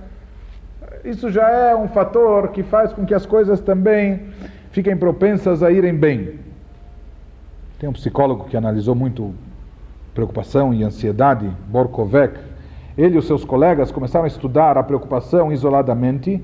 isso 1.03 1.31
já 1.31 1.49
é 1.49 1.75
um 1.75 1.87
fator 1.87 2.49
que 2.49 2.63
faz 2.63 2.91
com 2.91 3.05
que 3.05 3.13
as 3.13 3.25
coisas 3.25 3.59
também 3.59 4.27
fiquem 4.71 4.95
propensas 4.95 5.63
a 5.63 5.71
irem 5.71 5.95
bem. 5.95 6.39
Tem 7.79 7.89
um 7.89 7.93
psicólogo 7.93 8.45
que 8.45 8.57
analisou 8.57 8.95
muito 8.95 9.33
preocupação 10.17 10.73
e 10.73 10.83
ansiedade, 10.83 11.47
Borkovec. 11.67 12.39
Ele 12.97 13.15
e 13.15 13.17
os 13.19 13.27
seus 13.27 13.45
colegas 13.45 13.91
começaram 13.91 14.25
a 14.25 14.27
estudar 14.27 14.75
a 14.75 14.81
preocupação 14.81 15.51
isoladamente, 15.51 16.43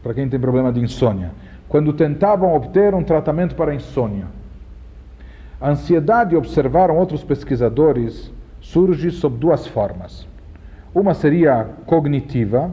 para 0.00 0.14
quem 0.14 0.28
tem 0.28 0.38
problema 0.38 0.72
de 0.72 0.78
insônia, 0.78 1.32
quando 1.68 1.92
tentavam 1.92 2.54
obter 2.54 2.94
um 2.94 3.02
tratamento 3.02 3.56
para 3.56 3.72
a 3.72 3.74
insônia. 3.74 4.26
A 5.60 5.70
ansiedade, 5.70 6.36
observaram 6.36 6.96
outros 6.96 7.24
pesquisadores, 7.24 8.32
surge 8.60 9.10
sob 9.10 9.36
duas 9.36 9.66
formas. 9.66 10.24
Uma 10.94 11.12
seria 11.12 11.70
cognitiva, 11.86 12.70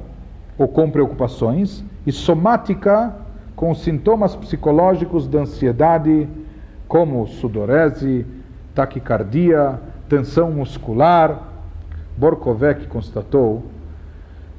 ou 0.60 0.68
com 0.68 0.92
preocupações, 0.92 1.84
e 2.06 2.12
somática 2.12 3.16
com 3.56 3.74
sintomas 3.74 4.36
psicológicos 4.36 5.28
da 5.28 5.40
ansiedade, 5.40 6.30
como 6.88 7.26
sudorese, 7.26 8.26
taquicardia, 8.78 9.80
tensão 10.08 10.52
muscular. 10.52 11.42
Borkovec 12.16 12.86
constatou 12.88 13.66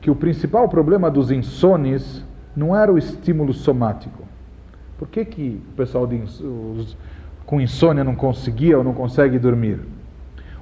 que 0.01 0.11
o 0.11 0.16
principal 0.16 0.69
problema 0.69 1.09
dos 1.09 1.31
insones 1.31 2.25
não 2.57 2.75
era 2.75 2.93
o 2.93 2.99
estímulo 2.99 3.53
somático. 3.53 4.25
Por 4.99 5.07
que, 5.07 5.25
que 5.25 5.62
o 5.73 5.77
pessoal 5.77 6.07
de, 6.07 6.16
os, 6.16 6.97
com 7.47 7.61
insônia 7.61 8.05
não 8.05 8.14
conseguia 8.14 8.77
ou 8.77 8.85
não 8.85 8.93
consegue 8.93 9.39
dormir. 9.39 9.81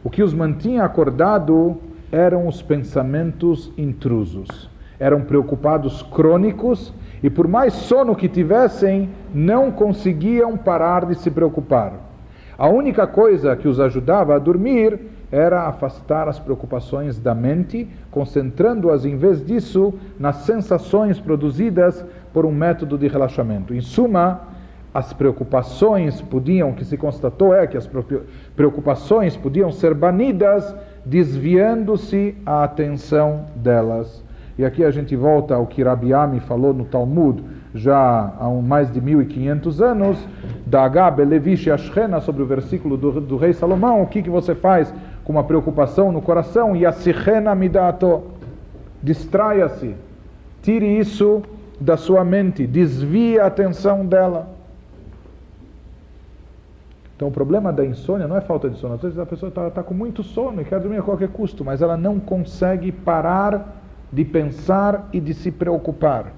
O 0.05 0.09
que 0.09 0.23
os 0.23 0.33
mantinha 0.33 0.85
acordado 0.85 1.79
eram 2.13 2.47
os 2.47 2.63
pensamentos 2.63 3.73
intrusos. 3.77 4.71
Eram 5.01 5.23
preocupados 5.23 6.03
crônicos 6.03 6.95
e, 7.25 7.29
por 7.29 7.49
mais 7.49 7.73
sono 7.73 8.15
que 8.15 8.29
tivessem, 8.29 9.11
não 9.35 9.73
conseguiam 9.73 10.57
parar 10.57 11.07
de 11.07 11.17
se 11.17 11.29
preocupar. 11.29 12.06
A 12.59 12.69
única 12.69 13.07
coisa 13.07 13.55
que 13.55 13.69
os 13.69 13.79
ajudava 13.79 14.35
a 14.35 14.39
dormir 14.39 14.99
era 15.31 15.69
afastar 15.69 16.29
as 16.29 16.39
preocupações 16.39 17.19
da 17.19 17.35
mente, 17.35 17.87
concentrando-as, 18.11 19.05
em 19.05 19.17
vez 19.17 19.45
disso, 19.45 19.93
nas 20.19 20.37
sensações 20.37 21.21
produzidas 21.21 22.05
por 22.33 22.47
um 22.47 22.53
método 22.53 22.97
de 22.97 23.09
relaxamento. 23.09 23.75
Em 23.75 23.81
suma, 23.81 24.41
as 24.95 25.13
preocupações 25.13 26.23
podiam, 26.23 26.73
que 26.73 26.85
se 26.85 26.97
constatou 26.97 27.55
é 27.55 27.67
que 27.67 27.77
as 27.77 27.87
preocupações 28.55 29.37
podiam 29.37 29.71
ser 29.71 29.93
banidas, 29.93 30.75
desviando-se 31.05 32.35
a 32.47 32.65
atenção 32.65 33.45
delas. 33.57 34.25
E 34.59 34.65
aqui 34.65 34.83
a 34.83 34.91
gente 34.91 35.15
volta 35.15 35.55
ao 35.55 35.67
que 35.67 35.83
Rabi 35.83 36.15
Ami 36.15 36.41
falou 36.41 36.73
no 36.73 36.87
Talmud, 36.87 37.45
já 37.77 38.33
há 38.41 38.49
mais 38.62 38.91
de 38.91 39.01
1500 39.01 39.83
anos, 39.83 40.29
da 40.66 40.85
Agabe 40.85 41.24
Levish 41.24 41.68
Ashkena, 41.68 42.20
sobre 42.20 42.43
o 42.43 42.47
versículo 42.47 42.97
do, 42.97 43.20
do, 43.20 43.37
rei 43.37 43.53
Salomão, 43.53 44.03
o 44.03 44.07
que, 44.07 44.22
que 44.22 44.31
você 44.31 44.55
faz 44.55 44.93
com 45.24 45.33
uma 45.33 45.45
preocupação 45.45 46.11
no 46.11 46.22
coração? 46.22 46.74
E 46.74 46.87
a 46.87 46.93
Sichena 46.93 47.55
Midato, 47.55 48.22
distraia-se, 49.03 49.95
tire 50.62 50.99
isso 50.99 51.43
da 51.79 51.97
sua 51.97 52.24
mente, 52.24 52.66
desvie 52.66 53.39
a 53.39 53.47
atenção 53.47 54.05
dela. 54.05 54.49
Então 57.14 57.29
o 57.29 57.31
problema 57.33 57.72
da 57.72 57.85
insônia 57.85 58.29
não 58.29 58.37
é 58.37 58.41
falta 58.43 58.68
de 58.68 58.77
sono. 58.79 58.95
Às 58.95 59.03
vezes 59.03 59.18
a 59.18 59.24
pessoa 59.24 59.49
está 59.49 59.70
tá 59.70 59.83
com 59.83 59.95
muito 59.95 60.22
sono 60.22 60.61
e 60.61 60.64
quer 60.64 60.81
dormir 60.81 60.99
a 60.99 61.03
qualquer 61.03 61.29
custo, 61.29 61.64
mas 61.64 61.81
ela 61.81 61.97
não 61.97 62.20
consegue 62.20 62.93
parar 62.93 63.83
de 64.12 64.24
pensar 64.24 65.09
e 65.12 65.20
de 65.20 65.33
se 65.33 65.51
preocupar. 65.51 66.33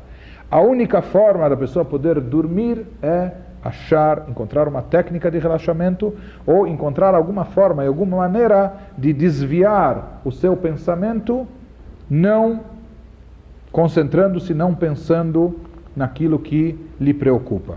A 0.51 0.61
única 0.61 1.03
forma 1.03 1.49
da 1.49 1.57
pessoa 1.57 1.85
poder 1.85 2.21
dormir 2.21 2.87
é 3.03 3.33
achar, 3.63 4.25
encontrar 4.29 4.67
uma 4.67 4.81
técnica 4.81 5.31
de 5.31 5.39
relaxamento 5.39 6.15
ou 6.47 6.67
encontrar 6.67 7.15
alguma 7.15 7.45
forma 7.45 7.85
e 7.85 7.87
alguma 7.87 8.17
maneira 8.17 8.73
de 8.97 9.13
desviar 9.13 10.21
o 10.25 10.33
seu 10.33 10.57
pensamento, 10.57 11.47
não 12.09 12.61
concentrando-se, 13.71 14.55
não 14.55 14.75
pensando 14.75 15.61
naquilo 15.95 16.39
que 16.39 16.79
lhe 16.99 17.13
preocupa. 17.13 17.77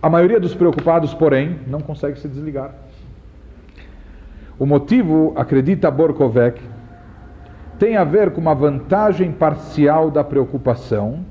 A 0.00 0.08
maioria 0.08 0.38
dos 0.38 0.54
preocupados, 0.54 1.12
porém, 1.12 1.58
não 1.66 1.80
consegue 1.80 2.20
se 2.20 2.28
desligar. 2.28 2.72
O 4.58 4.64
motivo, 4.64 5.32
acredita 5.36 5.90
Borkovec, 5.90 6.60
tem 7.78 7.96
a 7.96 8.04
ver 8.04 8.30
com 8.30 8.40
uma 8.40 8.54
vantagem 8.54 9.32
parcial 9.32 10.10
da 10.10 10.24
preocupação, 10.24 11.24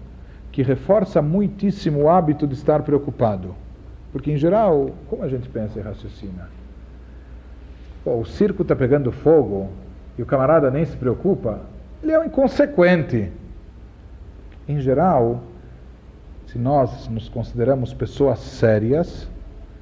que 0.52 0.62
reforça 0.62 1.22
muitíssimo 1.22 2.04
o 2.04 2.10
hábito 2.10 2.48
de 2.48 2.54
estar 2.54 2.82
preocupado. 2.84 3.56
Porque, 4.12 4.32
em 4.32 4.38
geral, 4.38 4.92
como 5.10 5.24
a 5.24 5.28
gente 5.28 5.50
pensa 5.50 5.80
e 5.80 5.82
raciocina? 5.82 6.50
Pô, 8.04 8.20
o 8.20 8.26
circo 8.26 8.62
está 8.62 8.76
pegando 8.76 9.12
fogo 9.12 9.70
e 10.18 10.22
o 10.22 10.26
camarada 10.26 10.72
nem 10.72 10.86
se 10.86 10.96
preocupa, 10.96 11.60
ele 12.02 12.12
é 12.12 12.20
um 12.20 12.24
inconsequente. 12.24 13.32
Em 14.68 14.80
geral, 14.80 15.42
se 16.48 16.58
nós 16.58 17.08
nos 17.10 17.28
consideramos 17.28 17.94
pessoas 17.94 18.40
sérias, 18.40 19.28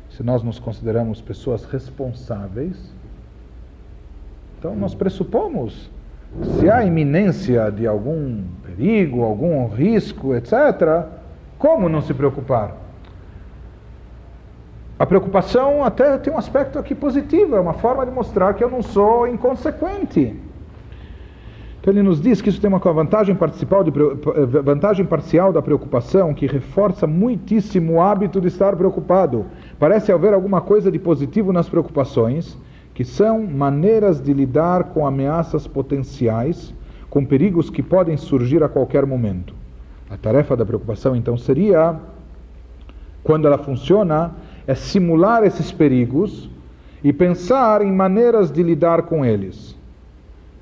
se 0.10 0.24
nós 0.24 0.42
nos 0.42 0.58
consideramos 0.58 1.22
pessoas 1.22 1.66
responsáveis, 1.66 2.94
então 4.58 4.76
nós 4.76 4.96
pressupomos 4.96 5.92
se 6.42 6.70
há 6.70 6.84
iminência 6.84 7.72
de 7.72 7.86
algum 7.86 8.44
perigo, 8.66 9.24
algum 9.24 9.68
risco, 9.68 10.36
etc., 10.36 11.06
como 11.58 11.88
não 11.88 12.02
se 12.02 12.14
preocupar? 12.14 12.76
A 14.98 15.06
preocupação 15.06 15.84
até 15.84 16.18
tem 16.18 16.34
um 16.34 16.38
aspecto 16.38 16.80
aqui 16.80 16.96
positivo, 16.96 17.56
é 17.56 17.60
uma 17.60 17.74
forma 17.74 18.06
de 18.06 18.12
mostrar 18.12 18.54
que 18.54 18.64
eu 18.64 18.70
não 18.70 18.82
sou 18.82 19.28
inconsequente. 19.28 20.36
Então 21.84 21.94
ele 21.94 22.02
nos 22.02 22.22
diz 22.22 22.42
que 22.42 22.48
isso 22.48 22.62
tem 22.62 22.70
uma 22.70 22.80
vantagem, 22.80 23.36
de, 23.36 24.62
vantagem 24.62 25.06
parcial 25.06 25.52
da 25.52 25.62
preocupação 25.62 26.34
que 26.34 26.48
reforça 26.48 27.06
muitíssimo 27.06 27.96
o 27.96 28.02
hábito 28.02 28.40
de 28.40 28.48
estar 28.48 28.74
preocupado. 28.78 29.46
Parece 29.78 30.10
haver 30.10 30.34
alguma 30.34 30.62
coisa 30.62 30.90
de 30.90 30.98
positivo 30.98 31.52
nas 31.52 31.68
preocupações, 31.68 32.58
que 32.94 33.04
são 33.04 33.44
maneiras 33.44 34.22
de 34.22 34.34
lidar 34.34 34.86
com 34.86 35.06
ameaças 35.06 35.68
potenciais, 35.68 36.74
com 37.10 37.26
perigos 37.26 37.70
que 37.70 37.82
podem 37.82 38.18
surgir 38.18 38.64
a 38.64 38.70
qualquer 38.70 39.06
momento. 39.06 39.54
A 40.10 40.18
tarefa 40.18 40.56
da 40.56 40.66
preocupação 40.66 41.16
então 41.16 41.38
seria, 41.38 42.00
quando 43.24 43.48
ela 43.48 43.58
funciona, 43.58 44.32
é 44.68 44.76
simular 44.76 45.44
esses 45.44 45.72
perigos 45.72 46.50
e 47.04 47.12
pensar 47.12 47.82
em 47.82 47.92
maneiras 47.92 48.52
de 48.52 48.62
lidar 48.64 49.04
com 49.04 49.26
eles. 49.26 49.76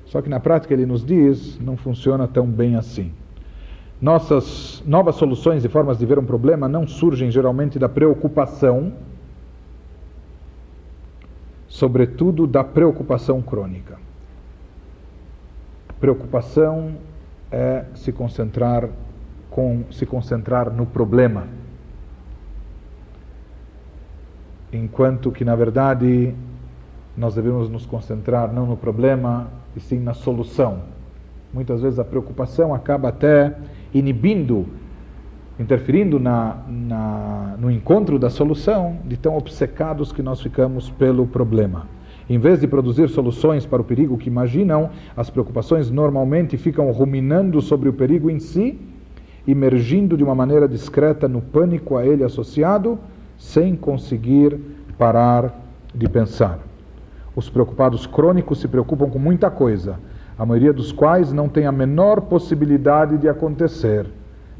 Só 0.06 0.20
que 0.20 0.28
na 0.28 0.40
prática 0.40 0.74
ele 0.74 0.84
nos 0.84 1.04
diz, 1.04 1.58
não 1.60 1.76
funciona 1.76 2.26
tão 2.26 2.46
bem 2.46 2.76
assim. 2.76 3.12
Nossas 4.00 4.82
novas 4.84 5.14
soluções 5.14 5.64
e 5.64 5.68
formas 5.68 5.96
de 5.96 6.04
ver 6.04 6.18
um 6.18 6.24
problema 6.24 6.68
não 6.68 6.86
surgem 6.86 7.30
geralmente 7.30 7.78
da 7.78 7.88
preocupação, 7.88 8.92
sobretudo 11.72 12.46
da 12.46 12.62
preocupação 12.62 13.40
crônica. 13.40 13.98
Preocupação 15.98 16.96
é 17.50 17.86
se 17.94 18.12
concentrar 18.12 18.90
com 19.48 19.82
se 19.90 20.04
concentrar 20.04 20.70
no 20.70 20.84
problema. 20.84 21.46
Enquanto 24.70 25.32
que 25.32 25.46
na 25.46 25.56
verdade 25.56 26.34
nós 27.16 27.36
devemos 27.36 27.70
nos 27.70 27.86
concentrar 27.86 28.52
não 28.52 28.66
no 28.66 28.76
problema, 28.76 29.48
e 29.74 29.80
sim 29.80 29.98
na 29.98 30.12
solução. 30.12 30.82
Muitas 31.54 31.80
vezes 31.80 31.98
a 31.98 32.04
preocupação 32.04 32.74
acaba 32.74 33.08
até 33.08 33.56
inibindo, 33.94 34.66
interferindo 35.58 36.18
na, 36.18 36.56
na, 36.66 37.56
no 37.58 37.70
encontro 37.70 38.18
da 38.18 38.30
solução, 38.30 38.96
de 39.04 39.16
tão 39.16 39.36
obcecados 39.36 40.12
que 40.12 40.22
nós 40.22 40.40
ficamos 40.40 40.90
pelo 40.90 41.26
problema. 41.26 41.86
Em 42.28 42.38
vez 42.38 42.60
de 42.60 42.66
produzir 42.66 43.08
soluções 43.08 43.66
para 43.66 43.82
o 43.82 43.84
perigo 43.84 44.16
que 44.16 44.28
imaginam, 44.28 44.90
as 45.16 45.28
preocupações 45.28 45.90
normalmente 45.90 46.56
ficam 46.56 46.90
ruminando 46.90 47.60
sobre 47.60 47.88
o 47.88 47.92
perigo 47.92 48.30
em 48.30 48.38
si, 48.38 48.78
emergindo 49.46 50.16
de 50.16 50.24
uma 50.24 50.34
maneira 50.34 50.68
discreta 50.68 51.28
no 51.28 51.40
pânico 51.40 51.96
a 51.96 52.06
ele 52.06 52.24
associado, 52.24 52.98
sem 53.36 53.74
conseguir 53.74 54.58
parar 54.96 55.52
de 55.94 56.08
pensar. 56.08 56.60
Os 57.34 57.50
preocupados 57.50 58.06
crônicos 58.06 58.60
se 58.60 58.68
preocupam 58.68 59.10
com 59.10 59.18
muita 59.18 59.50
coisa, 59.50 59.98
a 60.38 60.46
maioria 60.46 60.72
dos 60.72 60.92
quais 60.92 61.32
não 61.32 61.48
tem 61.48 61.66
a 61.66 61.72
menor 61.72 62.22
possibilidade 62.22 63.18
de 63.18 63.28
acontecer. 63.28 64.06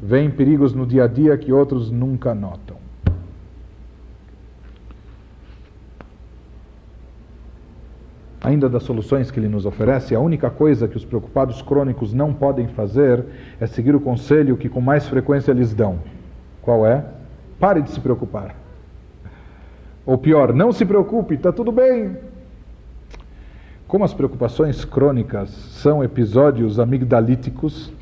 Vêm 0.05 0.29
perigos 0.29 0.73
no 0.73 0.85
dia 0.85 1.05
a 1.05 1.07
dia 1.07 1.37
que 1.37 1.53
outros 1.53 1.89
nunca 1.89 2.35
notam. 2.35 2.75
Ainda 8.41 8.67
das 8.67 8.83
soluções 8.83 9.31
que 9.31 9.39
ele 9.39 9.47
nos 9.47 9.65
oferece, 9.65 10.13
a 10.13 10.19
única 10.19 10.49
coisa 10.49 10.89
que 10.89 10.97
os 10.97 11.05
preocupados 11.05 11.61
crônicos 11.61 12.13
não 12.13 12.33
podem 12.33 12.67
fazer 12.67 13.23
é 13.61 13.65
seguir 13.65 13.95
o 13.95 14.01
conselho 14.01 14.57
que 14.57 14.67
com 14.67 14.81
mais 14.81 15.07
frequência 15.07 15.53
lhes 15.53 15.73
dão. 15.73 15.99
Qual 16.61 16.85
é? 16.85 17.05
Pare 17.57 17.81
de 17.81 17.89
se 17.89 18.01
preocupar. 18.01 18.53
Ou 20.05 20.17
pior, 20.17 20.53
não 20.53 20.73
se 20.73 20.85
preocupe, 20.85 21.35
está 21.35 21.53
tudo 21.53 21.71
bem, 21.71 22.17
como 23.87 24.03
as 24.03 24.13
preocupações 24.13 24.83
crônicas 24.83 25.49
são 25.49 26.03
episódios 26.03 26.77
amigdalíticos, 26.77 27.93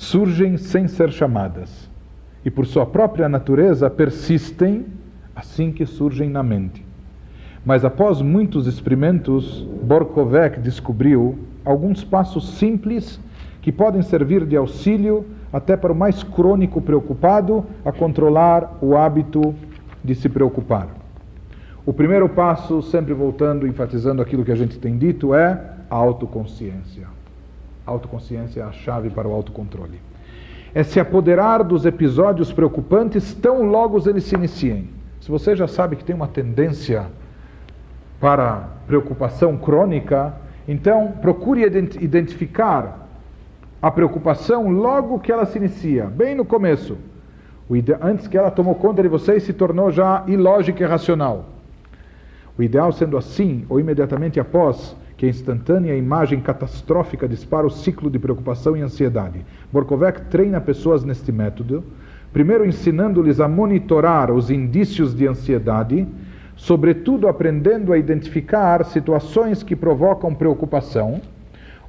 surgem 0.00 0.56
sem 0.56 0.88
ser 0.88 1.12
chamadas 1.12 1.90
e, 2.42 2.50
por 2.50 2.64
sua 2.64 2.86
própria 2.86 3.28
natureza, 3.28 3.90
persistem 3.90 4.86
assim 5.36 5.70
que 5.70 5.84
surgem 5.84 6.30
na 6.30 6.42
mente. 6.42 6.82
Mas 7.66 7.84
após 7.84 8.22
muitos 8.22 8.66
experimentos, 8.66 9.60
Borkovec 9.82 10.58
descobriu 10.58 11.38
alguns 11.62 12.02
passos 12.02 12.54
simples 12.54 13.20
que 13.60 13.70
podem 13.70 14.00
servir 14.00 14.46
de 14.46 14.56
auxílio 14.56 15.26
até 15.52 15.76
para 15.76 15.92
o 15.92 15.94
mais 15.94 16.22
crônico 16.22 16.80
preocupado 16.80 17.66
a 17.84 17.92
controlar 17.92 18.78
o 18.80 18.96
hábito 18.96 19.54
de 20.02 20.14
se 20.14 20.30
preocupar. 20.30 20.88
O 21.84 21.92
primeiro 21.92 22.26
passo, 22.26 22.80
sempre 22.80 23.12
voltando, 23.12 23.66
enfatizando 23.66 24.22
aquilo 24.22 24.46
que 24.46 24.52
a 24.52 24.56
gente 24.56 24.78
tem 24.78 24.96
dito, 24.96 25.34
é 25.34 25.60
a 25.90 25.94
autoconsciência. 25.94 27.19
Autoconsciência 27.90 28.60
é 28.60 28.62
a 28.62 28.70
chave 28.70 29.10
para 29.10 29.26
o 29.26 29.32
autocontrole. 29.32 30.00
É 30.72 30.84
se 30.84 31.00
apoderar 31.00 31.64
dos 31.64 31.84
episódios 31.84 32.52
preocupantes 32.52 33.34
tão 33.34 33.64
logo 33.64 34.00
eles 34.08 34.24
se 34.24 34.36
iniciem. 34.36 34.88
Se 35.20 35.28
você 35.28 35.56
já 35.56 35.66
sabe 35.66 35.96
que 35.96 36.04
tem 36.04 36.14
uma 36.14 36.28
tendência 36.28 37.06
para 38.20 38.68
preocupação 38.86 39.56
crônica, 39.56 40.32
então 40.68 41.14
procure 41.20 41.62
identificar 42.00 43.08
a 43.82 43.90
preocupação 43.90 44.70
logo 44.70 45.18
que 45.18 45.32
ela 45.32 45.44
se 45.44 45.58
inicia, 45.58 46.04
bem 46.04 46.34
no 46.36 46.44
começo. 46.44 46.96
Antes 48.00 48.28
que 48.28 48.38
ela 48.38 48.50
tomou 48.50 48.74
conta 48.76 49.02
de 49.02 49.08
você 49.08 49.36
e 49.36 49.40
se 49.40 49.52
tornou 49.52 49.90
já 49.90 50.22
ilógica 50.28 50.82
e 50.82 50.86
irracional. 50.86 51.46
O 52.56 52.62
ideal 52.62 52.92
sendo 52.92 53.16
assim, 53.16 53.64
ou 53.68 53.80
imediatamente 53.80 54.38
após, 54.38 54.96
que 55.20 55.26
a 55.26 55.28
instantânea 55.28 55.94
imagem 55.94 56.40
catastrófica 56.40 57.28
dispara 57.28 57.66
o 57.66 57.70
ciclo 57.70 58.10
de 58.10 58.18
preocupação 58.18 58.74
e 58.74 58.80
ansiedade. 58.80 59.44
Borkovec 59.70 60.22
treina 60.30 60.62
pessoas 60.62 61.04
neste 61.04 61.30
método, 61.30 61.84
primeiro 62.32 62.64
ensinando-lhes 62.64 63.38
a 63.38 63.46
monitorar 63.46 64.30
os 64.32 64.50
indícios 64.50 65.14
de 65.14 65.28
ansiedade, 65.28 66.08
sobretudo 66.56 67.28
aprendendo 67.28 67.92
a 67.92 67.98
identificar 67.98 68.82
situações 68.86 69.62
que 69.62 69.76
provocam 69.76 70.34
preocupação, 70.34 71.20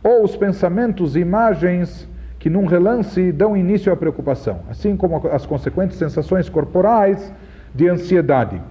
ou 0.03 0.25
os 0.25 0.35
pensamentos 0.35 1.15
e 1.15 1.19
imagens 1.19 2.05
que 2.37 2.49
num 2.49 2.65
relance 2.65 3.31
dão 3.31 3.55
início 3.55 3.93
à 3.93 3.95
preocupação, 3.95 4.59
assim 4.69 4.97
como 4.97 5.25
as 5.31 5.45
consequentes 5.45 5.95
sensações 5.95 6.49
corporais 6.49 7.31
de 7.73 7.87
ansiedade. 7.87 8.61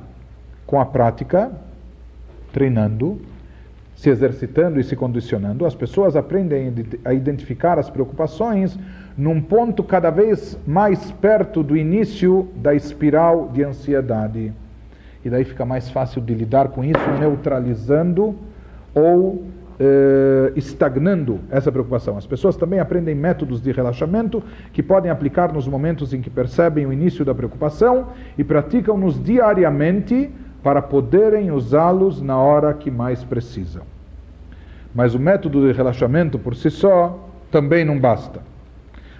Com 0.67 0.79
a 0.79 0.85
prática, 0.85 1.51
treinando, 2.53 3.30
se 4.01 4.09
exercitando 4.09 4.81
e 4.81 4.83
se 4.83 4.97
condicionando, 4.97 5.67
as 5.67 5.75
pessoas 5.75 6.17
aprendem 6.17 6.73
a 7.05 7.13
identificar 7.13 7.79
as 7.79 7.91
preocupações 7.91 8.79
num 9.15 9.43
ponto 9.43 9.83
cada 9.85 10.09
vez 10.09 10.59
mais 10.67 11.13
perto 11.13 11.63
do 11.63 11.77
início 11.77 12.49
da 12.57 12.75
espiral 12.75 13.51
de 13.53 13.63
ansiedade. 13.63 14.55
E 15.23 15.29
daí 15.29 15.45
fica 15.45 15.67
mais 15.67 15.91
fácil 15.91 16.23
de 16.23 16.33
lidar 16.33 16.69
com 16.69 16.83
isso, 16.83 17.11
neutralizando 17.21 18.35
ou 18.95 19.45
eh, 19.79 20.55
estagnando 20.57 21.39
essa 21.51 21.71
preocupação. 21.71 22.17
As 22.17 22.27
pessoas 22.27 22.57
também 22.57 22.81
aprendem 22.81 23.15
métodos 23.15 23.61
de 23.61 23.71
relaxamento 23.71 24.43
que 24.73 24.83
podem 24.83 25.11
aplicar 25.11 25.53
nos 25.53 25.69
momentos 25.69 26.15
em 26.15 26.23
que 26.23 26.31
percebem 26.31 26.87
o 26.87 26.93
início 26.93 27.23
da 27.23 27.35
preocupação 27.35 28.07
e 28.39 28.43
praticam-nos 28.43 29.23
diariamente 29.23 30.31
para 30.63 30.83
poderem 30.83 31.51
usá-los 31.51 32.21
na 32.21 32.37
hora 32.37 32.75
que 32.75 32.91
mais 32.91 33.25
precisam. 33.25 33.83
Mas 34.95 35.15
o 35.15 35.19
método 35.19 35.67
de 35.67 35.73
relaxamento 35.73 36.39
por 36.39 36.55
si 36.55 36.71
só 36.71 37.29
também 37.51 37.85
não 37.85 37.99
basta. 37.99 38.41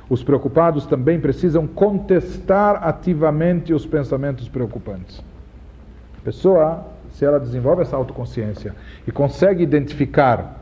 Os 0.09 0.25
preocupados 0.25 0.87
também 0.87 1.21
precisam 1.21 1.67
contestar 1.67 2.87
ativamente 2.87 3.73
os 3.73 3.87
pensamentos 3.87 4.49
preocupantes. 4.49 5.23
A 6.19 6.25
pessoa, 6.25 6.85
se 7.13 7.25
ela 7.25 7.39
desenvolve 7.39 7.83
essa 7.83 7.97
autoconsciência 7.97 8.75
e 9.07 9.13
consegue 9.13 9.63
identificar 9.63 10.59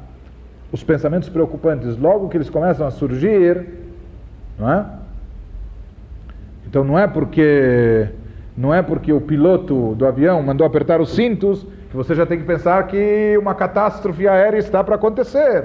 os 0.71 0.85
pensamentos 0.85 1.29
preocupantes 1.29 1.97
logo 1.97 2.29
que 2.29 2.37
eles 2.37 2.51
começam 2.51 2.87
a 2.87 2.91
surgir, 2.91 3.67
não 4.59 4.71
é? 4.71 4.87
Então 6.67 6.85
não 6.85 6.99
é 6.99 7.07
porque 7.07 8.09
não 8.59 8.75
é 8.75 8.83
porque 8.83 9.13
o 9.13 9.21
piloto 9.21 9.95
do 9.95 10.05
avião 10.05 10.43
mandou 10.43 10.67
apertar 10.67 11.01
os 11.01 11.15
cintos 11.15 11.65
que 11.89 11.97
você 11.97 12.13
já 12.13 12.27
tem 12.27 12.39
que 12.41 12.45
pensar 12.45 12.89
que 12.89 13.39
uma 13.41 13.55
catástrofe 13.55 14.27
aérea 14.27 14.59
está 14.59 14.83
para 14.83 14.97
acontecer. 14.97 15.65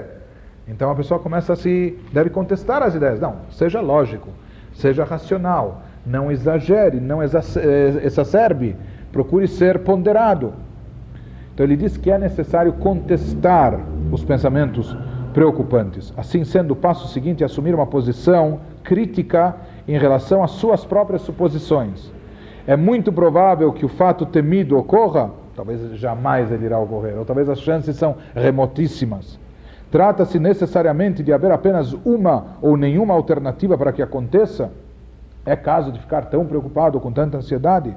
Então 0.68 0.88
a 0.88 0.94
pessoa 0.94 1.18
começa 1.18 1.54
a 1.54 1.56
se 1.56 1.98
deve 2.12 2.30
contestar 2.30 2.84
as 2.84 2.94
ideias. 2.94 3.18
Não, 3.18 3.38
seja 3.50 3.80
lógico, 3.80 4.28
seja 4.72 5.02
racional, 5.02 5.82
não 6.06 6.30
exagere, 6.30 7.00
não 7.00 7.20
eh, 7.20 7.26
exacerbe, 8.04 8.76
procure 9.10 9.48
ser 9.48 9.80
ponderado. 9.80 10.52
Então 11.52 11.66
ele 11.66 11.76
diz 11.76 11.96
que 11.96 12.12
é 12.12 12.16
necessário 12.16 12.74
contestar 12.74 13.76
os 14.12 14.22
pensamentos 14.24 14.96
preocupantes. 15.32 16.14
Assim 16.16 16.44
sendo, 16.44 16.70
o 16.70 16.76
passo 16.76 17.08
seguinte 17.08 17.42
é 17.42 17.46
assumir 17.46 17.74
uma 17.74 17.88
posição 17.88 18.60
crítica 18.84 19.56
em 19.88 19.98
relação 19.98 20.44
às 20.44 20.52
suas 20.52 20.84
próprias 20.84 21.22
suposições 21.22 22.14
é 22.66 22.76
muito 22.76 23.12
provável 23.12 23.72
que 23.72 23.84
o 23.84 23.88
fato 23.88 24.24
temido 24.24 24.76
ocorra, 24.78 25.30
talvez 25.54 25.80
jamais 25.98 26.50
ele 26.50 26.64
irá 26.64 26.78
ocorrer, 26.78 27.18
ou 27.18 27.24
talvez 27.24 27.48
as 27.48 27.60
chances 27.60 27.96
são 27.96 28.16
remotíssimas. 28.34 29.38
Trata-se 29.90 30.38
necessariamente 30.38 31.22
de 31.22 31.32
haver 31.32 31.52
apenas 31.52 31.92
uma 32.04 32.56
ou 32.60 32.76
nenhuma 32.76 33.14
alternativa 33.14 33.78
para 33.78 33.92
que 33.92 34.02
aconteça? 34.02 34.72
É 35.46 35.54
caso 35.54 35.92
de 35.92 36.00
ficar 36.00 36.24
tão 36.24 36.46
preocupado 36.46 36.98
com 36.98 37.12
tanta 37.12 37.36
ansiedade? 37.36 37.94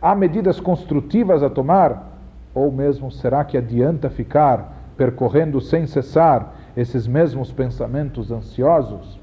Há 0.00 0.14
medidas 0.14 0.60
construtivas 0.60 1.42
a 1.42 1.50
tomar? 1.50 2.08
Ou 2.54 2.70
mesmo 2.70 3.10
será 3.10 3.42
que 3.42 3.56
adianta 3.56 4.10
ficar 4.10 4.76
percorrendo 4.96 5.60
sem 5.60 5.86
cessar 5.86 6.54
esses 6.76 7.06
mesmos 7.06 7.50
pensamentos 7.50 8.30
ansiosos? 8.30 9.18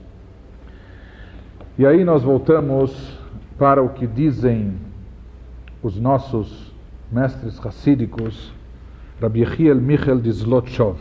E 1.78 1.86
aí 1.86 2.04
nós 2.04 2.24
voltamos 2.24 3.18
para 3.58 3.82
o 3.82 3.90
que 3.90 4.08
dizem 4.08 4.87
os 5.82 6.00
nossos 6.00 6.74
mestres 7.12 7.58
racídicos, 7.60 8.52
Rabbi 9.22 9.42
Yehiel 9.42 9.80
Michel 9.80 10.20
de 10.20 10.32
Zlotchov. 10.32 10.98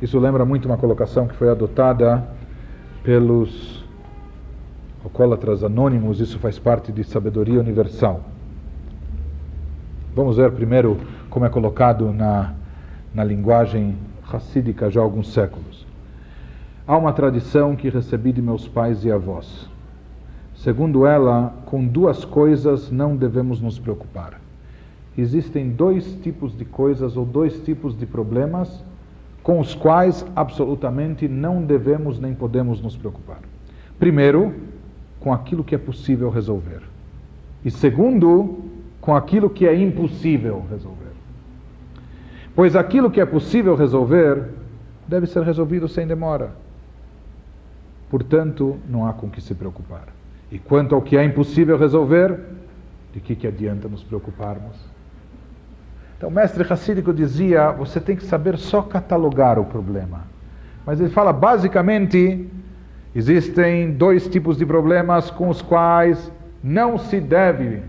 Isso 0.00 0.18
lembra 0.18 0.44
muito 0.44 0.66
uma 0.66 0.76
colocação 0.76 1.28
que 1.28 1.34
foi 1.34 1.48
adotada 1.48 2.26
pelos 3.02 3.84
alcoólatras 5.04 5.62
anônimos, 5.62 6.20
isso 6.20 6.38
faz 6.38 6.58
parte 6.58 6.92
de 6.92 7.04
sabedoria 7.04 7.60
universal. 7.60 8.20
Vamos 10.14 10.36
ver 10.36 10.52
primeiro 10.52 10.98
como 11.30 11.44
é 11.46 11.48
colocado 11.48 12.12
na, 12.12 12.54
na 13.14 13.24
linguagem 13.24 13.96
racídica 14.22 14.90
já 14.90 15.00
há 15.00 15.04
alguns 15.04 15.32
séculos. 15.32 15.86
Há 16.86 16.96
uma 16.96 17.12
tradição 17.12 17.76
que 17.76 17.88
recebi 17.88 18.32
de 18.32 18.42
meus 18.42 18.66
pais 18.66 19.04
e 19.04 19.10
avós 19.10 19.71
Segundo 20.62 21.04
ela, 21.04 21.52
com 21.66 21.84
duas 21.84 22.24
coisas 22.24 22.88
não 22.88 23.16
devemos 23.16 23.60
nos 23.60 23.80
preocupar. 23.80 24.40
Existem 25.18 25.68
dois 25.70 26.14
tipos 26.22 26.56
de 26.56 26.64
coisas 26.64 27.16
ou 27.16 27.26
dois 27.26 27.58
tipos 27.64 27.98
de 27.98 28.06
problemas 28.06 28.80
com 29.42 29.58
os 29.58 29.74
quais 29.74 30.24
absolutamente 30.36 31.26
não 31.26 31.64
devemos 31.64 32.20
nem 32.20 32.32
podemos 32.32 32.80
nos 32.80 32.96
preocupar. 32.96 33.40
Primeiro, 33.98 34.54
com 35.18 35.32
aquilo 35.32 35.64
que 35.64 35.74
é 35.74 35.78
possível 35.78 36.30
resolver. 36.30 36.82
E 37.64 37.70
segundo, 37.70 38.60
com 39.00 39.16
aquilo 39.16 39.50
que 39.50 39.66
é 39.66 39.74
impossível 39.74 40.64
resolver. 40.70 41.10
Pois 42.54 42.76
aquilo 42.76 43.10
que 43.10 43.20
é 43.20 43.26
possível 43.26 43.74
resolver 43.74 44.50
deve 45.08 45.26
ser 45.26 45.42
resolvido 45.42 45.88
sem 45.88 46.06
demora. 46.06 46.52
Portanto, 48.08 48.76
não 48.88 49.04
há 49.08 49.12
com 49.12 49.28
que 49.28 49.40
se 49.40 49.56
preocupar. 49.56 50.21
E 50.52 50.58
quanto 50.58 50.94
ao 50.94 51.00
que 51.00 51.16
é 51.16 51.24
impossível 51.24 51.78
resolver, 51.78 52.38
de 53.10 53.20
que, 53.20 53.34
que 53.34 53.46
adianta 53.46 53.88
nos 53.88 54.04
preocuparmos? 54.04 54.76
Então, 56.14 56.28
o 56.28 56.32
mestre 56.32 56.62
racídico 56.62 57.10
dizia: 57.10 57.70
você 57.70 57.98
tem 57.98 58.14
que 58.14 58.22
saber 58.22 58.58
só 58.58 58.82
catalogar 58.82 59.58
o 59.58 59.64
problema. 59.64 60.24
Mas 60.84 61.00
ele 61.00 61.08
fala, 61.08 61.32
basicamente, 61.32 62.46
existem 63.14 63.92
dois 63.92 64.28
tipos 64.28 64.58
de 64.58 64.66
problemas 64.66 65.30
com 65.30 65.48
os 65.48 65.62
quais 65.62 66.30
não 66.62 66.98
se 66.98 67.18
deve 67.18 67.80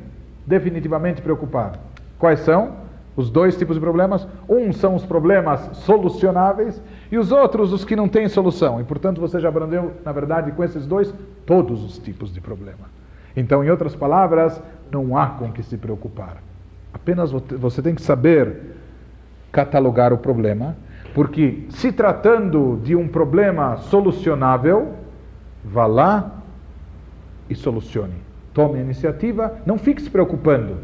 definitivamente 0.48 1.22
preocupar. 1.22 1.78
Quais 2.18 2.40
são? 2.40 2.78
Os 3.16 3.30
dois 3.30 3.56
tipos 3.56 3.76
de 3.76 3.80
problemas. 3.80 4.28
Um 4.50 4.74
são 4.74 4.96
os 4.96 5.06
problemas 5.06 5.70
solucionáveis 5.74 6.82
e 7.12 7.18
os 7.18 7.32
outros, 7.32 7.72
os 7.72 7.86
que 7.86 7.96
não 7.96 8.08
têm 8.08 8.28
solução. 8.28 8.82
E, 8.82 8.84
portanto, 8.84 9.22
você 9.22 9.40
já 9.40 9.50
abrangeu, 9.50 9.94
na 10.04 10.12
verdade, 10.12 10.52
com 10.52 10.64
esses 10.64 10.88
dois, 10.88 11.14
todos 11.46 11.84
os 11.84 11.98
tipos 12.00 12.34
de 12.34 12.42
problema. 12.42 12.92
Então, 13.36 13.64
em 13.64 13.70
outras 13.70 13.96
palavras, 13.96 14.62
não 14.92 15.18
há 15.18 15.28
com 15.28 15.52
que 15.52 15.64
se 15.64 15.78
preocupar. 15.78 16.38
Apenas 16.94 17.32
você 17.32 17.82
tem 17.82 17.96
que 17.96 18.02
saber 18.02 18.78
catalogar 19.52 20.12
o 20.14 20.18
problema, 20.18 20.76
porque 21.14 21.66
se 21.70 21.92
tratando 21.92 22.80
de 22.84 22.96
um 22.96 23.08
problema 23.08 23.78
solucionável, 23.78 24.94
vá 25.64 25.86
lá 25.86 26.32
e 27.50 27.56
solucione. 27.56 28.16
Tome 28.54 28.80
a 28.80 28.82
iniciativa, 28.82 29.54
não 29.66 29.78
fique 29.78 30.02
se 30.02 30.10
preocupando. 30.10 30.78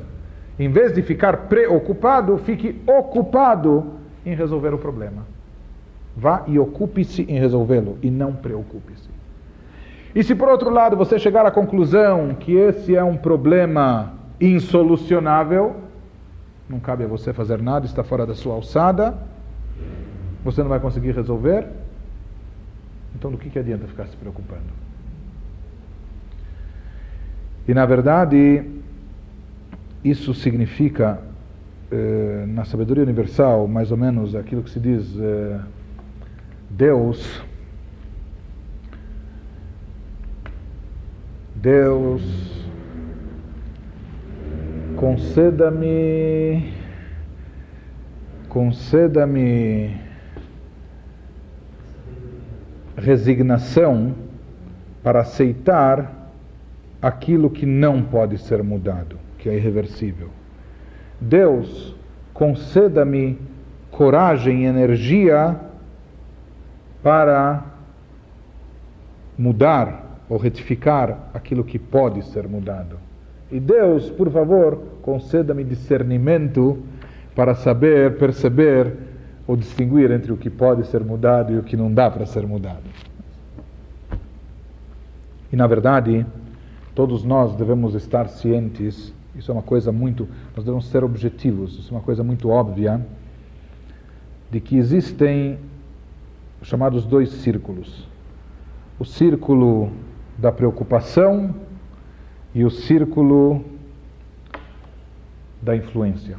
Em 0.59 0.69
vez 0.69 0.93
de 0.93 1.01
ficar 1.01 1.47
preocupado, 1.47 2.37
fique 2.37 2.81
ocupado 2.85 3.93
em 4.25 4.35
resolver 4.35 4.73
o 4.73 4.77
problema. 4.77 5.25
Vá 6.17 6.43
e 6.47 6.59
ocupe-se 6.59 7.21
em 7.23 7.39
resolvê-lo 7.39 7.97
e 8.01 8.11
não 8.11 8.33
preocupe-se. 8.33 9.07
E 10.13 10.21
se 10.21 10.35
por 10.35 10.49
outro 10.49 10.69
lado 10.69 10.97
você 10.97 11.17
chegar 11.17 11.45
à 11.45 11.51
conclusão 11.51 12.35
que 12.35 12.55
esse 12.55 12.93
é 12.93 13.01
um 13.01 13.15
problema 13.15 14.13
insolucionável, 14.41 15.77
não 16.67 16.79
cabe 16.79 17.05
a 17.05 17.07
você 17.07 17.31
fazer 17.31 17.61
nada, 17.61 17.85
está 17.85 18.03
fora 18.03 18.25
da 18.25 18.35
sua 18.35 18.53
alçada, 18.53 19.17
você 20.43 20.61
não 20.61 20.69
vai 20.69 20.79
conseguir 20.79 21.11
resolver, 21.11 21.67
então 23.15 23.31
do 23.31 23.37
que, 23.37 23.49
que 23.49 23.59
adianta 23.59 23.87
ficar 23.87 24.07
se 24.07 24.17
preocupando? 24.17 24.89
E 27.67 27.73
na 27.73 27.85
verdade, 27.85 28.65
isso 30.03 30.33
significa, 30.33 31.19
eh, 31.91 32.45
na 32.47 32.63
sabedoria 32.63 33.03
universal, 33.03 33.67
mais 33.67 33.91
ou 33.91 33.97
menos 33.97 34.35
aquilo 34.35 34.63
que 34.63 34.69
se 34.69 34.79
diz, 34.79 35.13
eh, 35.19 35.59
Deus, 36.69 37.43
Deus, 41.55 42.23
conceda-me, 44.95 46.73
conceda-me 48.47 49.97
resignação 52.95 54.15
para 55.03 55.19
aceitar 55.19 56.31
aquilo 57.01 57.49
que 57.49 57.65
não 57.65 58.01
pode 58.01 58.37
ser 58.37 58.63
mudado, 58.63 59.18
que 59.39 59.49
é 59.49 59.55
irreversível. 59.55 60.29
Deus, 61.19 61.95
conceda-me 62.33 63.39
coragem 63.91 64.63
e 64.63 64.65
energia 64.65 65.59
para 67.01 67.63
mudar 69.37 70.19
ou 70.29 70.37
retificar 70.37 71.29
aquilo 71.33 71.63
que 71.63 71.79
pode 71.79 72.23
ser 72.25 72.47
mudado. 72.47 72.97
E 73.51 73.59
Deus, 73.59 74.09
por 74.11 74.29
favor, 74.29 74.77
conceda-me 75.01 75.63
discernimento 75.63 76.77
para 77.35 77.55
saber, 77.55 78.17
perceber 78.17 78.95
ou 79.47 79.55
distinguir 79.55 80.11
entre 80.11 80.31
o 80.31 80.37
que 80.37 80.49
pode 80.49 80.85
ser 80.87 81.03
mudado 81.03 81.51
e 81.51 81.57
o 81.57 81.63
que 81.63 81.75
não 81.75 81.91
dá 81.91 82.11
para 82.11 82.25
ser 82.25 82.45
mudado. 82.45 82.83
E 85.51 85.55
na 85.55 85.65
verdade, 85.65 86.25
todos 86.93 87.23
nós 87.23 87.55
devemos 87.55 87.95
estar 87.95 88.27
cientes, 88.27 89.11
isso 89.39 89.51
é 89.51 89.53
uma 89.53 89.63
coisa 89.63 89.91
muito, 89.91 90.27
nós 90.55 90.65
devemos 90.65 90.87
ser 90.87 91.03
objetivos, 91.03 91.79
isso 91.79 91.93
é 91.93 91.97
uma 91.97 92.03
coisa 92.03 92.23
muito 92.23 92.49
óbvia, 92.49 93.05
de 94.51 94.59
que 94.59 94.77
existem 94.77 95.57
os 96.61 96.67
chamados 96.67 97.05
dois 97.05 97.29
círculos. 97.29 98.07
O 98.99 99.05
círculo 99.05 99.91
da 100.37 100.51
preocupação 100.51 101.55
e 102.53 102.65
o 102.65 102.69
círculo 102.69 103.63
da 105.61 105.75
influência. 105.75 106.37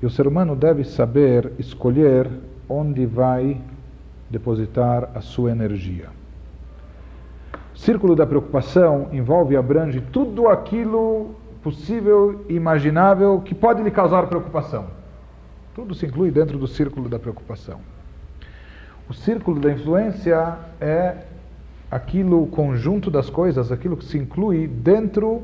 E 0.00 0.06
o 0.06 0.10
ser 0.10 0.28
humano 0.28 0.54
deve 0.54 0.84
saber 0.84 1.52
escolher 1.58 2.30
onde 2.68 3.04
vai 3.06 3.60
depositar 4.30 5.10
a 5.14 5.20
sua 5.20 5.50
energia. 5.50 6.17
Círculo 7.78 8.16
da 8.16 8.26
preocupação 8.26 9.08
envolve 9.12 9.54
e 9.54 9.56
abrange 9.56 10.00
tudo 10.00 10.48
aquilo 10.48 11.30
possível 11.62 12.44
e 12.48 12.54
imaginável 12.54 13.40
que 13.40 13.54
pode 13.54 13.82
lhe 13.84 13.90
causar 13.90 14.26
preocupação. 14.26 14.86
Tudo 15.76 15.94
se 15.94 16.04
inclui 16.04 16.32
dentro 16.32 16.58
do 16.58 16.66
círculo 16.66 17.08
da 17.08 17.20
preocupação. 17.20 17.78
O 19.08 19.14
círculo 19.14 19.60
da 19.60 19.70
influência 19.70 20.58
é 20.80 21.18
aquilo, 21.88 22.42
o 22.42 22.46
conjunto 22.48 23.12
das 23.12 23.30
coisas, 23.30 23.70
aquilo 23.70 23.96
que 23.96 24.04
se 24.04 24.18
inclui 24.18 24.66
dentro 24.66 25.42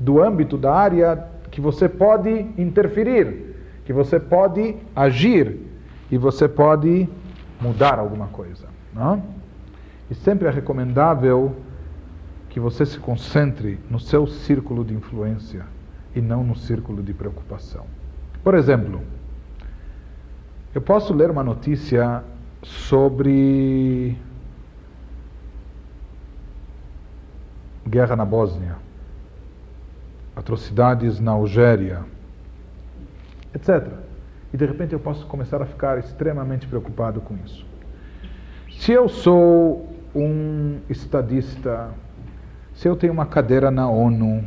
do 0.00 0.22
âmbito 0.22 0.56
da 0.56 0.74
área 0.74 1.28
que 1.50 1.60
você 1.60 1.86
pode 1.86 2.46
interferir, 2.56 3.56
que 3.84 3.92
você 3.92 4.18
pode 4.18 4.74
agir 4.96 5.60
e 6.10 6.16
você 6.16 6.48
pode 6.48 7.06
mudar 7.60 7.98
alguma 7.98 8.28
coisa. 8.28 8.68
Não? 8.92 9.22
E 10.10 10.14
sempre 10.14 10.48
é 10.48 10.50
recomendável 10.50 11.54
que 12.54 12.60
você 12.60 12.86
se 12.86 13.00
concentre 13.00 13.80
no 13.90 13.98
seu 13.98 14.28
círculo 14.28 14.84
de 14.84 14.94
influência 14.94 15.66
e 16.14 16.20
não 16.20 16.44
no 16.44 16.54
círculo 16.54 17.02
de 17.02 17.12
preocupação. 17.12 17.84
Por 18.44 18.54
exemplo, 18.54 19.02
eu 20.72 20.80
posso 20.80 21.12
ler 21.12 21.32
uma 21.32 21.42
notícia 21.42 22.22
sobre 22.62 24.16
guerra 27.84 28.14
na 28.14 28.24
Bósnia, 28.24 28.76
atrocidades 30.36 31.18
na 31.18 31.32
Algéria, 31.32 32.04
etc. 33.52 33.94
E 34.52 34.56
de 34.56 34.64
repente 34.64 34.92
eu 34.92 35.00
posso 35.00 35.26
começar 35.26 35.60
a 35.60 35.66
ficar 35.66 35.98
extremamente 35.98 36.68
preocupado 36.68 37.20
com 37.20 37.34
isso. 37.44 37.66
Se 38.70 38.92
eu 38.92 39.08
sou 39.08 39.92
um 40.14 40.78
estadista, 40.88 41.90
se 42.74 42.88
eu 42.88 42.96
tenho 42.96 43.12
uma 43.12 43.26
cadeira 43.26 43.70
na 43.70 43.88
ONU, 43.88 44.46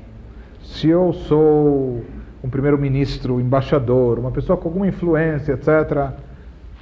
se 0.62 0.90
eu 0.90 1.14
sou 1.14 2.04
um 2.44 2.50
primeiro-ministro, 2.50 3.40
embaixador, 3.40 4.20
uma 4.20 4.32
pessoa 4.32 4.58
com 4.58 4.68
alguma 4.68 4.88
influência, 4.88 5.54
etc., 5.54 6.12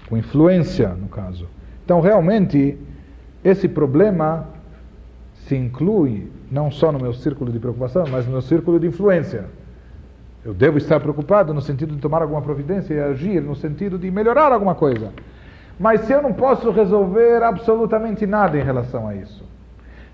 com 0.10 0.18
influência, 0.18 0.90
no 0.90 1.08
caso. 1.08 1.48
Então, 1.84 2.02
realmente, 2.02 2.78
esse 3.44 3.68
problema 3.68 4.48
se 5.48 5.56
inclui 5.56 6.32
não 6.52 6.72
só 6.72 6.92
no 6.92 7.00
meu 7.00 7.14
círculo 7.14 7.52
de 7.52 7.60
preocupação, 7.60 8.06
mas 8.10 8.26
no 8.26 8.34
meu 8.34 8.42
círculo 8.42 8.80
de 8.80 8.88
influência. 8.88 9.46
Eu 10.44 10.54
devo 10.54 10.78
estar 10.78 11.00
preocupado 11.00 11.54
no 11.54 11.62
sentido 11.62 11.96
de 11.96 12.02
tomar 12.02 12.22
alguma 12.22 12.42
providência 12.42 12.94
e 12.94 13.00
agir 13.00 13.42
no 13.42 13.56
sentido 13.56 13.98
de 13.98 14.10
melhorar 14.12 14.52
alguma 14.52 14.76
coisa. 14.76 15.12
Mas 15.80 16.02
se 16.02 16.14
eu 16.14 16.22
não 16.22 16.34
posso 16.34 16.72
resolver 16.72 17.44
absolutamente 17.44 18.26
nada 18.26 18.58
em 18.58 18.64
relação 18.64 19.08
a 19.08 19.16
isso, 19.16 19.44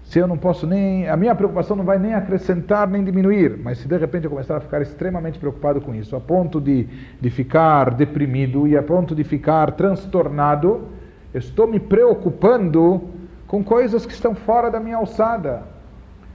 se 0.03 0.19
eu 0.19 0.27
não 0.27 0.37
posso 0.37 0.67
nem. 0.67 1.07
A 1.07 1.15
minha 1.15 1.33
preocupação 1.33 1.75
não 1.75 1.83
vai 1.83 1.97
nem 1.97 2.13
acrescentar 2.13 2.87
nem 2.87 3.03
diminuir, 3.03 3.57
mas 3.57 3.77
se 3.77 3.87
de 3.87 3.97
repente 3.97 4.25
eu 4.25 4.31
começar 4.31 4.57
a 4.57 4.59
ficar 4.59 4.81
extremamente 4.81 5.39
preocupado 5.39 5.79
com 5.79 5.95
isso, 5.95 6.15
a 6.15 6.19
ponto 6.19 6.59
de, 6.59 6.87
de 7.19 7.29
ficar 7.29 7.91
deprimido 7.91 8.67
e 8.67 8.75
a 8.75 8.83
ponto 8.83 9.15
de 9.15 9.23
ficar 9.23 9.71
transtornado, 9.71 10.87
estou 11.33 11.67
me 11.67 11.79
preocupando 11.79 13.09
com 13.47 13.63
coisas 13.63 14.05
que 14.05 14.13
estão 14.13 14.35
fora 14.35 14.69
da 14.69 14.79
minha 14.79 14.97
alçada, 14.97 15.63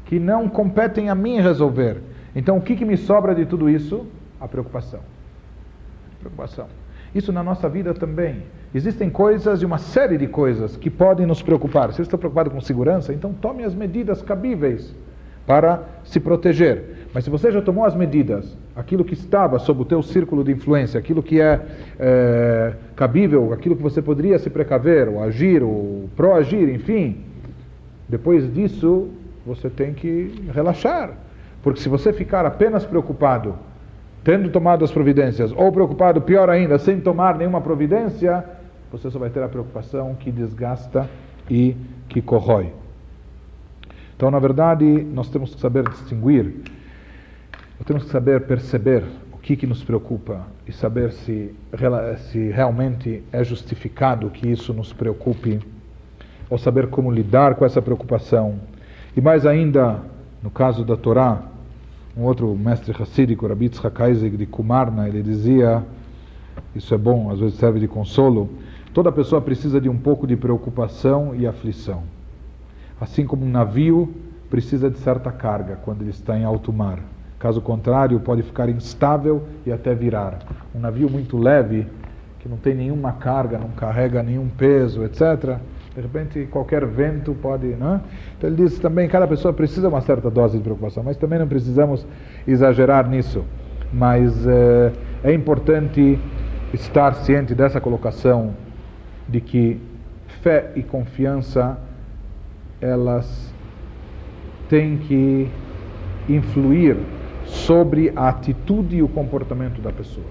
que 0.04 0.18
não 0.18 0.48
competem 0.48 1.08
a 1.10 1.14
mim 1.14 1.40
resolver. 1.40 2.00
Então 2.34 2.58
o 2.58 2.60
que, 2.60 2.76
que 2.76 2.84
me 2.84 2.96
sobra 2.96 3.34
de 3.34 3.46
tudo 3.46 3.68
isso? 3.68 4.06
A 4.40 4.46
preocupação. 4.46 5.00
Preocupação. 6.20 6.66
Isso 7.16 7.32
na 7.32 7.42
nossa 7.42 7.66
vida 7.66 7.94
também. 7.94 8.42
Existem 8.74 9.08
coisas 9.08 9.62
e 9.62 9.64
uma 9.64 9.78
série 9.78 10.18
de 10.18 10.26
coisas 10.26 10.76
que 10.76 10.90
podem 10.90 11.24
nos 11.24 11.40
preocupar. 11.40 11.88
Se 11.90 11.96
você 11.96 12.02
está 12.02 12.18
preocupado 12.18 12.50
com 12.50 12.60
segurança, 12.60 13.10
então 13.14 13.32
tome 13.32 13.64
as 13.64 13.74
medidas 13.74 14.20
cabíveis 14.20 14.94
para 15.46 15.82
se 16.04 16.20
proteger. 16.20 17.06
Mas 17.14 17.24
se 17.24 17.30
você 17.30 17.50
já 17.50 17.62
tomou 17.62 17.86
as 17.86 17.94
medidas, 17.94 18.54
aquilo 18.76 19.02
que 19.02 19.14
estava 19.14 19.58
sob 19.58 19.80
o 19.80 19.84
teu 19.86 20.02
círculo 20.02 20.44
de 20.44 20.52
influência, 20.52 21.00
aquilo 21.00 21.22
que 21.22 21.40
é, 21.40 21.58
é 21.98 22.74
cabível, 22.94 23.50
aquilo 23.54 23.74
que 23.76 23.82
você 23.82 24.02
poderia 24.02 24.38
se 24.38 24.50
precaver, 24.50 25.08
ou 25.08 25.22
agir, 25.22 25.62
ou 25.62 26.10
proagir, 26.14 26.68
enfim, 26.68 27.24
depois 28.06 28.52
disso 28.52 29.08
você 29.46 29.70
tem 29.70 29.94
que 29.94 30.50
relaxar. 30.52 31.14
Porque 31.62 31.80
se 31.80 31.88
você 31.88 32.12
ficar 32.12 32.44
apenas 32.44 32.84
preocupado 32.84 33.54
tendo 34.26 34.48
tomado 34.48 34.84
as 34.84 34.90
providências, 34.90 35.52
ou 35.52 35.70
preocupado, 35.70 36.20
pior 36.20 36.50
ainda, 36.50 36.80
sem 36.80 37.00
tomar 37.00 37.38
nenhuma 37.38 37.60
providência, 37.60 38.44
você 38.90 39.08
só 39.08 39.20
vai 39.20 39.30
ter 39.30 39.40
a 39.40 39.48
preocupação 39.48 40.16
que 40.16 40.32
desgasta 40.32 41.08
e 41.48 41.76
que 42.08 42.20
corrói. 42.20 42.72
Então, 44.16 44.28
na 44.28 44.40
verdade, 44.40 44.84
nós 44.84 45.30
temos 45.30 45.54
que 45.54 45.60
saber 45.60 45.88
distinguir, 45.88 46.56
nós 47.78 47.86
temos 47.86 48.02
que 48.02 48.10
saber 48.10 48.40
perceber 48.48 49.04
o 49.32 49.38
que, 49.38 49.54
que 49.54 49.64
nos 49.64 49.84
preocupa 49.84 50.40
e 50.66 50.72
saber 50.72 51.12
se, 51.12 51.54
se 52.32 52.50
realmente 52.50 53.22
é 53.30 53.44
justificado 53.44 54.28
que 54.28 54.50
isso 54.50 54.74
nos 54.74 54.92
preocupe, 54.92 55.60
ou 56.50 56.58
saber 56.58 56.88
como 56.88 57.12
lidar 57.12 57.54
com 57.54 57.64
essa 57.64 57.80
preocupação. 57.80 58.58
E 59.16 59.20
mais 59.20 59.46
ainda, 59.46 60.00
no 60.42 60.50
caso 60.50 60.84
da 60.84 60.96
Torá, 60.96 61.44
um 62.16 62.22
outro 62.24 62.54
mestre 62.56 62.94
hassídico, 62.98 63.46
Rabbi 63.46 63.68
Tzchak 63.68 64.14
de 64.14 64.46
Kumarna, 64.46 65.06
ele 65.06 65.22
dizia, 65.22 65.84
isso 66.74 66.94
é 66.94 66.98
bom, 66.98 67.30
às 67.30 67.38
vezes 67.40 67.58
serve 67.58 67.78
de 67.78 67.86
consolo, 67.86 68.48
toda 68.94 69.12
pessoa 69.12 69.42
precisa 69.42 69.78
de 69.78 69.88
um 69.88 69.98
pouco 69.98 70.26
de 70.26 70.34
preocupação 70.34 71.34
e 71.34 71.46
aflição. 71.46 72.04
Assim 72.98 73.26
como 73.26 73.44
um 73.44 73.50
navio 73.50 74.14
precisa 74.48 74.88
de 74.88 74.96
certa 74.98 75.30
carga 75.30 75.78
quando 75.84 76.00
ele 76.00 76.10
está 76.10 76.38
em 76.38 76.44
alto 76.44 76.72
mar. 76.72 77.00
Caso 77.38 77.60
contrário, 77.60 78.18
pode 78.20 78.42
ficar 78.42 78.70
instável 78.70 79.42
e 79.66 79.70
até 79.70 79.94
virar. 79.94 80.38
Um 80.74 80.80
navio 80.80 81.10
muito 81.10 81.36
leve, 81.36 81.86
que 82.38 82.48
não 82.48 82.56
tem 82.56 82.74
nenhuma 82.74 83.12
carga, 83.12 83.58
não 83.58 83.68
carrega 83.68 84.22
nenhum 84.22 84.48
peso, 84.48 85.04
etc., 85.04 85.58
de 85.96 86.02
repente, 86.02 86.46
qualquer 86.50 86.84
vento 86.84 87.34
pode. 87.34 87.68
Né? 87.68 88.00
Então, 88.36 88.50
ele 88.50 88.56
diz 88.56 88.78
também: 88.78 89.08
cada 89.08 89.26
pessoa 89.26 89.52
precisa 89.52 89.88
uma 89.88 90.02
certa 90.02 90.30
dose 90.30 90.58
de 90.58 90.62
preocupação, 90.62 91.02
mas 91.02 91.16
também 91.16 91.38
não 91.38 91.48
precisamos 91.48 92.06
exagerar 92.46 93.08
nisso. 93.08 93.42
Mas 93.90 94.46
é, 94.46 94.92
é 95.24 95.32
importante 95.32 96.18
estar 96.74 97.14
ciente 97.14 97.54
dessa 97.54 97.80
colocação 97.80 98.52
de 99.26 99.40
que 99.40 99.80
fé 100.42 100.72
e 100.76 100.82
confiança 100.82 101.78
elas 102.78 103.54
têm 104.68 104.98
que 104.98 105.48
influir 106.28 106.98
sobre 107.44 108.12
a 108.14 108.28
atitude 108.28 108.96
e 108.96 109.02
o 109.02 109.08
comportamento 109.08 109.80
da 109.80 109.92
pessoa. 109.92 110.26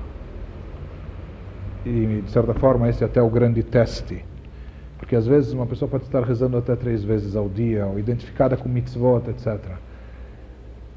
E, 1.84 2.22
de 2.24 2.30
certa 2.30 2.53
forma, 2.53 2.88
esse 2.88 3.03
é 3.03 3.07
até 3.07 3.22
o 3.22 3.30
grande 3.30 3.63
teste. 3.63 4.24
Porque 4.98 5.16
às 5.16 5.28
vezes 5.28 5.54
uma 5.54 5.66
pessoa 5.66 5.89
pode 5.89 6.06
estar 6.06 6.24
rezando 6.24 6.58
até 6.58 6.76
três 6.76 7.04
vezes 7.04 7.36
ao 7.36 7.50
dia, 7.50 7.86
ou 7.86 8.00
identificada 8.00 8.56
com 8.56 8.70
mitzvot, 8.70 9.30
etc. 9.30 9.60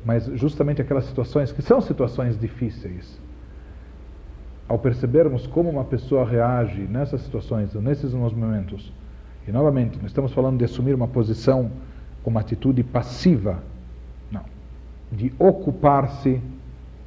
Mas 0.04 0.26
justamente 0.34 0.80
aquelas 0.80 1.04
situações 1.04 1.52
que 1.52 1.62
são 1.62 1.80
situações 1.80 2.38
difíceis, 2.38 3.20
ao 4.68 4.78
percebermos 4.78 5.46
como 5.46 5.70
uma 5.70 5.84
pessoa 5.84 6.24
reage 6.24 6.82
nessas 6.82 7.22
situações, 7.22 7.74
nesses 7.74 8.12
momentos, 8.12 8.92
e 9.46 9.50
novamente, 9.50 9.98
não 9.98 10.06
estamos 10.06 10.32
falando 10.32 10.58
de 10.58 10.64
assumir 10.66 10.94
uma 10.94 11.08
posição, 11.08 11.70
uma 12.24 12.40
atitude 12.40 12.82
passiva, 12.82 13.62
não, 14.30 14.44
de 15.10 15.32
ocupar-se, 15.38 16.38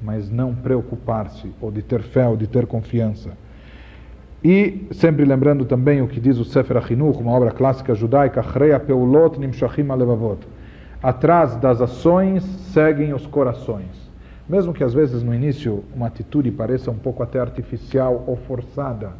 mas 0.01 0.27
não 0.27 0.55
preocupar-se, 0.55 1.51
ou 1.61 1.71
de 1.71 1.83
ter 1.83 2.01
fé, 2.01 2.27
ou 2.27 2.35
de 2.35 2.47
ter 2.47 2.65
confiança. 2.65 3.37
E 4.43 4.87
sempre 4.91 5.23
lembrando 5.23 5.65
também 5.65 6.01
o 6.01 6.07
que 6.07 6.19
diz 6.19 6.37
o 6.37 6.45
Sefer 6.45 6.77
Achinuch, 6.77 7.19
uma 7.19 7.31
obra 7.31 7.51
clássica 7.51 7.93
judaica, 7.93 8.41
Chreia 8.41 8.79
Peulot 8.79 9.39
Nimshachim 9.39 9.87
Alevavot. 9.89 10.39
Atrás 11.01 11.55
das 11.57 11.79
ações 11.79 12.43
seguem 12.73 13.13
os 13.13 13.27
corações. 13.27 14.09
Mesmo 14.49 14.73
que 14.73 14.83
às 14.83 14.93
vezes 14.93 15.21
no 15.21 15.33
início 15.33 15.83
uma 15.95 16.07
atitude 16.07 16.51
pareça 16.51 16.89
um 16.89 16.97
pouco 16.97 17.21
até 17.21 17.39
artificial 17.39 18.23
ou 18.27 18.35
forçada, 18.35 19.11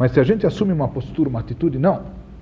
mas 0.00 0.12
se 0.12 0.20
a 0.20 0.24
gente 0.24 0.46
assume 0.46 0.72
uma 0.72 0.88
postura, 0.88 1.28
uma 1.28 1.40
atitude, 1.40 1.78
não, 1.78 2.00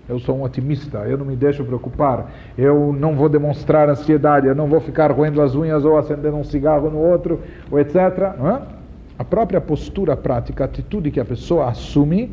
eu 0.08 0.20
sou 0.20 0.36
um 0.36 0.44
otimista, 0.44 0.98
eu 0.98 1.18
não 1.18 1.26
me 1.26 1.34
deixo 1.34 1.64
preocupar, 1.64 2.30
eu 2.56 2.92
não 2.92 3.16
vou 3.16 3.28
demonstrar 3.28 3.88
ansiedade, 3.88 4.46
eu 4.46 4.54
não 4.54 4.68
vou 4.68 4.80
ficar 4.80 5.10
roendo 5.10 5.42
as 5.42 5.56
unhas 5.56 5.84
ou 5.84 5.98
acendendo 5.98 6.36
um 6.36 6.44
cigarro 6.44 6.88
no 6.88 6.98
outro, 6.98 7.40
ou 7.68 7.80
etc. 7.80 7.96
Não 8.38 8.48
é? 8.48 8.62
A 9.18 9.24
própria 9.24 9.60
postura 9.60 10.16
prática, 10.16 10.62
a 10.62 10.66
atitude 10.66 11.10
que 11.10 11.18
a 11.18 11.24
pessoa 11.24 11.68
assume, 11.68 12.30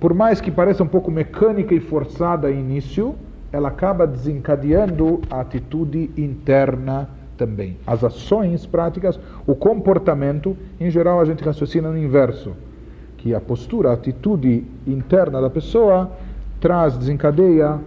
por 0.00 0.12
mais 0.12 0.40
que 0.40 0.50
pareça 0.50 0.82
um 0.82 0.88
pouco 0.88 1.10
mecânica 1.10 1.74
e 1.74 1.80
forçada 1.80 2.48
a 2.48 2.50
início, 2.50 3.14
ela 3.52 3.68
acaba 3.68 4.06
desencadeando 4.06 5.20
a 5.30 5.40
atitude 5.40 6.10
interna 6.16 7.08
também. 7.36 7.76
As 7.86 8.02
ações 8.02 8.66
práticas, 8.66 9.20
o 9.46 9.54
comportamento, 9.54 10.56
em 10.80 10.90
geral 10.90 11.20
a 11.20 11.24
gente 11.24 11.44
raciocina 11.44 11.90
no 11.90 11.98
inverso, 11.98 12.54
que 13.16 13.34
a 13.34 13.40
postura, 13.40 13.90
a 13.90 13.94
atitude 13.94 14.64
interna 14.86 15.40
da 15.40 15.48
pessoa 15.48 16.10
traz, 16.60 16.96
desencadeia 16.96 17.78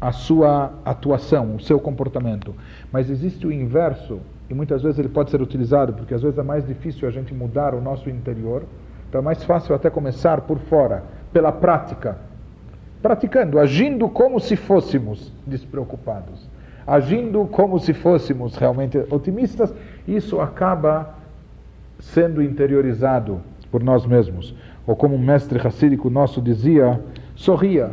a 0.00 0.12
sua 0.12 0.72
atuação, 0.84 1.56
o 1.56 1.60
seu 1.60 1.80
comportamento. 1.80 2.54
Mas 2.92 3.10
existe 3.10 3.46
o 3.46 3.52
inverso, 3.52 4.20
e 4.50 4.54
muitas 4.54 4.82
vezes 4.82 4.98
ele 4.98 5.08
pode 5.08 5.30
ser 5.30 5.42
utilizado, 5.42 5.92
porque 5.92 6.14
às 6.14 6.22
vezes 6.22 6.38
é 6.38 6.42
mais 6.42 6.66
difícil 6.66 7.06
a 7.06 7.10
gente 7.10 7.34
mudar 7.34 7.74
o 7.74 7.80
nosso 7.80 8.08
interior, 8.08 8.64
então 9.08 9.20
é 9.20 9.24
mais 9.24 9.42
fácil 9.44 9.74
até 9.74 9.90
começar 9.90 10.42
por 10.42 10.58
fora, 10.58 11.04
pela 11.32 11.52
prática. 11.52 12.18
Praticando, 13.02 13.58
agindo 13.58 14.08
como 14.08 14.40
se 14.40 14.56
fôssemos 14.56 15.32
despreocupados, 15.46 16.48
agindo 16.86 17.46
como 17.46 17.78
se 17.78 17.92
fôssemos 17.92 18.56
realmente 18.56 18.98
otimistas, 19.10 19.72
isso 20.06 20.40
acaba 20.40 21.14
sendo 22.00 22.42
interiorizado 22.42 23.40
por 23.70 23.82
nós 23.82 24.06
mesmos. 24.06 24.54
Ou 24.86 24.96
como 24.96 25.14
um 25.14 25.18
mestre 25.18 25.58
racídico 25.58 26.08
nosso 26.08 26.40
dizia, 26.40 27.00
sorria, 27.36 27.90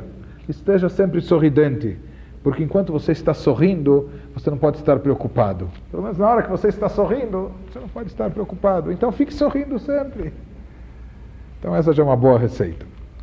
esteja 0.48 0.88
sempre 0.88 1.22
sorridente. 1.22 1.98
Porque 2.46 2.64
enquanto 2.64 2.94
você 2.94 3.12
está 3.12 3.34
sorrindo, 3.34 4.08
você 4.32 4.52
não 4.52 4.58
pode 4.60 4.78
estar 4.78 5.00
preocupado. 5.00 5.68
Pelo 5.90 6.04
menos 6.04 6.20
na 6.20 6.30
hora 6.30 6.44
que 6.44 6.50
você 6.52 6.68
está 6.68 6.88
sorrindo, 6.88 7.52
você 7.68 7.80
não 7.80 7.88
pode 7.88 8.10
estar 8.10 8.30
preocupado. 8.30 8.92
Então 8.92 9.12
fique 9.12 9.34
sorrindo 9.34 9.80
sempre. 9.80 10.32
Então 11.60 11.76
essa 11.76 11.92
já 11.92 12.04
é 12.04 12.06
uma 12.06 12.16
boa 12.16 12.38
receita. 12.38 12.86